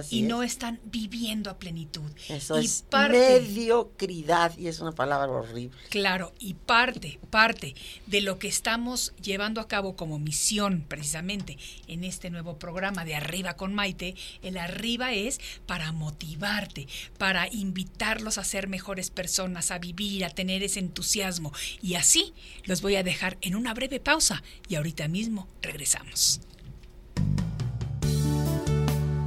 y 0.10 0.24
no 0.24 0.44
están 0.44 0.80
viviendo 0.86 1.50
a 1.50 1.58
plenitud. 1.58 2.10
Eso 2.30 2.58
es 2.58 2.86
mediocridad 2.92 4.58
y 4.58 4.68
es 4.68 4.80
una 4.80 4.92
palabra 4.92 5.32
horrible. 5.32 5.78
Claro, 5.90 6.34
y 6.40 6.54
parte, 6.54 7.20
parte 7.30 7.76
de 8.08 8.22
lo 8.22 8.40
que 8.40 8.48
estamos 8.48 9.14
llevando 9.22 9.62
a 9.62 9.68
cabo 9.68 9.96
como 9.96 10.20
misión 10.20 10.86
precisamente 10.88 11.58
en 11.88 12.04
este 12.04 12.30
nuevo 12.30 12.58
programa 12.58 13.06
de 13.06 13.16
Arriba 13.16 13.56
con 13.56 13.74
Maite, 13.74 14.16
el 14.42 14.58
arriba 14.58 15.14
es 15.14 15.40
para 15.66 15.92
motivarte, 15.92 16.88
para 17.18 17.48
invitarlos 17.52 18.38
a 18.38 18.44
ser 18.44 18.68
mejores 18.68 19.10
personas, 19.10 19.72
a 19.72 19.80
vivir, 19.80 20.26
a 20.26 20.30
tener 20.30 20.64
ese 20.64 20.80
entusiasmo. 20.80 21.52
Y 21.82 21.96
así 21.96 22.34
los 22.64 22.82
voy 22.82 22.96
a 22.96 23.04
dejar 23.04 23.38
en 23.42 23.56
una 23.56 23.74
breve 23.74 24.00
pausa 24.00 24.44
y 24.68 24.76
ahorita 24.76 25.08
mismo 25.08 25.48
regresamos. 25.62 26.42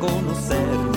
de 0.00 0.89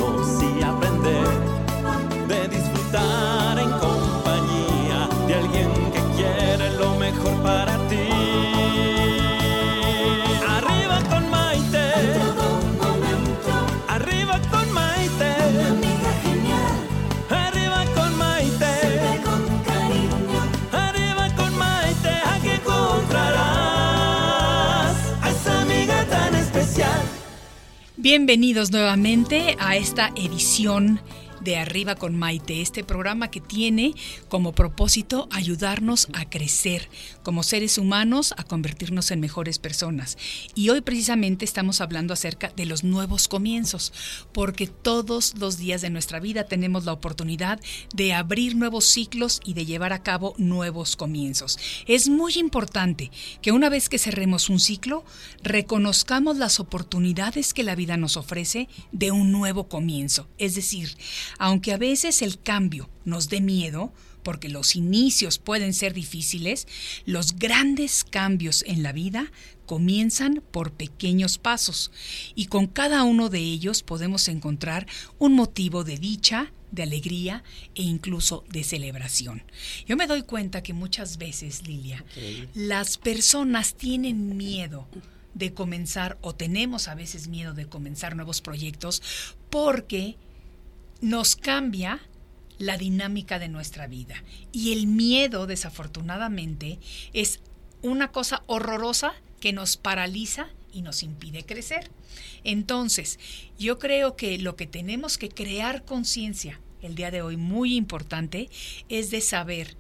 Bienvenidos 28.04 28.74
nuevamente 28.74 29.56
a 29.60 29.78
esta 29.78 30.10
edición 30.18 31.00
de 31.44 31.58
Arriba 31.58 31.96
con 31.96 32.16
Maite, 32.18 32.62
este 32.62 32.84
programa 32.84 33.30
que 33.30 33.42
tiene 33.42 33.94
como 34.30 34.54
propósito 34.54 35.28
ayudarnos 35.32 36.08
a 36.14 36.30
crecer 36.30 36.90
como 37.24 37.44
seres 37.44 37.78
humanos, 37.78 38.34
a 38.38 38.44
convertirnos 38.44 39.12
en 39.12 39.20
mejores 39.20 39.60
personas. 39.60 40.18
Y 40.56 40.70
hoy 40.70 40.82
precisamente 40.82 41.46
estamos 41.46 41.82
hablando 41.82 42.14
acerca 42.14 42.52
de 42.56 42.66
los 42.66 42.84
nuevos 42.84 43.28
comienzos, 43.28 43.94
porque 44.32 44.68
todos 44.68 45.36
los 45.38 45.58
días 45.58 45.82
de 45.82 45.90
nuestra 45.90 46.20
vida 46.20 46.46
tenemos 46.46 46.86
la 46.86 46.94
oportunidad 46.94 47.60
de 47.94 48.14
abrir 48.14 48.56
nuevos 48.56 48.86
ciclos 48.86 49.40
y 49.44 49.54
de 49.54 49.66
llevar 49.66 49.94
a 49.94 50.04
cabo 50.04 50.34
nuevos 50.38 50.96
comienzos. 50.96 51.58
Es 51.88 52.10
muy 52.10 52.34
importante 52.36 53.12
que 53.42 53.52
una 53.52 53.70
vez 53.70 53.90
que 53.90 54.00
cerremos 54.00 54.50
un 54.50 54.60
ciclo, 54.60 55.04
reconozcamos 55.42 56.38
las 56.38 56.60
oportunidades 56.60 57.54
que 57.54 57.64
la 57.64 57.76
vida 57.76 57.98
nos 57.98 58.18
ofrece 58.18 58.68
de 58.92 59.12
un 59.12 59.32
nuevo 59.32 59.68
comienzo. 59.68 60.28
Es 60.38 60.56
decir, 60.56 60.96
aunque 61.38 61.74
a 61.74 61.78
veces 61.78 62.22
el 62.22 62.40
cambio 62.40 62.90
nos 63.06 63.30
dé 63.30 63.42
miedo, 63.42 63.94
porque 64.24 64.50
los 64.50 64.76
inicios 64.76 65.38
pueden 65.38 65.74
ser 65.74 65.94
difíciles, 65.94 66.68
los 67.06 67.36
grandes 67.36 68.04
cambios 68.04 68.64
en 68.68 68.82
la 68.82 68.94
vida 68.94 69.32
comienzan 69.66 70.42
por 70.52 70.72
pequeños 70.74 71.38
pasos 71.38 71.92
y 72.36 72.48
con 72.48 72.68
cada 72.68 73.04
uno 73.04 73.30
de 73.30 73.40
ellos 73.40 73.84
podemos 73.84 74.28
encontrar 74.28 74.88
un 75.20 75.34
motivo 75.34 75.84
de 75.84 75.98
dicha, 75.98 76.52
de 76.72 76.84
alegría 76.84 77.44
e 77.76 77.84
incluso 77.84 78.44
de 78.50 78.64
celebración. 78.64 79.44
Yo 79.86 79.96
me 79.96 80.08
doy 80.08 80.24
cuenta 80.24 80.64
que 80.64 80.74
muchas 80.74 81.18
veces, 81.18 81.68
Lilia, 81.68 82.04
las 82.56 82.98
personas 82.98 83.76
tienen 83.76 84.36
miedo 84.38 84.88
de 85.34 85.54
comenzar 85.54 86.18
o 86.22 86.34
tenemos 86.34 86.88
a 86.88 86.96
veces 86.96 87.28
miedo 87.28 87.54
de 87.54 87.68
comenzar 87.68 88.16
nuevos 88.16 88.42
proyectos 88.42 89.02
porque 89.50 90.18
nos 91.04 91.36
cambia 91.36 92.00
la 92.60 92.78
dinámica 92.78 93.38
de 93.38 93.50
nuestra 93.50 93.88
vida. 93.88 94.24
Y 94.54 94.72
el 94.72 94.88
miedo, 94.88 95.48
desafortunadamente, 95.48 96.80
es 97.12 97.42
una 97.82 98.14
cosa 98.14 98.42
horrorosa 98.48 99.14
que 99.42 99.52
nos 99.52 99.76
paraliza 99.76 100.48
y 100.72 100.82
nos 100.82 101.04
impide 101.04 101.44
crecer. 101.44 101.92
Entonces, 102.46 103.20
yo 103.60 103.80
creo 103.80 104.16
que 104.16 104.38
lo 104.38 104.56
que 104.56 104.66
tenemos 104.66 105.18
que 105.18 105.28
crear 105.28 105.84
conciencia 105.84 106.62
el 106.82 106.96
día 106.96 107.12
de 107.12 107.22
hoy, 107.22 107.36
muy 107.36 107.76
importante, 107.76 108.50
es 108.88 109.12
de 109.12 109.20
saber 109.20 109.76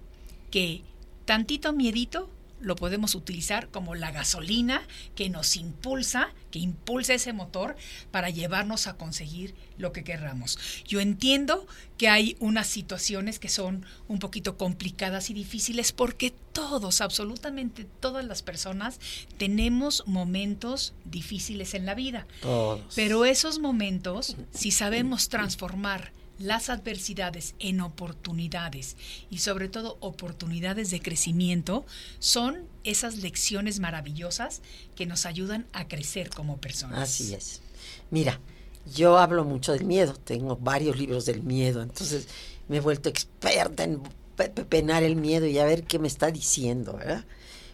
que 0.52 0.82
tantito 1.24 1.72
miedito 1.72 2.30
lo 2.64 2.76
podemos 2.76 3.14
utilizar 3.14 3.70
como 3.70 3.94
la 3.94 4.12
gasolina 4.12 4.82
que 5.16 5.30
nos 5.30 5.56
impulsa, 5.56 6.30
que 6.50 6.60
impulsa 6.60 7.14
ese 7.14 7.34
motor 7.34 7.76
para 8.10 8.30
llevarnos 8.30 8.88
a 8.88 8.96
conseguir 8.96 9.54
lo 9.78 9.92
que 9.92 10.04
querramos. 10.04 10.58
Yo 10.86 11.00
entiendo 11.00 11.68
que 11.98 12.08
hay 12.08 12.38
unas 12.40 12.68
situaciones 12.68 13.38
que 13.38 13.50
son 13.50 13.86
un 14.08 14.20
poquito 14.20 14.58
complicadas 14.58 15.30
y 15.30 15.34
difíciles 15.34 15.92
porque 15.92 16.34
todos, 16.54 17.02
absolutamente 17.02 17.86
todas 18.00 18.26
las 18.26 18.42
personas, 18.42 19.00
tenemos 19.38 20.04
momentos 20.08 20.94
difíciles 21.04 21.74
en 21.74 21.86
la 21.86 21.96
vida. 21.96 22.28
Pero 22.96 23.26
esos 23.26 23.60
momentos, 23.60 24.38
si 24.52 24.72
sabemos 24.72 25.30
transformar 25.30 26.14
las 26.40 26.70
adversidades 26.70 27.56
en 27.60 27.82
oportunidades 27.82 28.98
y 29.30 29.40
sobre 29.40 29.70
todo 29.70 29.98
oportunidades 30.00 30.90
de 30.92 31.02
crecimiento 31.02 31.86
son 32.20 32.68
esas 32.84 33.18
lecciones 33.18 33.80
maravillosas 33.80 34.62
que 34.96 35.06
nos 35.06 35.26
ayudan 35.26 35.66
a 35.74 35.88
crecer 35.88 36.30
como 36.30 36.58
personas. 36.58 37.00
Así 37.00 37.34
es. 37.34 37.62
Mira, 38.10 38.40
yo 38.94 39.18
hablo 39.18 39.46
mucho 39.46 39.72
del 39.74 39.86
miedo, 39.86 40.16
tengo 40.16 40.58
varios 40.58 40.98
libros 40.98 41.26
del 41.26 41.44
miedo, 41.44 41.82
entonces 41.82 42.28
me 42.68 42.78
he 42.78 42.82
vuelto 42.82 43.10
experta 43.10 43.84
en 43.84 44.02
penar 44.70 45.04
el 45.04 45.16
miedo 45.16 45.46
y 45.46 45.60
a 45.60 45.66
ver 45.66 45.84
qué 45.84 46.00
me 46.00 46.08
está 46.08 46.32
diciendo, 46.32 46.94
¿verdad? 46.94 47.26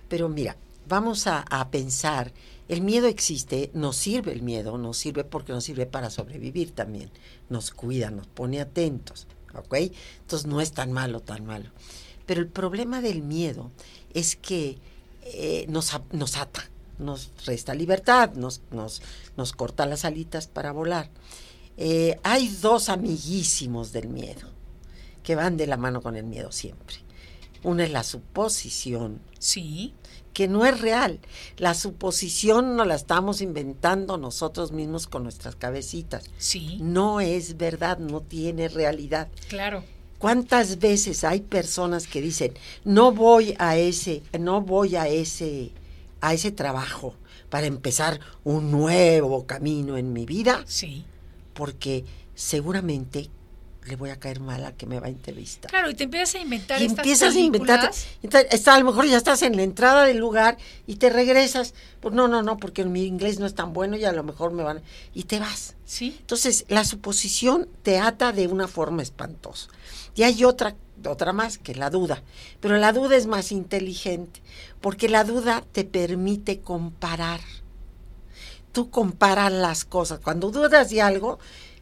Pero 0.09 0.29
mira, 0.29 0.57
vamos 0.87 1.25
a, 1.27 1.41
a 1.49 1.69
pensar 1.69 2.31
el 2.69 2.81
miedo 2.81 3.07
existe, 3.07 3.71
nos 3.73 3.95
sirve 3.95 4.31
el 4.31 4.43
miedo, 4.43 4.77
nos 4.77 4.95
sirve 4.95 5.23
porque 5.23 5.51
nos 5.51 5.63
sirve 5.63 5.87
para 5.87 6.11
sobrevivir 6.11 6.71
también, 6.71 7.09
nos 7.49 7.71
cuida, 7.71 8.11
nos 8.11 8.27
pone 8.27 8.61
atentos, 8.61 9.25
¿ok? 9.55 9.73
Entonces 10.21 10.47
no 10.47 10.61
es 10.61 10.71
tan 10.71 10.91
malo, 10.91 11.19
tan 11.19 11.45
malo. 11.45 11.71
Pero 12.27 12.41
el 12.41 12.47
problema 12.47 13.01
del 13.01 13.23
miedo 13.23 13.71
es 14.13 14.35
que 14.35 14.77
eh, 15.23 15.65
nos, 15.67 15.99
nos 16.11 16.37
ata, 16.37 16.69
nos 16.99 17.31
resta 17.43 17.73
libertad, 17.73 18.33
nos, 18.35 18.61
nos, 18.69 19.01
nos 19.35 19.51
corta 19.53 19.87
las 19.87 20.05
alitas 20.05 20.45
para 20.45 20.71
volar. 20.71 21.09
Eh, 21.75 22.19
hay 22.21 22.49
dos 22.49 22.89
amiguísimos 22.89 23.91
del 23.93 24.09
miedo 24.09 24.47
que 25.23 25.33
van 25.33 25.57
de 25.57 25.65
la 25.65 25.77
mano 25.77 26.03
con 26.03 26.15
el 26.15 26.25
miedo 26.25 26.51
siempre. 26.51 26.97
Una 27.63 27.83
es 27.83 27.91
la 27.91 28.03
suposición. 28.03 29.21
Sí 29.39 29.95
que 30.39 30.47
no 30.47 30.65
es 30.65 30.79
real. 30.79 31.19
La 31.57 31.73
suposición 31.73 32.77
no 32.77 32.85
la 32.85 32.95
estamos 32.95 33.41
inventando 33.41 34.17
nosotros 34.17 34.71
mismos 34.71 35.05
con 35.05 35.23
nuestras 35.23 35.57
cabecitas. 35.57 36.23
Sí. 36.37 36.77
No 36.79 37.19
es 37.19 37.57
verdad, 37.57 37.97
no 37.97 38.21
tiene 38.21 38.69
realidad. 38.69 39.27
Claro. 39.49 39.83
¿Cuántas 40.17 40.79
veces 40.79 41.25
hay 41.25 41.41
personas 41.41 42.07
que 42.07 42.21
dicen, 42.21 42.53
"No 42.85 43.11
voy 43.11 43.53
a 43.59 43.75
ese, 43.75 44.23
no 44.39 44.61
voy 44.61 44.95
a 44.95 45.09
ese 45.09 45.73
a 46.21 46.33
ese 46.33 46.53
trabajo 46.53 47.15
para 47.49 47.67
empezar 47.67 48.21
un 48.45 48.71
nuevo 48.71 49.45
camino 49.45 49.97
en 49.97 50.13
mi 50.13 50.25
vida?" 50.25 50.63
Sí. 50.65 51.03
Porque 51.53 52.05
seguramente 52.33 53.29
le 53.85 53.95
voy 53.95 54.09
a 54.09 54.19
caer 54.19 54.39
mal 54.39 54.63
a 54.65 54.73
que 54.73 54.85
me 54.85 54.99
va 54.99 55.07
a 55.07 55.09
entrevistar. 55.09 55.71
Claro, 55.71 55.89
y 55.89 55.95
te 55.95 56.03
empiezas 56.03 56.35
a 56.35 56.39
inventar 56.39 56.81
y 56.81 56.85
estas 56.85 56.99
empiezas 56.99 57.35
a 57.35 57.39
inventar. 57.39 57.91
Está, 58.21 58.75
a 58.75 58.79
lo 58.79 58.85
mejor 58.85 59.05
ya 59.07 59.17
estás 59.17 59.41
en 59.41 59.55
la 59.55 59.63
entrada 59.63 60.05
del 60.05 60.17
lugar 60.17 60.57
y 60.85 60.95
te 60.97 61.09
regresas. 61.09 61.73
Pues 62.01 62.13
no, 62.13 62.27
no, 62.27 62.43
no, 62.43 62.57
porque 62.57 62.83
mi 62.85 63.05
inglés 63.05 63.39
no 63.39 63.45
es 63.45 63.55
tan 63.55 63.73
bueno 63.73 63.97
y 63.97 64.05
a 64.05 64.11
lo 64.11 64.23
mejor 64.23 64.51
me 64.51 64.63
van. 64.63 64.81
Y 65.13 65.23
te 65.23 65.39
vas. 65.39 65.75
Sí. 65.85 66.15
Entonces, 66.19 66.65
la 66.67 66.83
suposición 66.83 67.67
te 67.83 67.99
ata 67.99 68.31
de 68.31 68.47
una 68.47 68.67
forma 68.67 69.01
espantosa. 69.01 69.69
Y 70.13 70.23
hay 70.23 70.43
otra, 70.43 70.75
otra 71.07 71.33
más, 71.33 71.57
que 71.57 71.73
la 71.73 71.89
duda. 71.89 72.21
Pero 72.59 72.77
la 72.77 72.91
duda 72.93 73.15
es 73.15 73.27
más 73.27 73.51
inteligente, 73.51 74.41
porque 74.81 75.09
la 75.09 75.23
duda 75.23 75.63
te 75.71 75.83
permite 75.83 76.59
comparar. 76.59 77.39
Tú 78.71 78.91
comparas 78.91 79.51
las 79.51 79.83
cosas. 79.85 80.19
Cuando 80.19 80.51
dudas 80.51 80.89
de 80.89 81.01
algo, 81.01 81.39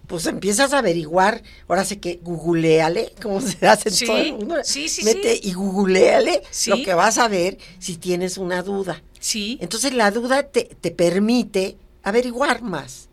pues 0.08 0.26
empiezas 0.26 0.74
a 0.74 0.80
averiguar, 0.80 1.44
ahora 1.68 1.84
sé 1.84 2.00
que 2.00 2.20
googleale, 2.24 3.14
como 3.22 3.42
se 3.42 3.68
hace 3.68 3.90
en 3.90 4.08
todo 4.08 4.18
el 4.18 4.34
mundo. 4.34 4.56
Sí, 4.64 4.88
sí, 4.88 5.04
Mete 5.04 5.40
y 5.42 5.54
googleale 5.54 6.42
lo 6.68 6.78
que 6.78 6.94
vas 6.94 7.18
a 7.18 7.28
ver 7.28 7.58
si 7.80 7.98
tienes 7.98 8.38
una 8.38 8.64
duda. 8.64 9.04
Sí. 9.20 9.58
Entonces 9.62 9.94
la 9.94 10.12
duda 10.12 10.44
te, 10.44 10.64
te 10.64 10.92
permite 10.92 11.78
averiguar 12.04 12.62
más. 12.62 13.10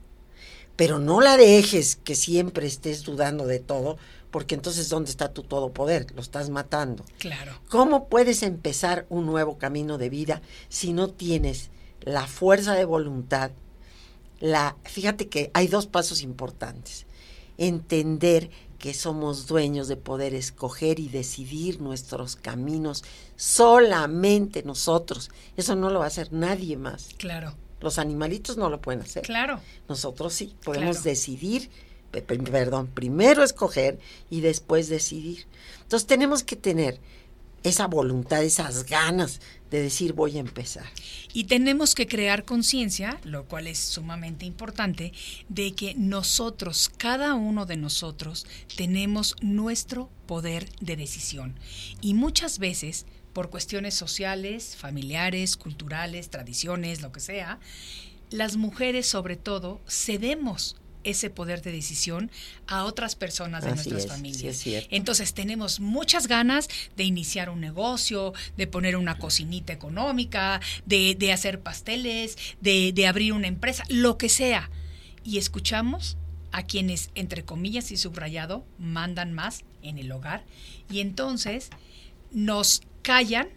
Pero 0.77 0.99
no 0.99 1.21
la 1.21 1.37
dejes 1.37 1.97
que 1.97 2.15
siempre 2.15 2.67
estés 2.67 3.05
dudando 3.05 3.47
de 3.47 3.61
todo, 3.61 3.97
porque 4.31 4.55
entonces 4.55 4.89
¿dónde 4.89 5.11
está 5.11 5.33
tu 5.33 5.43
todopoder? 5.43 6.07
Lo 6.15 6.21
estás 6.21 6.49
matando. 6.51 7.05
Claro. 7.19 7.61
¿Cómo 7.69 8.09
puedes 8.09 8.43
empezar 8.43 9.07
un 9.09 9.27
nuevo 9.27 9.59
camino 9.59 9.99
de 9.99 10.11
vida 10.11 10.43
si 10.69 10.93
no 10.93 11.11
tienes 11.11 11.71
la 12.01 12.27
fuerza 12.27 12.75
de 12.75 12.85
voluntad 12.85 13.53
la, 14.45 14.77
fíjate 14.85 15.29
que 15.29 15.51
hay 15.55 15.69
dos 15.69 15.87
pasos 15.87 16.21
importantes. 16.21 17.07
Entender 17.57 18.51
que 18.79 18.93
somos 18.93 19.47
dueños 19.47 19.89
de 19.89 19.97
poder 19.97 20.35
escoger 20.35 21.01
y 21.01 21.09
decidir 21.09 21.81
nuestros 21.81 22.37
caminos 22.37 23.05
solamente 23.37 24.63
nosotros. 24.63 25.31
Eso 25.57 25.77
no 25.77 25.89
lo 25.89 26.01
va 26.01 26.05
a 26.05 26.09
hacer 26.09 26.31
nadie 26.31 26.77
más. 26.77 27.09
Claro. 27.17 27.55
Los 27.81 27.99
animalitos 27.99 28.59
no 28.59 28.69
lo 28.69 28.83
pueden 28.83 29.01
hacer. 29.01 29.23
Claro. 29.23 29.61
Nosotros 29.89 30.35
sí, 30.35 30.55
podemos 30.63 31.03
decidir, 31.03 31.71
perdón, 32.11 32.89
primero 32.89 33.45
escoger 33.45 33.99
y 34.29 34.43
después 34.43 34.91
decidir. 34.91 35.47
Entonces 35.81 36.07
tenemos 36.07 36.43
que 36.43 36.57
tener 36.57 37.01
esa 37.65 37.87
voluntad, 37.87 38.45
esas 38.45 38.85
ganas 38.85 39.41
de 39.71 39.83
decir 39.83 40.13
voy 40.13 40.37
a 40.37 40.41
empezar. 40.41 40.85
Y 41.33 41.45
tenemos 41.45 41.95
que 41.97 42.07
crear 42.07 42.45
conciencia, 42.45 43.19
lo 43.25 43.47
cual 43.47 43.67
es 43.67 43.79
sumamente 43.79 44.47
importante, 44.47 45.13
de 45.49 45.73
que 45.73 45.95
nosotros, 45.97 46.91
cada 46.97 47.35
uno 47.35 47.67
de 47.67 47.77
nosotros, 47.77 48.47
tenemos 48.77 49.35
nuestro 49.41 50.11
poder 50.27 50.71
de 50.81 50.97
decisión. 50.97 51.59
Y 52.01 52.15
muchas 52.15 52.59
veces, 52.59 53.07
por 53.33 53.51
cuestiones 53.51 53.95
sociales, 53.95 54.77
familiares, 54.77 55.57
culturales, 55.57 56.31
tradiciones, 56.31 57.03
lo 57.03 57.11
que 57.11 57.21
sea, 57.21 57.59
las 58.31 58.57
mujeres 58.57 59.07
sobre 59.07 59.37
todo 59.37 59.81
cedemos 59.89 60.77
ese 61.05 61.31
poder 61.31 61.63
de 61.63 61.73
decisión 61.73 62.31
a 62.67 62.85
otras 62.85 63.15
personas 63.15 63.65
de 63.65 63.75
nuestras 63.75 64.07
familias. 64.07 64.65
Entonces 64.91 65.35
tenemos 65.35 65.81
muchas 65.81 66.27
ganas 66.27 66.69
de 66.97 67.05
iniciar 67.05 67.51
un 67.51 67.61
negocio, 67.61 68.33
de 68.57 68.67
poner 68.67 68.97
una 68.97 69.19
cocinita 69.19 69.73
económica, 69.73 70.61
de, 70.87 71.15
de 71.15 71.33
hacer 71.33 71.61
pasteles, 71.61 72.37
de, 72.61 72.93
de 72.93 73.07
abrir 73.07 73.33
una 73.33 73.47
empresa, 73.47 73.85
lo 73.89 74.19
que 74.19 74.29
sea. 74.29 74.71
Y 75.23 75.39
escuchamos 75.39 76.17
a 76.53 76.63
quienes, 76.65 77.11
entre 77.15 77.45
comillas 77.45 77.91
y 77.91 77.97
subrayado, 77.97 78.65
mandan 78.79 79.33
más 79.33 79.65
en 79.83 79.99
el 79.99 80.13
hogar. 80.13 80.45
Y 80.91 81.01
entonces 81.01 81.71
nos 82.31 82.83
callan 83.03 83.49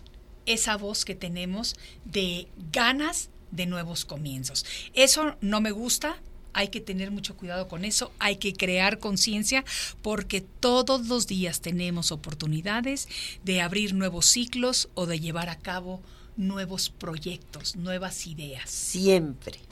esa 0.45 0.78
voz 0.78 1.06
que 1.06 1.14
tenemos 1.14 1.76
de 2.06 2.48
ganas 2.72 3.30
de 3.52 3.66
nuevos 3.66 4.06
comienzos. 4.06 4.66
Eso 4.93 5.38
no 5.41 5.62
me 5.62 5.72
gusta, 5.72 6.18
hay 6.54 6.70
que 6.70 6.82
tener 6.82 7.12
mucho 7.12 7.36
cuidado 7.36 7.68
con 7.68 7.86
eso, 7.86 8.12
hay 8.20 8.38
que 8.38 8.54
crear 8.54 9.00
conciencia 9.00 9.64
porque 10.02 10.41
todos 10.41 11.08
los 11.08 11.28
días 11.28 11.62
tenemos 11.62 12.12
oportunidades 12.12 13.08
de 13.43 13.62
abrir 13.62 13.93
nuevos 13.93 14.26
ciclos 14.26 14.89
o 14.93 15.06
de 15.06 15.20
llevar 15.20 15.50
a 15.50 15.60
cabo 15.60 16.02
nuevos 16.36 16.89
proyectos, 16.89 17.76
nuevas 17.76 18.28
ideas. 18.28 18.70
Siempre 18.70 19.66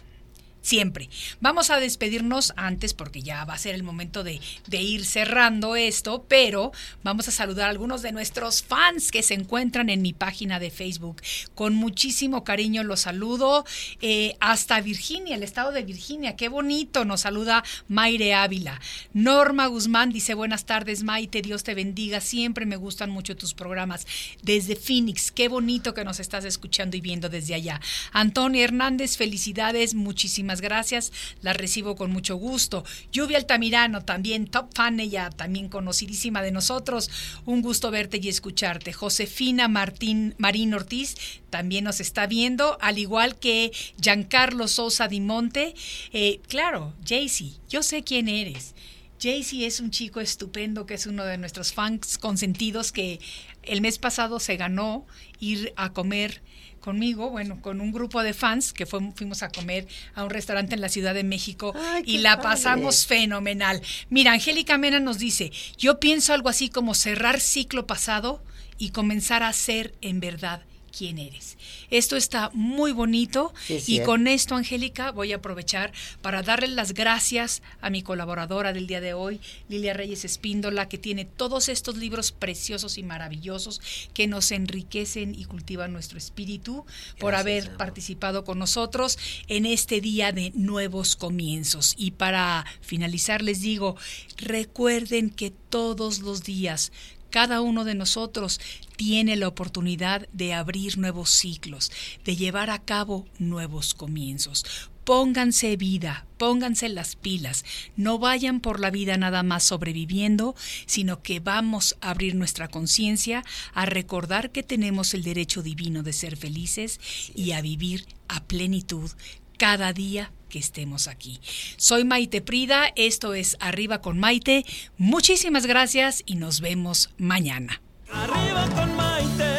siempre. 0.65 1.09
Vamos 1.41 1.69
a 1.69 1.79
despedirnos 1.79 2.51
antes 2.55 2.95
porque 2.95 3.21
ya 3.21 3.45
va 3.45 3.53
a 3.53 3.59
ser 3.59 3.75
el 3.75 3.83
momento 3.83 4.23
de, 4.23 4.41
ir 4.71 5.05
cerrando 5.05 5.75
esto, 5.75 6.25
pero 6.27 6.71
vamos 7.03 7.27
a 7.27 7.31
saludar 7.31 7.67
a 7.67 7.69
algunos 7.69 8.01
de 8.01 8.11
nuestros 8.11 8.63
fans 8.63 9.11
que 9.11 9.21
se 9.21 9.35
encuentran 9.35 9.89
en 9.89 10.01
mi 10.01 10.13
página 10.13 10.59
de 10.59 10.71
Facebook. 10.71 11.21
Con 11.53 11.75
muchísimo 11.75 12.43
cariño 12.43 12.83
los 12.83 13.01
saludo 13.01 13.63
eh, 14.01 14.35
hasta 14.39 14.81
Virginia, 14.81 15.35
el 15.35 15.43
estado 15.43 15.71
de 15.71 15.83
Virginia. 15.83 16.35
Qué 16.35 16.49
bonito, 16.49 17.05
nos 17.05 17.21
saluda 17.21 17.63
Maire 17.87 18.33
Ávila. 18.33 18.81
Norma 19.13 19.67
Guzmán 19.67 20.11
dice 20.11 20.33
buenas 20.33 20.65
tardes 20.65 21.03
Maite, 21.03 21.43
Dios 21.43 21.63
te 21.63 21.75
bendiga, 21.75 22.21
siempre 22.21 22.65
me 22.65 22.75
gustan 22.75 23.11
mucho 23.11 23.37
tus 23.37 23.53
programas. 23.53 24.07
Desde 24.41 24.75
Phoenix, 24.75 25.31
qué 25.31 25.47
bonito 25.47 25.93
que 25.93 26.03
nos 26.03 26.19
estás 26.19 26.43
escuchando 26.43 26.97
y 26.97 27.01
viendo 27.01 27.29
desde 27.29 27.53
allá. 27.53 27.79
Antonio 28.11 28.63
Hernández, 28.63 29.15
felicidades, 29.15 29.93
muchísimas 29.93 30.54
gracias, 30.61 31.11
la 31.41 31.53
recibo 31.53 31.95
con 31.95 32.11
mucho 32.11 32.35
gusto. 32.35 32.83
Lluvia 33.11 33.37
Altamirano, 33.37 34.03
también 34.03 34.47
top 34.47 34.73
fan, 34.73 34.99
ella 34.99 35.29
también 35.29 35.69
conocidísima 35.69 36.41
de 36.41 36.51
nosotros. 36.51 37.09
Un 37.45 37.61
gusto 37.61 37.91
verte 37.91 38.19
y 38.21 38.29
escucharte. 38.29 38.93
Josefina 38.93 39.67
Martín 39.67 40.35
Marín 40.37 40.73
Ortiz 40.73 41.15
también 41.49 41.85
nos 41.85 41.99
está 41.99 42.27
viendo, 42.27 42.77
al 42.81 42.97
igual 42.97 43.37
que 43.37 43.71
Giancarlo 44.01 44.67
Sosa 44.67 45.07
Dimonte. 45.07 45.75
Eh, 46.11 46.39
claro, 46.47 46.93
Jaycee, 47.05 47.53
yo 47.69 47.83
sé 47.83 48.03
quién 48.03 48.27
eres. 48.27 48.75
Jaycee 49.21 49.65
es 49.65 49.79
un 49.79 49.91
chico 49.91 50.19
estupendo 50.19 50.85
que 50.85 50.95
es 50.95 51.05
uno 51.07 51.23
de 51.23 51.37
nuestros 51.37 51.73
fans 51.73 52.17
consentidos 52.17 52.91
que 52.91 53.19
el 53.63 53.81
mes 53.81 53.97
pasado 53.97 54.39
se 54.39 54.57
ganó 54.57 55.05
ir 55.39 55.73
a 55.77 55.93
comer 55.93 56.41
conmigo, 56.85 57.31
bueno, 57.31 57.59
con 57.61 57.81
un 57.81 57.91
grupo 57.91 58.21
de 58.21 58.35
fans 58.35 58.71
que 58.71 58.85
fuimos 58.85 59.41
a 59.41 59.49
comer 59.49 59.87
a 60.13 60.23
un 60.23 60.29
restaurante 60.29 60.75
en 60.75 60.81
la 60.81 60.89
Ciudad 60.89 61.15
de 61.15 61.23
México 61.23 61.73
y 62.05 62.19
la 62.19 62.39
pasamos 62.39 63.07
fenomenal. 63.07 63.81
Mira, 64.09 64.33
Angélica 64.33 64.77
Mena 64.77 64.99
nos 64.99 65.17
dice, 65.17 65.51
yo 65.79 65.99
pienso 65.99 66.31
algo 66.31 66.47
así 66.47 66.69
como 66.69 66.93
cerrar 66.93 67.39
ciclo 67.39 67.87
pasado 67.87 68.43
y 68.77 68.91
comenzar 68.91 69.41
a 69.41 69.51
ser 69.51 69.95
en 70.01 70.19
verdad 70.19 70.61
quién 70.95 71.17
eres. 71.17 71.57
Esto 71.89 72.15
está 72.15 72.49
muy 72.53 72.91
bonito 72.91 73.53
y 73.67 73.99
con 74.01 74.27
esto, 74.27 74.55
Angélica, 74.55 75.11
voy 75.11 75.33
a 75.33 75.37
aprovechar 75.37 75.91
para 76.21 76.41
darle 76.41 76.67
las 76.69 76.93
gracias 76.93 77.61
a 77.81 77.89
mi 77.89 78.01
colaboradora 78.01 78.73
del 78.73 78.87
día 78.87 79.01
de 79.01 79.13
hoy, 79.13 79.41
Lilia 79.67 79.93
Reyes 79.93 80.25
Espíndola, 80.25 80.87
que 80.87 80.97
tiene 80.97 81.25
todos 81.25 81.69
estos 81.69 81.97
libros 81.97 82.31
preciosos 82.31 82.97
y 82.97 83.03
maravillosos 83.03 83.81
que 84.13 84.27
nos 84.27 84.51
enriquecen 84.51 85.35
y 85.35 85.45
cultivan 85.45 85.91
nuestro 85.91 86.17
espíritu 86.17 86.85
por 87.19 87.35
haber 87.35 87.75
participado 87.77 88.43
con 88.43 88.59
nosotros 88.59 89.17
en 89.47 89.65
este 89.65 90.01
día 90.01 90.31
de 90.31 90.51
nuevos 90.55 91.15
comienzos. 91.15 91.93
Y 91.97 92.11
para 92.11 92.65
finalizar 92.81 93.41
les 93.41 93.61
digo, 93.61 93.97
recuerden 94.37 95.29
que 95.29 95.51
todos 95.51 96.19
los 96.19 96.43
días 96.43 96.91
cada 97.29 97.61
uno 97.61 97.83
de 97.83 97.95
nosotros 97.95 98.59
tiene 98.95 99.35
la 99.35 99.47
oportunidad 99.47 100.27
de 100.31 100.53
abrir 100.53 100.97
nuevos 100.97 101.29
ciclos, 101.29 101.91
de 102.23 102.35
llevar 102.35 102.69
a 102.69 102.79
cabo 102.79 103.25
nuevos 103.39 103.93
comienzos. 103.93 104.65
Pónganse 105.03 105.77
vida, 105.77 106.25
pónganse 106.39 106.89
las 106.89 107.15
pilas, 107.15 107.63
no 107.95 108.17
vayan 108.17 108.59
por 108.59 108.79
la 108.79 108.89
vida 108.89 109.17
nada 109.17 109.43
más 109.43 109.63
sobreviviendo, 109.63 110.55
sino 110.87 111.21
que 111.21 111.39
vamos 111.39 111.95
a 112.01 112.09
abrir 112.09 112.33
nuestra 112.33 112.69
conciencia, 112.69 113.43
a 113.75 113.85
recordar 113.85 114.51
que 114.51 114.63
tenemos 114.63 115.13
el 115.13 115.21
derecho 115.21 115.61
divino 115.61 116.01
de 116.01 116.11
ser 116.11 116.37
felices 116.37 116.99
y 117.35 117.51
a 117.51 117.61
vivir 117.61 118.07
a 118.27 118.43
plenitud 118.45 119.11
cada 119.57 119.93
día 119.93 120.31
que 120.49 120.59
estemos 120.59 121.07
aquí. 121.07 121.39
Soy 121.77 122.03
Maite 122.03 122.41
Prida, 122.41 122.91
esto 122.95 123.33
es 123.33 123.57
Arriba 123.59 124.01
con 124.01 124.19
Maite. 124.19 124.65
Muchísimas 124.97 125.65
gracias 125.65 126.23
y 126.25 126.35
nos 126.35 126.61
vemos 126.61 127.09
mañana. 127.17 127.81
Arriba 128.11 128.67
con 128.75 128.95
Maite. 128.95 129.57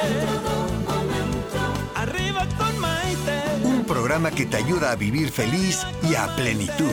Arriba 1.95 2.49
con 2.57 2.79
Maite. 2.79 3.43
Un 3.65 3.85
programa 3.85 4.31
que 4.31 4.47
te 4.47 4.57
ayuda 4.57 4.93
a 4.93 4.97
vivir 4.97 5.31
feliz 5.31 5.81
y 6.09 6.15
a 6.15 6.35
plenitud. 6.37 6.93